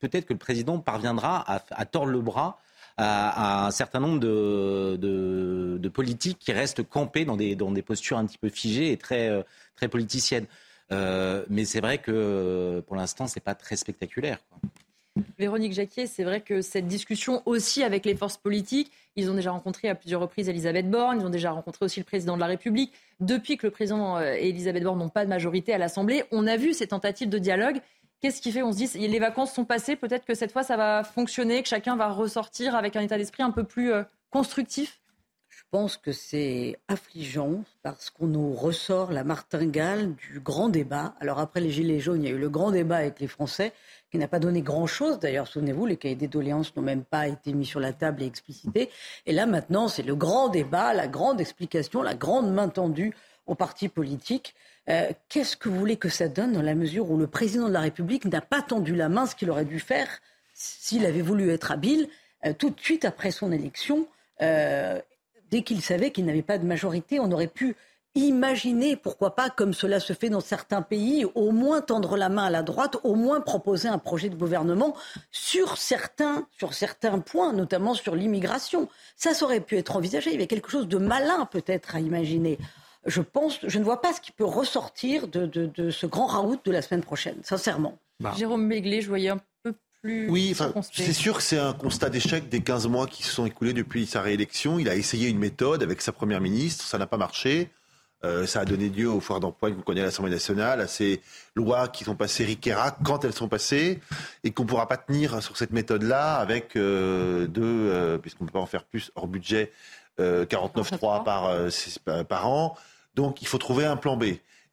peut-être 0.00 0.26
que 0.26 0.32
le 0.32 0.38
président 0.38 0.78
parviendra 0.78 1.44
à 1.46 1.84
tordre 1.84 2.10
le 2.10 2.20
bras 2.20 2.58
à, 2.98 3.66
un 3.66 3.70
certain 3.70 4.00
nombre 4.00 4.18
de, 4.18 5.88
politiques 5.88 6.38
qui 6.38 6.52
restent 6.52 6.82
campés 6.82 7.24
dans 7.24 7.36
des, 7.36 7.82
postures 7.82 8.18
un 8.18 8.26
petit 8.26 8.38
peu 8.38 8.48
figées 8.48 8.92
et 8.92 8.96
très, 8.96 9.28
euh, 9.28 9.42
politiciennes. 9.90 10.46
Euh, 10.90 11.44
mais 11.48 11.64
c'est 11.64 11.80
vrai 11.80 11.98
que 11.98 12.82
pour 12.86 12.96
l'instant, 12.96 13.26
ce 13.26 13.38
n'est 13.38 13.42
pas 13.42 13.54
très 13.54 13.76
spectaculaire. 13.76 14.38
Véronique 15.38 15.72
Jacquier, 15.72 16.06
c'est 16.06 16.22
vrai 16.22 16.40
que 16.40 16.60
cette 16.60 16.86
discussion 16.86 17.42
aussi 17.44 17.82
avec 17.82 18.04
les 18.04 18.14
forces 18.14 18.36
politiques, 18.36 18.92
ils 19.16 19.28
ont 19.30 19.34
déjà 19.34 19.50
rencontré 19.50 19.88
à 19.88 19.96
plusieurs 19.96 20.20
reprises 20.20 20.48
Elisabeth 20.48 20.88
Borne, 20.88 21.20
ils 21.20 21.26
ont 21.26 21.30
déjà 21.30 21.50
rencontré 21.50 21.84
aussi 21.84 21.98
le 21.98 22.04
président 22.04 22.36
de 22.36 22.40
la 22.40 22.46
République. 22.46 22.92
Depuis 23.18 23.56
que 23.56 23.66
le 23.66 23.72
président 23.72 24.20
et 24.20 24.48
Elisabeth 24.48 24.84
Borne 24.84 24.98
n'ont 24.98 25.08
pas 25.08 25.24
de 25.24 25.30
majorité 25.30 25.74
à 25.74 25.78
l'Assemblée, 25.78 26.22
on 26.30 26.46
a 26.46 26.56
vu 26.56 26.72
ces 26.72 26.86
tentatives 26.86 27.28
de 27.28 27.38
dialogue. 27.38 27.80
Qu'est-ce 28.20 28.40
qui 28.40 28.50
fait 28.50 28.62
On 28.62 28.72
se 28.72 28.78
dit, 28.78 29.08
les 29.08 29.18
vacances 29.18 29.52
sont 29.52 29.64
passées, 29.64 29.94
peut-être 29.94 30.24
que 30.24 30.34
cette 30.34 30.52
fois 30.52 30.64
ça 30.64 30.76
va 30.76 31.04
fonctionner, 31.04 31.62
que 31.62 31.68
chacun 31.68 31.96
va 31.96 32.08
ressortir 32.08 32.74
avec 32.74 32.96
un 32.96 33.00
état 33.00 33.16
d'esprit 33.16 33.42
un 33.42 33.52
peu 33.52 33.64
plus 33.64 33.92
euh, 33.92 34.02
constructif? 34.30 35.00
Je 35.48 35.62
pense 35.70 35.96
que 35.96 36.12
c'est 36.12 36.78
affligeant 36.88 37.62
parce 37.82 38.10
qu'on 38.10 38.26
nous 38.26 38.54
ressort 38.54 39.12
la 39.12 39.22
martingale 39.22 40.14
du 40.14 40.40
grand 40.40 40.68
débat. 40.68 41.14
Alors 41.20 41.38
après 41.40 41.60
les 41.60 41.70
Gilets 41.70 42.00
jaunes, 42.00 42.22
il 42.22 42.28
y 42.28 42.32
a 42.32 42.34
eu 42.34 42.38
le 42.38 42.48
grand 42.48 42.70
débat 42.70 42.96
avec 42.96 43.20
les 43.20 43.26
Français 43.26 43.72
qui 44.10 44.18
n'a 44.18 44.28
pas 44.28 44.38
donné 44.38 44.62
grand-chose. 44.62 45.18
D'ailleurs, 45.18 45.46
souvenez-vous, 45.46 45.86
les 45.86 45.96
cahiers 45.96 46.14
des 46.14 46.28
doléances 46.28 46.74
n'ont 46.76 46.82
même 46.82 47.04
pas 47.04 47.28
été 47.28 47.52
mis 47.52 47.66
sur 47.66 47.80
la 47.80 47.92
table 47.92 48.22
et 48.22 48.26
explicités. 48.26 48.88
Et 49.26 49.32
là, 49.32 49.46
maintenant, 49.46 49.88
c'est 49.88 50.02
le 50.02 50.14
grand 50.14 50.48
débat, 50.48 50.94
la 50.94 51.08
grande 51.08 51.40
explication, 51.40 52.02
la 52.02 52.14
grande 52.14 52.52
main 52.52 52.68
tendue 52.68 53.14
aux 53.48 53.54
partis 53.54 53.88
politiques. 53.88 54.54
Euh, 54.88 55.10
qu'est-ce 55.28 55.56
que 55.56 55.68
vous 55.68 55.78
voulez 55.78 55.96
que 55.96 56.08
ça 56.08 56.28
donne 56.28 56.52
dans 56.52 56.62
la 56.62 56.74
mesure 56.74 57.10
où 57.10 57.18
le 57.18 57.26
président 57.26 57.68
de 57.68 57.72
la 57.72 57.80
République 57.80 58.24
n'a 58.24 58.40
pas 58.40 58.62
tendu 58.62 58.94
la 58.94 59.08
main, 59.08 59.26
ce 59.26 59.34
qu'il 59.34 59.50
aurait 59.50 59.64
dû 59.64 59.80
faire 59.80 60.08
s'il 60.58 61.06
avait 61.06 61.22
voulu 61.22 61.50
être 61.50 61.70
habile, 61.70 62.08
euh, 62.44 62.52
tout 62.52 62.70
de 62.70 62.80
suite 62.80 63.04
après 63.04 63.30
son 63.30 63.52
élection, 63.52 64.08
euh, 64.42 65.00
dès 65.50 65.62
qu'il 65.62 65.80
savait 65.82 66.10
qu'il 66.10 66.26
n'avait 66.26 66.42
pas 66.42 66.58
de 66.58 66.66
majorité, 66.66 67.20
on 67.20 67.30
aurait 67.30 67.46
pu 67.46 67.76
imaginer, 68.14 68.96
pourquoi 68.96 69.36
pas, 69.36 69.50
comme 69.50 69.72
cela 69.72 70.00
se 70.00 70.12
fait 70.12 70.30
dans 70.30 70.40
certains 70.40 70.82
pays, 70.82 71.24
au 71.36 71.52
moins 71.52 71.80
tendre 71.80 72.16
la 72.16 72.28
main 72.28 72.46
à 72.46 72.50
la 72.50 72.62
droite, 72.62 72.96
au 73.04 73.14
moins 73.14 73.40
proposer 73.40 73.86
un 73.86 73.98
projet 73.98 74.28
de 74.28 74.34
gouvernement 74.34 74.96
sur 75.30 75.76
certains, 75.76 76.48
sur 76.58 76.74
certains 76.74 77.20
points, 77.20 77.52
notamment 77.52 77.94
sur 77.94 78.16
l'immigration. 78.16 78.88
Ça, 79.16 79.34
ça 79.34 79.44
aurait 79.44 79.60
pu 79.60 79.76
être 79.76 79.94
envisagé. 79.94 80.30
Il 80.30 80.34
y 80.34 80.36
avait 80.36 80.48
quelque 80.48 80.70
chose 80.70 80.88
de 80.88 80.98
malin 80.98 81.46
peut-être 81.46 81.94
à 81.94 82.00
imaginer. 82.00 82.58
Je 83.06 83.20
pense, 83.20 83.58
je 83.62 83.78
ne 83.78 83.84
vois 83.84 84.00
pas 84.00 84.12
ce 84.12 84.20
qui 84.20 84.32
peut 84.32 84.44
ressortir 84.44 85.28
de, 85.28 85.90
ce 85.90 86.06
grand 86.06 86.26
raout 86.26 86.58
de 86.64 86.70
la 86.70 86.82
semaine 86.82 87.02
prochaine, 87.02 87.36
sincèrement. 87.42 87.98
Bah. 88.20 88.34
Jérôme 88.36 88.68
Béglé, 88.68 89.00
je 89.00 89.08
voyais 89.08 89.28
un 89.28 89.40
peu 89.62 89.74
plus. 90.02 90.28
Oui, 90.28 90.54
c'est 90.92 91.12
sûr 91.12 91.36
que 91.36 91.42
c'est 91.42 91.58
un 91.58 91.72
constat 91.72 92.10
d'échec 92.10 92.48
des 92.48 92.60
15 92.60 92.88
mois 92.88 93.06
qui 93.06 93.22
se 93.22 93.32
sont 93.32 93.46
écoulés 93.46 93.72
depuis 93.72 94.06
sa 94.06 94.20
réélection. 94.20 94.78
Il 94.78 94.88
a 94.88 94.96
essayé 94.96 95.28
une 95.28 95.38
méthode 95.38 95.82
avec 95.82 96.02
sa 96.02 96.12
première 96.12 96.40
ministre, 96.40 96.84
ça 96.84 96.98
n'a 96.98 97.06
pas 97.06 97.16
marché. 97.16 97.70
Euh, 98.24 98.46
ça 98.46 98.60
a 98.60 98.64
donné 98.64 98.88
lieu 98.88 99.08
aux 99.08 99.20
foires 99.20 99.38
d'emploi 99.38 99.70
qu'on 99.70 99.82
connaît 99.82 100.00
à 100.00 100.04
l'Assemblée 100.04 100.32
nationale, 100.32 100.80
à 100.80 100.88
ces 100.88 101.20
lois 101.54 101.86
qui 101.86 102.02
sont 102.02 102.16
passées 102.16 102.44
riquera 102.44 102.90
quand 102.90 103.24
elles 103.24 103.32
sont 103.32 103.48
passées, 103.48 104.00
et 104.42 104.50
qu'on 104.50 104.64
ne 104.64 104.68
pourra 104.68 104.88
pas 104.88 104.96
tenir 104.96 105.40
sur 105.40 105.56
cette 105.56 105.70
méthode-là 105.70 106.34
avec 106.34 106.74
euh, 106.74 107.46
deux, 107.46 107.62
euh, 107.62 108.18
puisqu'on 108.18 108.44
ne 108.44 108.48
peut 108.48 108.54
pas 108.54 108.58
en 108.58 108.66
faire 108.66 108.82
plus 108.82 109.12
hors 109.14 109.28
budget, 109.28 109.72
49,3 110.18 111.24
par, 111.24 112.26
par 112.26 112.48
an. 112.48 112.76
Donc 113.14 113.42
il 113.42 113.48
faut 113.48 113.58
trouver 113.58 113.84
un 113.84 113.96
plan 113.96 114.16
B. 114.16 114.24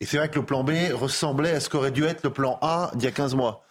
Et 0.02 0.06
c'est 0.06 0.18
vrai 0.18 0.30
que 0.30 0.36
le 0.36 0.46
plan 0.46 0.64
B 0.64 0.72
ressemblait 0.94 1.52
à 1.52 1.60
ce 1.60 1.70
qu'aurait 1.70 1.92
dû 1.92 2.04
être 2.04 2.24
le 2.24 2.30
plan 2.30 2.58
A 2.62 2.92
d'il 2.96 3.06
y 3.06 3.08
a 3.08 3.12
15 3.12 3.36
mois. 3.36 3.64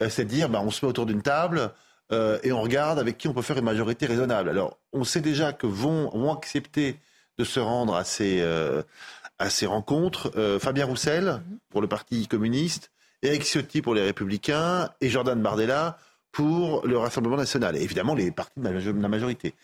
C'est-à-dire, 0.00 0.48
bah, 0.48 0.60
on 0.64 0.70
se 0.70 0.84
met 0.84 0.88
autour 0.88 1.06
d'une 1.06 1.22
table 1.22 1.72
et 2.10 2.52
on 2.52 2.60
regarde 2.60 2.98
avec 2.98 3.18
qui 3.18 3.28
on 3.28 3.34
peut 3.34 3.42
faire 3.42 3.58
une 3.58 3.64
majorité 3.64 4.06
raisonnable. 4.06 4.48
Alors, 4.48 4.78
on 4.92 5.04
sait 5.04 5.20
déjà 5.20 5.52
que 5.52 5.66
vont, 5.66 6.10
vont 6.10 6.32
accepter 6.32 6.98
de 7.38 7.44
se 7.44 7.60
rendre 7.60 7.94
à 7.94 8.04
ces, 8.04 8.42
à 9.38 9.50
ces 9.50 9.66
rencontres 9.66 10.32
euh, 10.36 10.58
Fabien 10.58 10.86
Roussel 10.86 11.40
pour 11.70 11.80
le 11.80 11.86
Parti 11.86 12.26
communiste, 12.26 12.90
Eric 13.22 13.44
Ciotti 13.44 13.82
pour 13.82 13.94
les 13.94 14.02
Républicains 14.02 14.90
et 15.00 15.08
Jordan 15.08 15.40
Bardella 15.40 15.98
pour 16.32 16.86
le 16.86 16.98
Rassemblement 16.98 17.36
national. 17.36 17.76
Et 17.76 17.82
évidemment, 17.82 18.14
les 18.14 18.30
partis 18.30 18.60
de 18.60 19.00
la 19.00 19.08
majorité. 19.08 19.54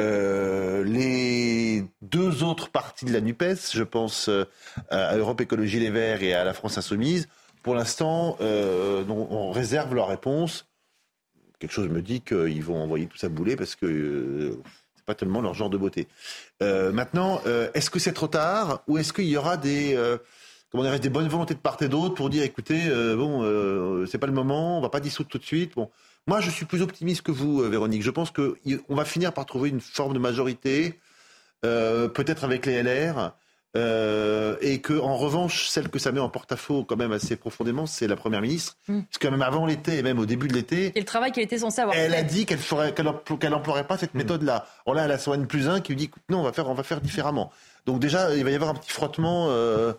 Euh, 0.00 0.84
les 0.84 1.84
deux 2.02 2.44
autres 2.44 2.70
partis 2.70 3.04
de 3.04 3.12
la 3.12 3.20
NUPES, 3.20 3.72
je 3.72 3.82
pense 3.82 4.28
euh, 4.28 4.44
à 4.90 5.16
Europe 5.16 5.40
Écologie 5.40 5.80
Les 5.80 5.90
Verts 5.90 6.22
et 6.22 6.34
à 6.34 6.44
la 6.44 6.54
France 6.54 6.78
Insoumise, 6.78 7.28
pour 7.62 7.74
l'instant, 7.74 8.38
on 8.40 9.50
réserve 9.50 9.94
leur 9.94 10.08
réponse. 10.08 10.68
Quelque 11.58 11.72
chose 11.72 11.88
me 11.88 12.00
dit 12.00 12.20
qu'ils 12.20 12.62
vont 12.62 12.80
envoyer 12.80 13.06
tout 13.06 13.18
ça 13.18 13.28
bouler 13.28 13.56
parce 13.56 13.74
que 13.74 14.58
pas 15.08 15.14
tellement 15.14 15.40
leur 15.40 15.54
genre 15.54 15.70
de 15.70 15.78
beauté. 15.78 16.06
Euh, 16.62 16.92
maintenant, 16.92 17.40
euh, 17.46 17.70
est-ce 17.72 17.88
que 17.90 17.98
c'est 17.98 18.12
trop 18.12 18.28
tard 18.28 18.82
ou 18.86 18.98
est-ce 18.98 19.12
qu'il 19.14 19.24
y 19.24 19.38
aura 19.38 19.56
des, 19.56 19.96
euh, 19.96 20.18
des 21.00 21.08
bonnes 21.08 21.28
volontés 21.28 21.54
de 21.54 21.58
part 21.58 21.78
et 21.80 21.88
d'autre 21.88 22.14
pour 22.14 22.28
dire, 22.28 22.42
écoutez, 22.42 22.90
bon, 23.16 23.42
c'est 24.06 24.18
pas 24.18 24.26
le 24.26 24.34
moment, 24.34 24.78
on 24.78 24.82
va 24.82 24.90
pas 24.90 25.00
dissoudre 25.00 25.30
tout 25.30 25.38
de 25.38 25.44
suite. 25.44 25.74
Bon, 25.74 25.90
moi, 26.28 26.40
je 26.40 26.50
suis 26.50 26.64
plus 26.64 26.82
optimiste 26.82 27.22
que 27.22 27.32
vous, 27.32 27.58
Véronique. 27.68 28.02
Je 28.02 28.10
pense 28.10 28.30
qu'on 28.30 28.94
va 28.94 29.04
finir 29.04 29.32
par 29.32 29.46
trouver 29.46 29.70
une 29.70 29.80
forme 29.80 30.12
de 30.12 30.20
majorité, 30.20 31.00
peut-être 31.62 32.44
avec 32.44 32.66
les 32.66 32.82
LR. 32.82 33.34
Euh, 33.76 34.56
et 34.62 34.80
que 34.80 34.98
en 34.98 35.16
revanche, 35.16 35.68
celle 35.68 35.90
que 35.90 35.98
ça 35.98 36.10
met 36.10 36.20
en 36.20 36.30
porte-à-faux 36.30 36.84
quand 36.84 36.96
même 36.96 37.12
assez 37.12 37.36
profondément, 37.36 37.84
c'est 37.84 38.06
la 38.06 38.16
première 38.16 38.40
ministre, 38.40 38.76
mm. 38.88 39.02
parce 39.02 39.18
que 39.18 39.28
même 39.28 39.42
avant 39.42 39.66
l'été 39.66 39.98
et 39.98 40.02
même 40.02 40.18
au 40.18 40.24
début 40.24 40.48
de 40.48 40.54
l'été, 40.54 40.90
et 40.94 40.98
le 40.98 41.04
travail 41.04 41.32
qu'elle 41.32 41.44
était 41.44 41.58
censée 41.58 41.82
avoir, 41.82 41.94
elle 41.94 42.14
a 42.14 42.22
dit 42.22 42.46
qu'elle 42.46 42.60
qu'elle 42.60 43.50
n'emploierait 43.50 43.86
pas 43.86 43.98
cette 43.98 44.14
mm. 44.14 44.18
méthode-là. 44.18 44.66
Alors 44.86 44.94
là, 44.96 45.04
elle 45.04 45.12
a 45.12 45.18
son 45.18 45.34
N 45.34 45.46
plus 45.46 45.68
1 45.68 45.80
qui 45.80 45.92
lui 45.92 45.96
dit, 45.96 46.10
non, 46.30 46.40
on 46.40 46.42
va 46.44 46.52
faire, 46.52 46.68
on 46.68 46.74
va 46.74 46.82
faire 46.82 47.02
différemment. 47.02 47.52
Donc 47.84 48.00
déjà, 48.00 48.34
il 48.34 48.42
va 48.42 48.50
y 48.50 48.54
avoir 48.54 48.70
un 48.70 48.74
petit 48.74 48.90
frottement 48.90 49.48
euh, 49.48 49.52
euh, 49.52 49.92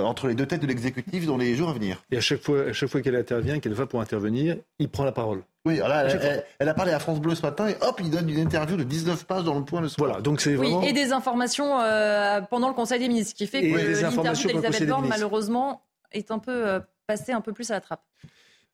entre 0.00 0.28
les 0.28 0.34
deux 0.34 0.46
têtes 0.46 0.62
de 0.62 0.66
l'exécutif 0.66 1.26
dans 1.26 1.36
les 1.36 1.54
jours 1.54 1.70
à 1.70 1.72
venir. 1.72 2.02
Et 2.10 2.16
à 2.16 2.20
chaque 2.20 2.42
fois, 2.42 2.62
à 2.68 2.72
chaque 2.72 2.88
fois 2.88 3.00
qu'elle 3.02 3.16
intervient, 3.16 3.60
qu'elle 3.60 3.74
va 3.74 3.86
pour 3.86 4.00
intervenir, 4.00 4.56
il 4.78 4.88
prend 4.88 5.04
la 5.04 5.12
parole. 5.12 5.42
Oui, 5.64 5.80
alors 5.80 6.10
elle, 6.58 6.68
a 6.68 6.74
parlé 6.74 6.92
à 6.92 6.98
France 6.98 7.20
Bleu 7.20 7.34
ce 7.34 7.42
matin 7.42 7.68
et 7.68 7.76
hop, 7.80 8.00
il 8.00 8.10
donne 8.10 8.28
une 8.28 8.38
interview 8.38 8.76
de 8.76 8.82
19 8.82 9.24
pages 9.26 9.44
dans 9.44 9.56
le 9.56 9.64
point 9.64 9.80
le 9.80 9.88
soir. 9.88 10.08
Voilà, 10.08 10.20
donc 10.20 10.40
c'est 10.40 10.54
vraiment... 10.54 10.80
Oui, 10.80 10.88
et 10.88 10.92
des 10.92 11.12
informations 11.12 11.80
euh, 11.80 12.40
pendant 12.40 12.68
le 12.68 12.74
Conseil 12.74 12.98
des 12.98 13.08
ministres, 13.08 13.30
ce 13.30 13.34
qui 13.36 13.46
fait 13.46 13.62
que 13.62 14.02
l'interview 14.02 14.48
d'Elisabeth 14.48 14.88
Borne, 14.88 15.06
malheureusement, 15.08 15.82
est 16.10 16.30
un 16.32 16.38
peu 16.38 16.80
passée 17.06 17.32
un 17.32 17.40
peu 17.40 17.52
plus 17.52 17.70
à 17.70 17.74
la 17.74 17.80
trappe. 17.80 18.02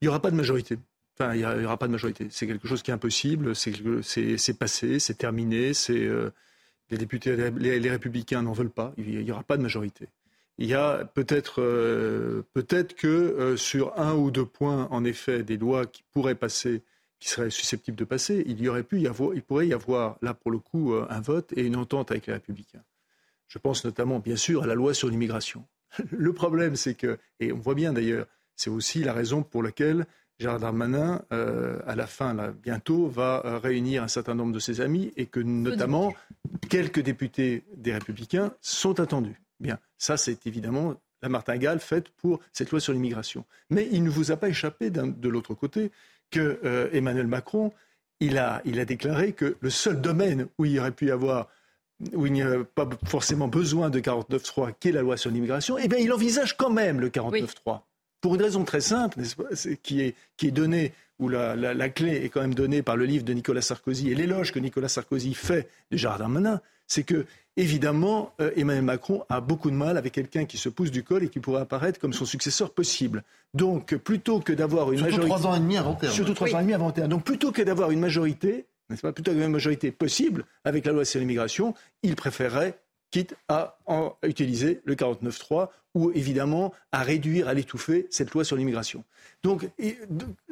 Il 0.01 0.05
n'y 0.05 0.09
aura 0.09 0.21
pas 0.21 0.31
de 0.31 0.37
majorité. 0.37 0.79
Enfin, 1.19 1.35
il 1.35 1.41
n'y 1.41 1.67
aura 1.67 1.77
pas 1.77 1.89
de 1.89 1.93
majorité. 1.93 2.29
C'est 2.31 2.47
quelque 2.47 2.69
chose 2.69 2.83
qui 2.83 2.91
est 2.91 2.95
impossible. 2.95 3.55
C'est 3.55 4.59
passé, 4.59 4.99
c'est 4.99 5.19
terminé. 5.19 5.75
C'est 5.75 6.09
les 6.91 6.97
députés, 6.97 7.37
les, 7.37 7.91
républicains 7.91 8.43
n'en 8.43 8.53
veulent 8.53 8.71
pas. 8.71 8.93
Il 8.97 9.25
n'y 9.25 9.31
aura 9.31 9.43
pas 9.43 9.57
de 9.57 9.63
majorité. 9.63 10.09
Il 10.59 10.67
y 10.67 10.75
a 10.75 11.05
peut-être 11.05 11.63
euh, 11.63 12.43
peut-être 12.53 12.95
que 12.95 13.07
euh, 13.07 13.57
sur 13.57 13.99
un 13.99 14.15
ou 14.15 14.31
deux 14.31 14.45
points, 14.45 14.89
en 14.91 15.05
effet, 15.05 15.43
des 15.43 15.57
lois 15.57 15.87
qui 15.87 16.03
pourraient 16.13 16.35
passer, 16.35 16.83
qui 17.21 17.29
seraient 17.29 17.51
susceptibles 17.51 17.97
de 17.97 18.05
passer, 18.05 18.43
il 18.47 18.61
y 18.61 18.69
aurait 18.69 18.83
pu 18.83 19.01
y 19.01 19.07
avoir, 19.07 19.35
il 19.35 19.43
pourrait 19.43 19.69
y 19.69 19.73
avoir 19.73 20.19
là 20.21 20.35
pour 20.35 20.51
le 20.51 20.59
coup 20.59 20.95
euh, 20.95 21.07
un 21.11 21.21
vote 21.21 21.53
et 21.57 21.63
une 21.63 21.77
entente 21.77 22.11
avec 22.11 22.27
les 22.27 22.33
républicains. 22.33 22.83
Je 23.47 23.59
pense 23.59 23.85
notamment, 23.85 24.19
bien 24.19 24.37
sûr, 24.37 24.65
à 24.65 24.67
la 24.67 24.75
loi 24.75 24.95
sur 24.95 25.09
l'immigration. 25.09 25.65
Le 26.11 26.33
problème, 26.33 26.77
c'est 26.77 26.95
que, 26.95 27.19
et 27.41 27.53
on 27.53 27.59
voit 27.59 27.75
bien 27.75 27.93
d'ailleurs, 27.93 28.27
c'est 28.57 28.71
aussi 28.71 29.03
la 29.05 29.13
raison 29.13 29.43
pour 29.43 29.63
laquelle 29.63 30.07
Gérard 30.39 30.61
Darmanin, 30.61 31.23
euh, 31.33 31.81
à 31.87 31.97
la 31.97 32.07
fin, 32.07 32.33
là, 32.33 32.53
bientôt, 32.53 33.09
va 33.09 33.43
euh, 33.45 33.59
réunir 33.59 34.05
un 34.05 34.09
certain 34.09 34.35
nombre 34.35 34.53
de 34.53 34.61
ses 34.61 34.81
amis 34.81 35.13
et 35.17 35.27
que 35.27 35.41
notamment 35.41 36.15
quelques 36.69 37.01
députés 37.01 37.65
des 37.77 37.93
Républicains 37.93 38.53
sont 38.61 39.01
attendus. 39.01 39.41
Bien, 39.61 39.79
ça 39.97 40.17
c'est 40.17 40.47
évidemment 40.47 40.95
la 41.23 41.29
martingale 41.29 41.81
faite 41.81 42.11
pour 42.11 42.41
cette 42.53 42.71
loi 42.71 42.81
sur 42.81 42.93
l'immigration. 42.93 43.45
Mais 43.71 43.89
il 43.91 44.05
ne 44.05 44.11
vous 44.11 44.31
a 44.31 44.37
pas 44.37 44.49
échappé 44.49 44.91
de 44.91 45.29
l'autre 45.29 45.55
côté 45.55 45.91
que 46.31 46.61
euh, 46.65 46.89
Emmanuel 46.93 47.27
Macron, 47.27 47.73
il 48.21 48.39
a, 48.39 48.63
il 48.65 48.79
a 48.79 48.85
déclaré 48.85 49.33
que 49.33 49.57
le 49.61 49.71
seul 49.71 50.01
domaine 50.01 50.47
où 50.59 50.65
il 50.65 50.79
aurait 50.79 50.93
pu 50.93 51.07
y 51.07 51.11
avoir 51.11 51.49
où 52.13 52.27
il 52.27 52.33
n'y 52.33 52.43
a 52.43 52.63
pas 52.77 52.89
forcément 53.07 53.49
besoin 53.49 53.91
de 53.91 53.99
49.3, 53.99 54.75
qui 54.79 54.89
est 54.89 54.93
la 54.93 55.03
loi 55.03 55.17
sur 55.17 55.31
l'immigration, 55.31 55.79
eh 55.79 55.89
bien, 55.89 55.99
il 55.99 56.13
envisage 56.13 56.57
quand 56.57 56.71
même 56.71 57.01
le 57.01 57.09
49.3 57.09 57.81
pour 58.21 58.35
une 58.35 58.43
raison 58.43 58.65
très 58.65 58.81
simple, 58.81 59.21
qui 59.83 60.03
est, 60.03 60.15
qui 60.37 60.49
est 60.49 60.53
donnée, 60.53 60.93
où 61.19 61.29
la, 61.29 61.57
la, 61.57 61.89
clé 61.89 62.25
est 62.25 62.29
quand 62.29 62.41
même 62.41 62.55
donnée 62.55 62.83
par 62.83 62.97
le 62.97 63.05
livre 63.05 63.25
de 63.25 63.33
Nicolas 63.33 63.61
Sarkozy 63.61 64.11
et 64.11 64.15
l'éloge 64.15 64.53
que 64.53 64.59
Nicolas 64.59 64.89
Sarkozy 64.89 65.35
fait 65.35 65.69
de 65.91 65.97
Gérard 65.97 66.19
Darmanin, 66.19 66.61
c'est 66.87 67.03
que, 67.03 67.27
évidemment, 67.57 68.33
euh, 68.41 68.51
Emmanuel 68.57 68.85
Macron 68.85 69.25
a 69.29 69.41
beaucoup 69.41 69.71
de 69.71 69.77
mal 69.77 69.97
avec 69.99 70.13
quelqu'un 70.13 70.45
qui 70.45 70.57
se 70.57 70.69
pousse 70.69 70.91
du 70.91 71.03
col 71.03 71.25
et 71.25 71.29
qui 71.29 71.41
pourrait 71.41 71.61
apparaître 71.61 71.99
comme 71.99 72.13
son 72.13 72.25
successeur 72.25 72.71
possible. 72.71 73.25
Donc, 73.53 73.95
plutôt 73.97 74.41
que 74.41 74.53
d'avoir 74.53 74.93
une 74.93 75.01
majorité. 75.01 75.23
Surtout 75.23 75.29
trois 75.29 75.47
ans 75.47 75.57
et 75.57 75.61
demi 75.61 75.77
avant 75.77 75.95
terme. 75.95 76.13
Surtout 76.13 76.35
trois 76.35 76.55
ans 76.55 76.59
et 76.61 76.63
demi 76.63 76.75
avant 76.75 76.91
terme. 76.93 77.09
Donc, 77.09 77.25
plutôt 77.25 77.53
que 77.53 77.63
d'avoir 77.63 77.91
une 77.91 78.01
majorité, 78.01 78.67
n'est-ce 78.89 79.03
pas, 79.03 79.13
plutôt 79.13 79.33
qu'une 79.33 79.49
majorité 79.49 79.91
possible 79.91 80.45
avec 80.65 80.87
la 80.87 80.93
loi 80.93 81.05
sur 81.05 81.21
l'immigration, 81.21 81.75
il 82.03 82.17
préférerait 82.17 82.79
quitte 83.11 83.35
à, 83.49 83.79
utiliser 84.23 84.81
le 84.85 84.95
49.3 84.95 85.69
ou 85.95 86.11
évidemment 86.13 86.73
à 86.93 87.03
réduire, 87.03 87.49
à 87.49 87.55
l'étouffer 87.55 88.07
cette 88.11 88.33
loi 88.33 88.45
sur 88.45 88.57
l'immigration. 88.57 89.05
Donc, 89.43 89.69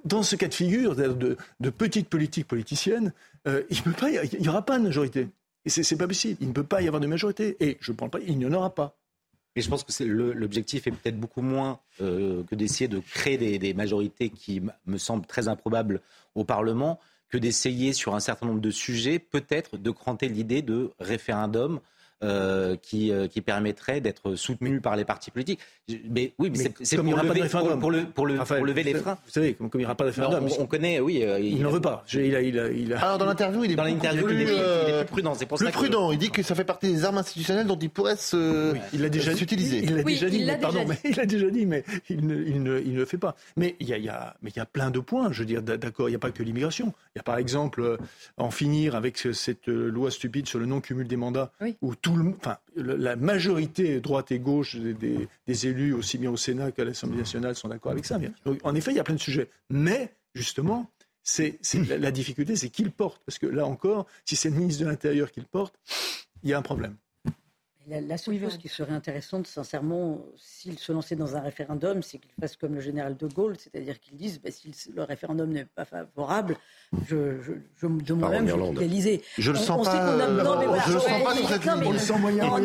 dans 0.05 0.23
ce 0.23 0.37
cas 0.37 0.49
de 0.49 0.55
figure 0.55 0.97
de, 0.97 1.37
de 1.61 1.71
petite 1.71 2.09
politique 2.09 2.49
politicienne, 2.49 3.13
euh, 3.47 3.63
il 3.71 4.41
n'y 4.41 4.49
aura 4.49 4.63
pas 4.63 4.79
de 4.79 4.85
majorité. 4.85 5.29
Et 5.65 5.69
ce 5.69 5.95
n'est 5.95 5.99
pas 5.99 6.07
possible. 6.07 6.39
Il 6.41 6.49
ne 6.49 6.53
peut 6.53 6.65
pas 6.65 6.81
y 6.81 6.87
avoir 6.87 7.01
de 7.01 7.07
majorité. 7.07 7.57
Et 7.61 7.77
je 7.81 7.93
ne 7.93 7.97
parle 7.97 8.11
pas, 8.11 8.21
il 8.21 8.39
n'y 8.39 8.47
en 8.47 8.53
aura 8.53 8.75
pas. 8.75 8.97
Et 9.57 9.63
je 9.63 9.69
pense 9.71 9.85
que 9.85 10.05
l'objectif 10.05 10.87
est 10.87 10.91
peut-être 10.91 11.19
beaucoup 11.19 11.41
moins 11.41 11.81
euh, 12.01 12.45
que 12.45 12.55
d'essayer 12.55 12.89
de 12.89 12.99
créer 12.99 13.39
des, 13.39 13.59
des, 13.59 13.73
majorités 13.73 14.29
qui 14.29 14.63
me 14.85 14.99
semblent 14.99 15.27
très 15.27 15.49
improbables 15.49 16.03
au 16.35 16.45
Parlement 16.45 17.01
que 17.31 17.39
d'essayer 17.39 17.95
sur 17.95 18.15
un 18.15 18.21
certain 18.21 18.47
nombre 18.47 18.61
de 18.61 18.71
sujets 18.71 19.19
peut-être 19.19 19.79
de 19.79 19.91
cranter 19.91 20.29
l'idée 20.29 20.61
de 20.63 20.93
référendum 21.01 21.81
euh, 22.25 22.77
qui, 22.81 23.13
euh, 23.13 23.29
qui 23.29 23.43
permettrait 23.43 24.01
d'être 24.01 24.37
soutenu 24.37 24.81
par 24.81 24.97
les 24.97 25.05
partis 25.05 25.31
politiques. 25.31 25.61
Mais 26.09 26.33
oui, 26.39 26.51
mais, 26.51 26.73
c'est 26.81 26.97
pour, 26.97 27.05
lever, 27.05 27.47
pour, 27.47 27.79
pour, 27.79 27.91
le, 27.91 28.07
pour, 28.07 28.27
le, 28.27 28.37
pour 28.37 28.65
lever 28.65 28.85
les 28.85 28.95
freins. 28.95 29.19
Vous 29.27 29.31
savez, 29.31 29.53
comme, 29.53 29.69
il 29.75 29.81
n'y 29.81 29.85
aura 29.85 29.97
pas 29.97 30.05
de 30.05 30.09
référendum. 30.09 30.49
On, 30.59 30.67
connaît, 30.67 30.99
oui. 30.99 31.23
Euh, 31.23 31.39
il 31.39 31.61
n'en 31.61 31.69
veut 31.69 31.83
pas. 31.83 32.07
Il 32.15 32.35
a, 32.35 32.41
il 32.41 32.59
a, 32.59 32.71
il 32.71 32.95
a... 32.95 33.01
Alors 33.05 33.19
dans 33.19 33.27
l'interview, 33.27 33.65
il 33.65 33.73
est 33.73 33.75
dans 33.75 33.85
l'interview, 33.85 34.31
il, 34.31 34.41
est 34.41 35.05
plus 35.05 35.07
prudent. 35.09 35.35
C'est 35.35 35.45
pour 35.45 35.59
plus 35.59 35.67
ça 35.67 35.73
prudent. 35.73 36.11
Il 36.11 36.17
dit 36.17 36.31
que 36.31 36.43
ça 36.43 36.55
fait 36.55 36.65
partie 36.65 36.91
des 36.91 37.05
armes 37.05 37.19
institutionnelles 37.19 37.67
dont 37.67 37.79
il 37.79 37.91
pourrait 37.91 38.17
se, 38.17 38.73
oui, 38.73 38.81
il 38.95 39.05
a 39.05 39.11
déjà 39.11 39.35
s'utiliser. 39.35 39.85
Il 39.85 39.97
l'a 39.97 40.03
déjà 40.03 40.31
dit. 40.31 40.43
Mais, 40.43 40.59
pardon, 40.59 40.87
mais 40.89 40.99
il 41.05 41.21
a 41.21 41.27
déjà 41.27 41.51
dit, 41.51 41.67
mais 41.67 41.85
il 42.09 42.27
ne, 42.27 42.35
il 42.35 42.63
ne, 42.63 42.81
il 42.81 42.95
ne 42.95 42.99
le 43.01 43.05
fait 43.05 43.19
pas. 43.19 43.37
Mais 43.59 43.77
il 43.79 43.89
y 43.89 43.93
a, 43.93 43.99
il 43.99 44.05
y 44.05 44.09
a, 44.09 44.39
mais 44.41 44.49
il 44.49 44.57
y 44.57 44.61
a 44.61 44.67
plein 44.67 44.91
de 44.91 45.01
points. 45.01 45.31
Je 45.33 45.41
veux 45.41 45.47
dire, 45.47 45.61
d'accord, 45.61 46.09
il 46.09 46.13
n'y 46.13 46.17
a 46.17 46.21
pas 46.21 46.31
que 46.31 46.43
l'immigration. 46.43 46.95
Il 47.15 47.19
y 47.19 47.21
a 47.21 47.25
par 47.25 47.37
exemple 47.37 47.99
en 48.39 48.51
finir 48.51 48.95
avec 48.95 49.19
cette 49.19 49.67
loi 49.67 50.11
stupide 50.11 50.49
sur 50.49 50.59
le 50.59 50.65
non 50.65 50.81
cumul 50.81 51.07
des 51.07 51.17
mandats, 51.17 51.53
où 51.83 51.95
la 52.75 53.17
majorité 53.17 54.01
droite 54.01 54.33
et 54.33 54.39
gauche 54.39 54.77
des, 54.77 55.67
élus, 55.67 55.93
aussi 55.93 56.19
bien 56.19 56.31
au 56.31 56.37
Sénat 56.37 56.73
qu'à 56.73 56.85
l'Assemblée 56.85 57.19
nationale, 57.19 57.55
sont 57.55 57.69
d'accord 57.69 57.93
avec 57.93 58.05
ça. 58.05 58.19
en 58.65 58.75
effet, 58.75 58.93
il 58.93 58.97
y 58.97 59.01
a 59.01 59.05
plein 59.05 59.15
de 59.15 59.21
sujets. 59.21 59.51
Mais, 59.71 60.15
justement, 60.35 60.91
c'est, 61.23 61.59
la, 61.89 62.11
difficulté, 62.11 62.57
c'est 62.57 62.71
qui 62.71 62.85
le 62.85 62.91
porte. 62.91 63.23
Parce 63.27 63.39
que 63.39 63.47
là 63.47 63.67
encore, 63.67 64.07
si 64.25 64.37
c'est 64.37 64.51
le 64.51 64.57
ministre 64.57 64.85
de 64.85 64.89
l'Intérieur 64.89 65.31
qui 65.33 65.41
le 65.41 65.47
porte, 65.47 65.75
il 66.43 66.51
y 66.51 66.55
a 66.55 66.59
un 66.59 66.63
problème. 66.63 66.97
La, 67.89 68.19
seule 68.19 68.41
chose 68.41 68.59
qui 68.59 68.69
serait 68.69 68.93
intéressante, 68.93 69.47
sincèrement, 69.47 70.21
s'il 70.37 70.77
se 70.77 70.91
lançait 70.91 71.15
dans 71.15 71.37
un 71.37 71.41
référendum, 71.41 72.03
c'est 72.03 72.19
qu'il 72.19 72.33
fasse 72.41 72.57
comme 72.57 72.75
le 72.75 72.81
général 72.81 73.17
de 73.17 73.29
Gaulle, 73.29 73.55
c'est-à-dire 73.57 74.01
qu'il 74.01 74.17
dise 74.17 74.41
bah, 74.41 74.51
si 74.51 74.73
le 74.93 75.05
référendum 75.05 75.53
n'est 75.53 75.67
pas 75.67 75.85
favorable, 75.85 76.57
je, 77.07 77.41
je, 77.41 77.53
je 77.77 77.87
de 77.87 78.13
moi-même, 78.13 78.49
je 78.49 78.57
quitte 78.57 78.81
l'Élysée. 78.81 79.23
Je 79.39 79.53
le 79.53 79.59
sens 79.59 79.87
pas. 79.87 80.17
Non, 80.17 80.59
mais 80.59 80.67
je 80.85 80.95
le 80.95 80.99
sens 80.99 81.23
pas 81.23 81.77
On 81.85 81.93
le 81.93 81.99
sent 81.99 82.19
moyen. 82.19 82.59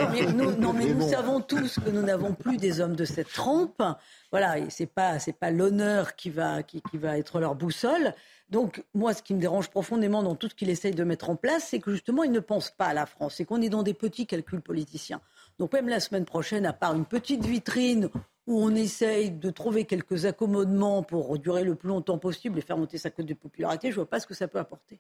Non, 0.58 0.74
mais 0.74 0.86
nous 0.86 1.08
savons 1.08 1.40
tous 1.40 1.80
que 1.80 1.92
nous 1.92 2.02
n'avons 2.02 2.34
plus 2.34 2.58
des 2.58 2.82
hommes 2.82 2.96
de 2.96 3.06
cette 3.06 3.32
trempe. 3.32 3.84
Voilà, 4.32 4.56
c'est 4.70 4.86
pas 4.86 5.20
c'est 5.20 5.38
pas 5.38 5.52
l'honneur 5.52 6.16
qui 6.16 6.30
va 6.30 6.64
qui, 6.64 6.82
va 6.94 7.18
être 7.18 7.40
leur 7.40 7.56
boussole. 7.56 8.14
Donc, 8.50 8.84
moi, 8.94 9.14
ce 9.14 9.22
qui 9.22 9.34
me 9.34 9.40
dérange 9.40 9.70
profondément 9.70 10.24
dans 10.24 10.36
tout 10.36 10.50
ce 10.50 10.56
qu'il 10.56 10.70
essaye 10.70 10.94
de 10.94 11.04
mettre 11.04 11.30
en 11.30 11.36
place, 11.36 11.68
c'est 11.70 11.80
que 11.80 11.92
justement, 11.92 12.24
il 12.24 12.32
ne 12.32 12.40
pense 12.40 12.70
pas 12.70 12.88
à 12.88 12.94
la 12.94 13.06
France. 13.06 13.36
C'est 13.38 13.46
qu'on 13.46 13.62
est 13.62 13.70
dans 13.70 13.84
des 13.84 13.94
petits 13.94 14.26
calculs 14.26 14.62
politiciens. 14.62 15.22
Donc, 15.60 15.74
même 15.74 15.90
la 15.90 16.00
semaine 16.00 16.26
prochaine, 16.26 16.66
à 16.66 16.74
part 16.74 16.94
une 16.94 17.06
petite 17.06 17.46
vitrine 17.46 18.10
où 18.48 18.62
on 18.62 18.74
essaye 18.74 19.32
de 19.32 19.50
trouver 19.50 19.86
quelques 19.86 20.26
accommodements 20.26 21.04
pour 21.04 21.38
durer 21.38 21.64
le 21.64 21.76
plus 21.76 21.90
longtemps 21.90 22.18
possible 22.18 22.58
et 22.58 22.62
faire 22.62 22.78
monter 22.78 22.98
sa 22.98 23.10
cote 23.10 23.26
de 23.26 23.34
popularité, 23.34 23.92
je 23.92 23.96
vois 23.96 24.10
pas 24.10 24.20
ce 24.20 24.28
que 24.28 24.34
ça 24.34 24.48
peut 24.48 24.60
apporter. 24.60 24.98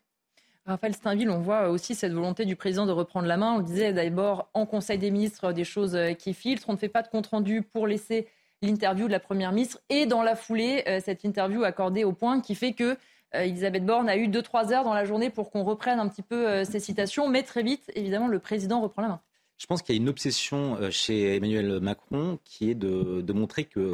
Raphaël 0.66 0.94
Steinville, 0.94 1.30
on 1.30 1.40
voit 1.40 1.70
aussi 1.70 1.96
cette 1.96 2.14
volonté 2.14 2.46
du 2.46 2.56
président 2.56 2.86
de 2.86 2.92
reprendre 2.92 3.28
la 3.28 3.36
main. 3.36 3.54
On 3.56 3.58
le 3.58 3.64
disait 3.64 3.94
d'abord 3.94 4.50
en 4.54 4.66
Conseil 4.66 5.00
des 5.00 5.10
ministres 5.10 5.54
des 5.54 5.64
choses 5.64 5.98
qui 6.20 6.34
filtrent. 6.34 6.70
On 6.70 6.74
ne 6.74 6.78
fait 6.78 6.90
pas 6.90 7.02
de 7.02 7.08
compte-rendu 7.08 7.64
pour 7.64 7.88
laisser 7.88 8.28
l'interview 8.62 9.08
de 9.08 9.12
la 9.12 9.20
Première 9.20 9.52
ministre 9.52 9.80
et 9.90 10.06
dans 10.06 10.22
la 10.22 10.36
foulée, 10.36 10.84
euh, 10.88 11.00
cette 11.04 11.24
interview 11.24 11.64
accordée 11.64 12.04
au 12.04 12.14
point 12.14 12.42
qui 12.42 12.56
fait 12.56 12.74
que 12.74 12.96
euh, 13.34 13.42
Elisabeth 13.42 13.86
Borne 13.86 14.10
a 14.10 14.18
eu 14.18 14.28
2-3 14.28 14.72
heures 14.74 14.84
dans 14.84 14.94
la 14.94 15.06
journée 15.06 15.30
pour 15.30 15.52
qu'on 15.52 15.64
reprenne 15.64 16.00
un 16.00 16.08
petit 16.08 16.22
peu 16.22 16.48
euh, 16.48 16.64
ses 16.64 16.80
citations, 16.80 17.28
mais 17.28 17.44
très 17.44 17.64
vite, 17.64 17.92
évidemment, 17.96 18.28
le 18.28 18.40
président 18.40 18.82
reprend 18.82 19.02
la 19.02 19.08
main. 19.08 19.22
Je 19.58 19.68
pense 19.68 19.82
qu'il 19.82 19.96
y 19.96 19.98
a 20.00 20.02
une 20.02 20.10
obsession 20.10 20.78
chez 20.90 21.36
Emmanuel 21.36 21.80
Macron 21.82 22.40
qui 22.44 22.72
est 22.72 22.76
de, 22.76 23.32
montrer 23.32 23.66
que, 23.66 23.92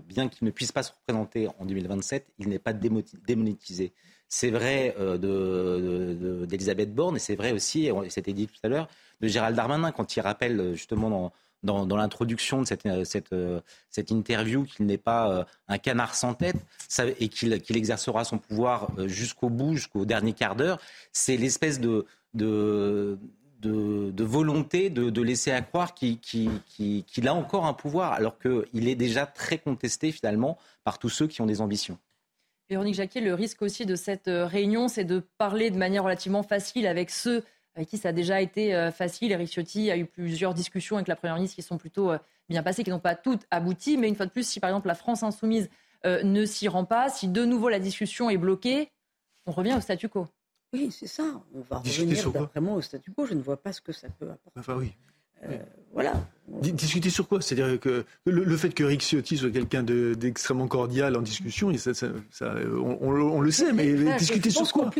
bien 0.00 0.28
qu'il 0.28 0.44
ne 0.44 0.50
puisse 0.50 0.72
pas 0.72 0.82
se 0.82 0.92
représenter 0.92 1.48
en 1.58 1.64
2027, 1.64 2.26
il 2.38 2.50
n'est 2.50 2.58
pas 2.58 2.74
démonétisé. 2.74 3.94
C'est 4.28 4.50
vrai 4.50 4.94
d'Elisabeth 6.46 6.94
Borne 6.94 7.16
et 7.16 7.18
c'est 7.18 7.34
vrai 7.34 7.52
aussi, 7.52 7.86
et 7.86 8.10
c'était 8.10 8.34
dit 8.34 8.46
tout 8.46 8.58
à 8.62 8.68
l'heure, 8.68 8.88
de 9.22 9.28
Gérald 9.28 9.56
Darmanin 9.56 9.90
quand 9.90 10.16
il 10.16 10.20
rappelle 10.20 10.74
justement 10.74 11.08
dans, 11.08 11.32
dans, 11.62 11.96
l'introduction 11.96 12.62
de 12.62 12.66
cette, 12.66 12.86
euh, 12.86 13.04
cette, 13.04 13.32
euh, 13.32 13.60
cette 13.90 14.10
interview 14.10 14.64
qu'il 14.64 14.86
n'est 14.86 14.98
pas 14.98 15.30
euh, 15.30 15.44
un 15.68 15.78
canard 15.78 16.14
sans 16.14 16.34
tête 16.34 16.56
et 17.18 17.28
qu'il 17.28 17.76
exercera 17.76 18.24
son 18.24 18.38
pouvoir 18.38 18.90
jusqu'au 19.06 19.48
bout, 19.48 19.74
jusqu'au 19.74 20.04
dernier 20.04 20.32
quart 20.32 20.56
d'heure, 20.56 20.78
c'est 21.12 21.36
l'espèce 21.36 21.80
de, 21.80 22.06
de, 22.34 23.18
de, 23.60 24.24
volonté 24.24 24.90
de, 24.90 25.22
laisser 25.22 25.50
à 25.50 25.60
croire 25.60 25.94
qu'il 25.94 26.50
a 27.26 27.34
encore 27.34 27.66
un 27.66 27.74
pouvoir, 27.74 28.12
alors 28.12 28.38
qu'il 28.38 28.88
est 28.88 28.94
déjà 28.94 29.26
très 29.26 29.58
contesté 29.58 30.12
finalement 30.12 30.58
par 30.84 30.98
tous 30.98 31.08
ceux 31.08 31.26
qui 31.26 31.40
ont 31.40 31.46
des 31.46 31.60
ambitions. 31.60 31.98
Véronique 32.68 32.94
Jacquet, 32.94 33.20
le 33.20 33.34
risque 33.34 33.62
aussi 33.62 33.86
de 33.86 33.94
cette 33.94 34.28
réunion, 34.28 34.88
c'est 34.88 35.04
de 35.04 35.22
parler 35.38 35.70
de 35.70 35.76
manière 35.76 36.04
relativement 36.04 36.42
facile 36.42 36.86
avec 36.86 37.10
ceux 37.10 37.44
avec 37.76 37.88
qui 37.88 37.98
ça 37.98 38.08
a 38.08 38.12
déjà 38.12 38.40
été 38.40 38.74
euh, 38.74 38.90
facile. 38.90 39.30
Eric 39.32 39.48
Ciotti 39.48 39.90
a 39.90 39.96
eu 39.96 40.06
plusieurs 40.06 40.54
discussions 40.54 40.96
avec 40.96 41.08
la 41.08 41.16
Première 41.16 41.36
ministre 41.36 41.54
qui 41.54 41.62
sont 41.62 41.76
plutôt 41.76 42.10
euh, 42.10 42.18
bien 42.48 42.62
passées, 42.62 42.82
qui 42.82 42.90
n'ont 42.90 42.98
pas 42.98 43.14
toutes 43.14 43.46
abouti. 43.50 43.98
Mais 43.98 44.08
une 44.08 44.16
fois 44.16 44.26
de 44.26 44.30
plus, 44.30 44.48
si 44.48 44.60
par 44.60 44.70
exemple 44.70 44.88
la 44.88 44.94
France 44.94 45.22
insoumise 45.22 45.68
euh, 46.06 46.22
ne 46.22 46.46
s'y 46.46 46.68
rend 46.68 46.86
pas, 46.86 47.10
si 47.10 47.28
de 47.28 47.44
nouveau 47.44 47.68
la 47.68 47.78
discussion 47.78 48.30
est 48.30 48.38
bloquée, 48.38 48.90
on 49.44 49.52
revient 49.52 49.74
au 49.76 49.80
statu 49.80 50.08
quo. 50.08 50.26
Oui, 50.72 50.90
c'est 50.90 51.06
ça. 51.06 51.42
On 51.54 51.60
va 51.60 51.78
revenir 51.78 52.30
vraiment 52.30 52.74
au 52.74 52.80
statu 52.80 53.12
quo. 53.12 53.26
Je 53.26 53.34
ne 53.34 53.42
vois 53.42 53.62
pas 53.62 53.72
ce 53.72 53.80
que 53.80 53.92
ça 53.92 54.08
peut 54.08 54.30
apporter. 54.30 54.58
Enfin, 54.58 54.74
oui. 54.74 54.92
Euh, 55.50 55.56
voilà. 55.92 56.12
Discuter 56.48 57.10
sur 57.10 57.26
quoi? 57.26 57.40
C'est-à-dire 57.40 57.80
que 57.80 58.04
le, 58.26 58.56
fait 58.56 58.70
que 58.70 58.84
Rick 58.84 59.00
Ciotti 59.00 59.36
soit 59.36 59.50
quelqu'un 59.50 59.82
d'extrêmement 59.82 60.68
cordial 60.68 61.16
en 61.16 61.22
discussion, 61.22 61.68
on, 61.68 63.40
le 63.40 63.50
sait, 63.50 63.72
mais 63.72 63.94
discuter 64.16 64.50
sur 64.50 64.70
quoi? 64.72 64.90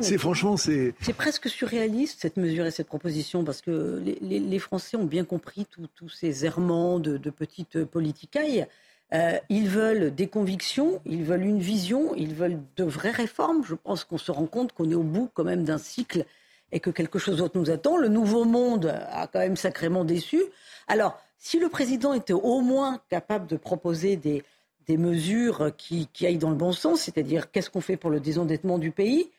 C'est 0.00 0.18
franchement, 0.18 0.56
c'est. 0.56 0.94
C'est 1.00 1.14
presque 1.14 1.48
surréaliste 1.48 2.20
cette 2.20 2.36
mesure 2.36 2.66
et 2.66 2.70
cette 2.70 2.86
proposition 2.86 3.42
parce 3.42 3.62
que 3.62 4.00
les, 4.20 4.58
Français 4.60 4.96
ont 4.96 5.06
bien 5.06 5.24
compris 5.24 5.66
tous 5.96 6.08
ces 6.08 6.44
errements 6.44 7.00
de, 7.00 7.30
petites 7.30 7.84
politicailles. 7.84 8.66
Euh, 9.12 9.38
ils 9.48 9.68
veulent 9.68 10.14
des 10.14 10.28
convictions, 10.28 11.00
ils 11.04 11.24
veulent 11.24 11.44
une 11.44 11.58
vision, 11.58 12.14
ils 12.14 12.34
veulent 12.34 12.60
de 12.76 12.84
vraies 12.84 13.10
réformes. 13.10 13.64
Je 13.64 13.74
pense 13.74 14.04
qu'on 14.04 14.18
se 14.18 14.30
rend 14.30 14.46
compte 14.46 14.72
qu'on 14.72 14.88
est 14.88 14.94
au 14.94 15.02
bout 15.02 15.28
quand 15.34 15.42
même 15.42 15.64
d'un 15.64 15.78
cycle 15.78 16.24
et 16.72 16.80
que 16.80 16.90
quelque 16.90 17.18
chose 17.18 17.38
d'autre 17.38 17.58
nous 17.58 17.70
attend. 17.70 17.96
Le 17.96 18.08
nouveau 18.08 18.44
monde 18.44 18.86
a 19.10 19.26
quand 19.26 19.40
même 19.40 19.56
sacrément 19.56 20.04
déçu. 20.04 20.42
Alors, 20.88 21.18
si 21.38 21.58
le 21.58 21.68
président 21.68 22.12
était 22.12 22.32
au 22.32 22.60
moins 22.60 23.00
capable 23.08 23.46
de 23.46 23.56
proposer 23.56 24.16
des, 24.16 24.42
des 24.86 24.96
mesures 24.96 25.72
qui, 25.76 26.08
qui 26.12 26.26
aillent 26.26 26.38
dans 26.38 26.50
le 26.50 26.56
bon 26.56 26.72
sens, 26.72 27.02
c'est-à-dire 27.02 27.50
qu'est-ce 27.50 27.70
qu'on 27.70 27.80
fait 27.80 27.96
pour 27.96 28.10
le 28.10 28.20
désendettement 28.20 28.78
du 28.78 28.90
pays, 28.90 29.30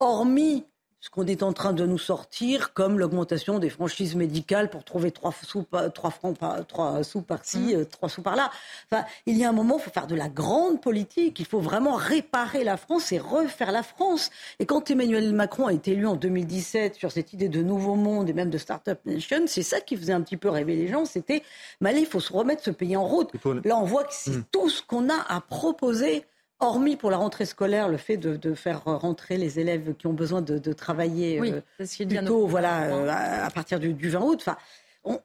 hormis 0.00 0.64
ce 1.06 1.10
qu'on 1.10 1.26
est 1.26 1.44
en 1.44 1.52
train 1.52 1.72
de 1.72 1.86
nous 1.86 1.98
sortir, 1.98 2.72
comme 2.72 2.98
l'augmentation 2.98 3.60
des 3.60 3.70
franchises 3.70 4.16
médicales 4.16 4.70
pour 4.70 4.82
trouver 4.82 5.12
trois 5.12 5.32
sous, 5.40 5.64
trois 5.94 6.10
francs 6.10 6.36
par, 6.36 6.66
trois 6.66 7.04
sous 7.04 7.22
par-ci, 7.22 7.58
mmh. 7.58 7.74
euh, 7.76 7.84
trois 7.84 8.08
sous 8.08 8.22
par-là. 8.22 8.50
Enfin, 8.90 9.04
il 9.24 9.36
y 9.36 9.44
a 9.44 9.48
un 9.48 9.52
moment, 9.52 9.76
il 9.78 9.84
faut 9.84 9.92
faire 9.92 10.08
de 10.08 10.16
la 10.16 10.28
grande 10.28 10.80
politique. 10.80 11.38
Il 11.38 11.46
faut 11.46 11.60
vraiment 11.60 11.94
réparer 11.94 12.64
la 12.64 12.76
France 12.76 13.12
et 13.12 13.20
refaire 13.20 13.70
la 13.70 13.84
France. 13.84 14.32
Et 14.58 14.66
quand 14.66 14.90
Emmanuel 14.90 15.32
Macron 15.32 15.68
a 15.68 15.72
été 15.72 15.92
élu 15.92 16.08
en 16.08 16.16
2017 16.16 16.96
sur 16.96 17.12
cette 17.12 17.32
idée 17.32 17.48
de 17.48 17.62
nouveau 17.62 17.94
monde 17.94 18.28
et 18.28 18.32
même 18.32 18.50
de 18.50 18.58
start-up 18.58 18.98
nation, 19.06 19.44
c'est 19.46 19.62
ça 19.62 19.80
qui 19.80 19.96
faisait 19.96 20.12
un 20.12 20.22
petit 20.22 20.36
peu 20.36 20.48
rêver 20.48 20.74
les 20.74 20.88
gens. 20.88 21.04
C'était, 21.04 21.44
mais 21.80 21.90
allez, 21.90 22.00
il 22.00 22.06
faut 22.06 22.18
se 22.18 22.32
remettre 22.32 22.64
ce 22.64 22.72
pays 22.72 22.96
en 22.96 23.06
route. 23.06 23.30
Là, 23.64 23.78
on 23.78 23.84
voit 23.84 24.02
que 24.02 24.12
c'est 24.12 24.38
mmh. 24.38 24.44
tout 24.50 24.68
ce 24.68 24.82
qu'on 24.82 25.08
a 25.08 25.24
à 25.28 25.40
proposer 25.40 26.24
hormis 26.60 26.96
pour 26.96 27.10
la 27.10 27.16
rentrée 27.16 27.44
scolaire, 27.44 27.88
le 27.88 27.96
fait 27.96 28.16
de, 28.16 28.54
faire 28.54 28.84
rentrer 28.84 29.36
les 29.36 29.58
élèves 29.58 29.94
qui 29.94 30.06
ont 30.06 30.12
besoin 30.12 30.42
de, 30.42 30.72
travailler 30.72 31.40
oui, 31.40 31.52
euh, 31.52 32.06
plutôt 32.06 32.46
voilà, 32.46 32.84
euh, 32.84 33.44
à, 33.44 33.50
partir 33.50 33.80
du, 33.80 34.08
20 34.08 34.20
août, 34.20 34.38
enfin, 34.40 34.56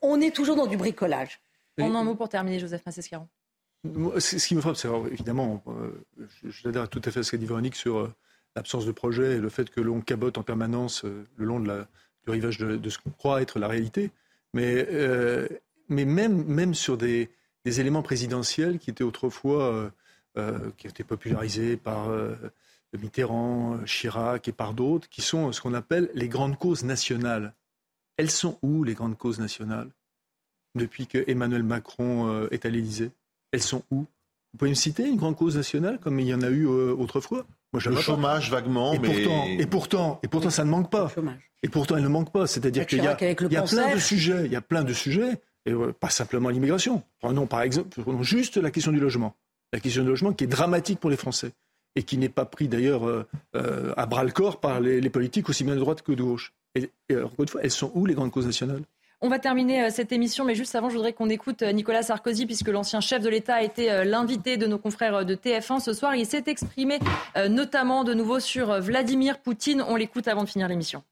on, 0.01 0.19
est 0.21 0.35
toujours 0.35 0.55
dans 0.55 0.67
du 0.67 0.77
bricolage. 0.77 1.41
En 1.79 1.95
un 1.95 2.03
mot 2.03 2.15
pour 2.15 2.29
terminer, 2.29 2.59
Joseph 2.59 2.85
Massescaron. 2.85 3.27
Ce 4.19 4.47
qui 4.47 4.55
me 4.55 4.61
frappe, 4.61 4.75
c'est 4.75 4.89
évidemment, 5.11 5.63
euh, 5.67 6.05
j'adhère 6.43 6.87
tout 6.87 7.01
à 7.03 7.09
fait 7.09 7.21
à 7.21 7.23
ce 7.23 7.31
qu'a 7.31 7.37
dit 7.37 7.47
Véronique 7.47 7.75
sur 7.75 8.13
l'absence 8.55 8.85
de 8.85 8.91
projet 8.91 9.37
et 9.37 9.39
le 9.39 9.49
fait 9.49 9.69
que 9.69 9.81
l'on 9.81 10.01
cabote 10.01 10.37
en 10.37 10.43
permanence 10.43 11.03
le 11.03 11.45
long 11.45 11.59
de 11.59 11.67
la, 11.67 11.87
du 12.25 12.31
rivage 12.31 12.59
de, 12.59 12.89
ce 12.89 12.99
qu'on 12.99 13.09
croit 13.09 13.41
être 13.41 13.57
la 13.57 13.67
réalité. 13.67 14.11
Mais, 14.53 14.87
mais 15.91 16.05
même, 16.05 16.43
même 16.45 16.73
sur 16.73 16.97
des, 16.97 17.29
des, 17.65 17.79
éléments 17.79 18.01
présidentiels 18.01 18.79
qui 18.79 18.89
étaient 18.89 19.03
autrefois 19.03 19.73
euh, 19.73 19.89
qui 20.35 20.87
ont 20.87 20.89
été 20.89 21.03
popularisés 21.03 21.77
par 21.77 22.09
euh, 22.09 22.35
Mitterrand, 22.97 23.79
Chirac 23.85 24.47
et 24.47 24.51
par 24.51 24.73
d'autres, 24.73 25.09
qui 25.09 25.21
sont 25.21 25.51
ce 25.51 25.61
qu'on 25.61 25.73
appelle 25.73 26.09
les 26.13 26.27
grandes 26.27 26.57
causes 26.57 26.83
nationales. 26.83 27.53
Elles 28.17 28.31
sont 28.31 28.57
où, 28.61 28.83
les 28.83 28.93
grandes 28.93 29.17
causes 29.17 29.39
nationales, 29.39 29.89
depuis 30.75 31.07
que 31.07 31.23
Emmanuel 31.27 31.63
Macron 31.63 32.27
euh, 32.27 32.47
est 32.51 32.65
à 32.65 32.69
l'Élysée? 32.69 33.11
Elles 33.51 33.61
sont 33.61 33.83
où? 33.91 34.05
Vous 34.53 34.57
pouvez 34.57 34.71
me 34.71 34.75
citer 34.75 35.07
une 35.07 35.15
grande 35.15 35.37
cause 35.37 35.55
nationale, 35.55 35.99
comme 35.99 36.19
il 36.19 36.27
y 36.27 36.33
en 36.33 36.41
a 36.41 36.49
eu 36.49 36.65
autrefois? 36.65 37.45
Moi, 37.73 37.81
Le 37.85 37.95
chômage, 37.95 38.51
vaguement, 38.51 38.91
et 38.93 38.99
Pourtant, 38.99 39.45
et 39.47 39.65
pourtant, 39.65 40.19
et 40.23 40.27
pourtant, 40.27 40.49
ça 40.49 40.65
ne 40.65 40.69
manque 40.69 40.91
pas. 40.91 41.09
Et 41.63 41.69
pourtant, 41.69 41.95
elle 41.95 42.03
ne 42.03 42.09
manque 42.09 42.33
pas. 42.33 42.47
C'est-à-dire 42.47 42.85
qu'il 42.85 42.97
y 42.97 43.07
a, 43.07 43.17
il 43.21 43.51
y 43.51 43.55
a 43.55 43.63
plein 43.63 43.93
de 43.93 43.99
sujets, 43.99 44.45
il 44.45 44.51
y 44.51 44.57
a 44.57 44.61
plein 44.61 44.83
de 44.83 44.91
sujets, 44.91 45.39
et 45.65 45.73
pas 45.99 46.09
simplement 46.09 46.49
l'immigration. 46.49 47.01
Prenons 47.19 47.47
par 47.47 47.61
exemple, 47.61 48.01
prenons 48.01 48.23
juste 48.23 48.57
la 48.57 48.71
question 48.71 48.91
du 48.91 48.99
logement 48.99 49.35
la 49.73 49.79
question 49.79 50.03
du 50.03 50.09
logement 50.09 50.33
qui 50.33 50.43
est 50.43 50.47
dramatique 50.47 50.99
pour 50.99 51.09
les 51.09 51.17
Français 51.17 51.51
et 51.95 52.03
qui 52.03 52.17
n'est 52.17 52.29
pas 52.29 52.45
pris 52.45 52.67
d'ailleurs 52.67 53.07
euh, 53.07 53.27
euh, 53.55 53.93
à 53.97 54.05
bras 54.05 54.23
le 54.23 54.31
corps 54.31 54.59
par 54.59 54.79
les, 54.79 55.09
politiques 55.09 55.49
aussi 55.49 55.63
bien 55.63 55.75
de 55.75 55.79
droite 55.79 56.01
que 56.01 56.11
de 56.11 56.23
gauche. 56.23 56.53
Et, 56.75 56.89
encore 57.11 57.33
une 57.39 57.47
fois, 57.47 57.61
elles 57.63 57.71
sont 57.71 57.91
où 57.95 58.05
les 58.05 58.13
grandes 58.13 58.31
causes 58.31 58.45
nationales? 58.45 58.83
On 59.23 59.29
va 59.29 59.39
terminer 59.39 59.83
euh, 59.83 59.89
cette 59.91 60.11
émission, 60.11 60.45
mais 60.45 60.55
juste 60.55 60.73
avant, 60.73 60.89
je 60.89 60.95
voudrais 60.95 61.13
qu'on 61.13 61.29
écoute 61.29 61.61
Nicolas 61.61 62.01
Sarkozy, 62.01 62.45
puisque 62.45 62.69
l'ancien 62.69 63.01
chef 63.01 63.21
de 63.21 63.29
l'État 63.29 63.55
a 63.55 63.61
été 63.61 64.03
l'invité 64.05 64.57
de 64.57 64.67
nos 64.67 64.77
confrères 64.77 65.25
de 65.25 65.35
TF1 65.35 65.79
ce 65.79 65.93
soir. 65.93 66.15
Il 66.15 66.25
s'est 66.25 66.43
exprimé 66.47 66.99
notamment 67.49 68.03
de 68.03 68.13
nouveau 68.13 68.39
sur 68.39 68.79
Vladimir 68.79 69.39
Poutine. 69.39 69.83
On 69.87 69.95
l'écoute 69.95 70.27
avant 70.27 70.43
de 70.43 70.49
finir 70.49 70.67
l'émission. 70.67 71.03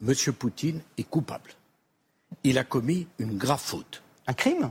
Monsieur 0.00 0.32
Poutine 0.32 0.80
est 0.96 1.08
coupable. 1.08 1.50
Il 2.44 2.58
a 2.58 2.64
commis 2.64 3.08
une 3.18 3.36
grave 3.36 3.60
faute. 3.60 4.02
Un 4.28 4.34
crime? 4.34 4.68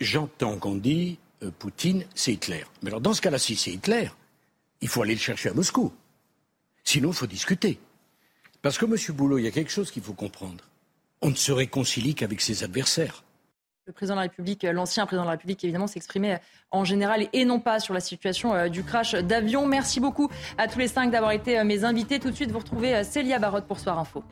J'entends 0.00 0.56
qu'on 0.58 0.74
dit 0.74 1.18
euh, 1.42 1.50
Poutine, 1.58 2.04
c'est 2.14 2.32
Hitler. 2.32 2.64
Mais 2.82 2.90
alors 2.90 3.00
dans 3.00 3.14
ce 3.14 3.20
cas-là, 3.20 3.38
si 3.38 3.56
c'est 3.56 3.72
Hitler, 3.72 4.10
il 4.80 4.88
faut 4.88 5.02
aller 5.02 5.14
le 5.14 5.20
chercher 5.20 5.50
à 5.50 5.52
Moscou. 5.52 5.92
Sinon, 6.84 7.10
il 7.10 7.14
faut 7.14 7.26
discuter. 7.26 7.78
Parce 8.62 8.78
que, 8.78 8.86
Monsieur 8.86 9.12
Boulot, 9.12 9.38
il 9.38 9.44
y 9.44 9.48
a 9.48 9.50
quelque 9.50 9.70
chose 9.70 9.90
qu'il 9.90 10.02
faut 10.02 10.12
comprendre. 10.12 10.64
On 11.22 11.30
ne 11.30 11.34
se 11.34 11.52
réconcilie 11.52 12.14
qu'avec 12.14 12.40
ses 12.40 12.64
adversaires. 12.64 13.24
Le 13.86 13.92
président 13.92 14.14
de 14.14 14.20
la 14.20 14.28
République, 14.28 14.64
euh, 14.64 14.72
l'ancien 14.72 15.04
président 15.06 15.22
de 15.22 15.28
la 15.28 15.32
République, 15.32 15.62
évidemment, 15.64 15.86
s'exprimait 15.86 16.40
en 16.70 16.84
général 16.84 17.28
et 17.32 17.44
non 17.44 17.60
pas 17.60 17.80
sur 17.80 17.92
la 17.94 18.00
situation 18.00 18.54
euh, 18.54 18.68
du 18.68 18.84
crash 18.84 19.14
d'avion. 19.14 19.66
Merci 19.66 20.00
beaucoup 20.00 20.30
à 20.58 20.68
tous 20.68 20.78
les 20.78 20.88
cinq 20.88 21.10
d'avoir 21.10 21.32
été 21.32 21.62
mes 21.64 21.84
invités. 21.84 22.20
Tout 22.20 22.30
de 22.30 22.36
suite, 22.36 22.50
vous 22.50 22.58
retrouvez 22.58 23.02
Célia 23.04 23.38
Barotte 23.38 23.66
pour 23.66 23.80
Soir 23.80 23.98
Info. 23.98 24.22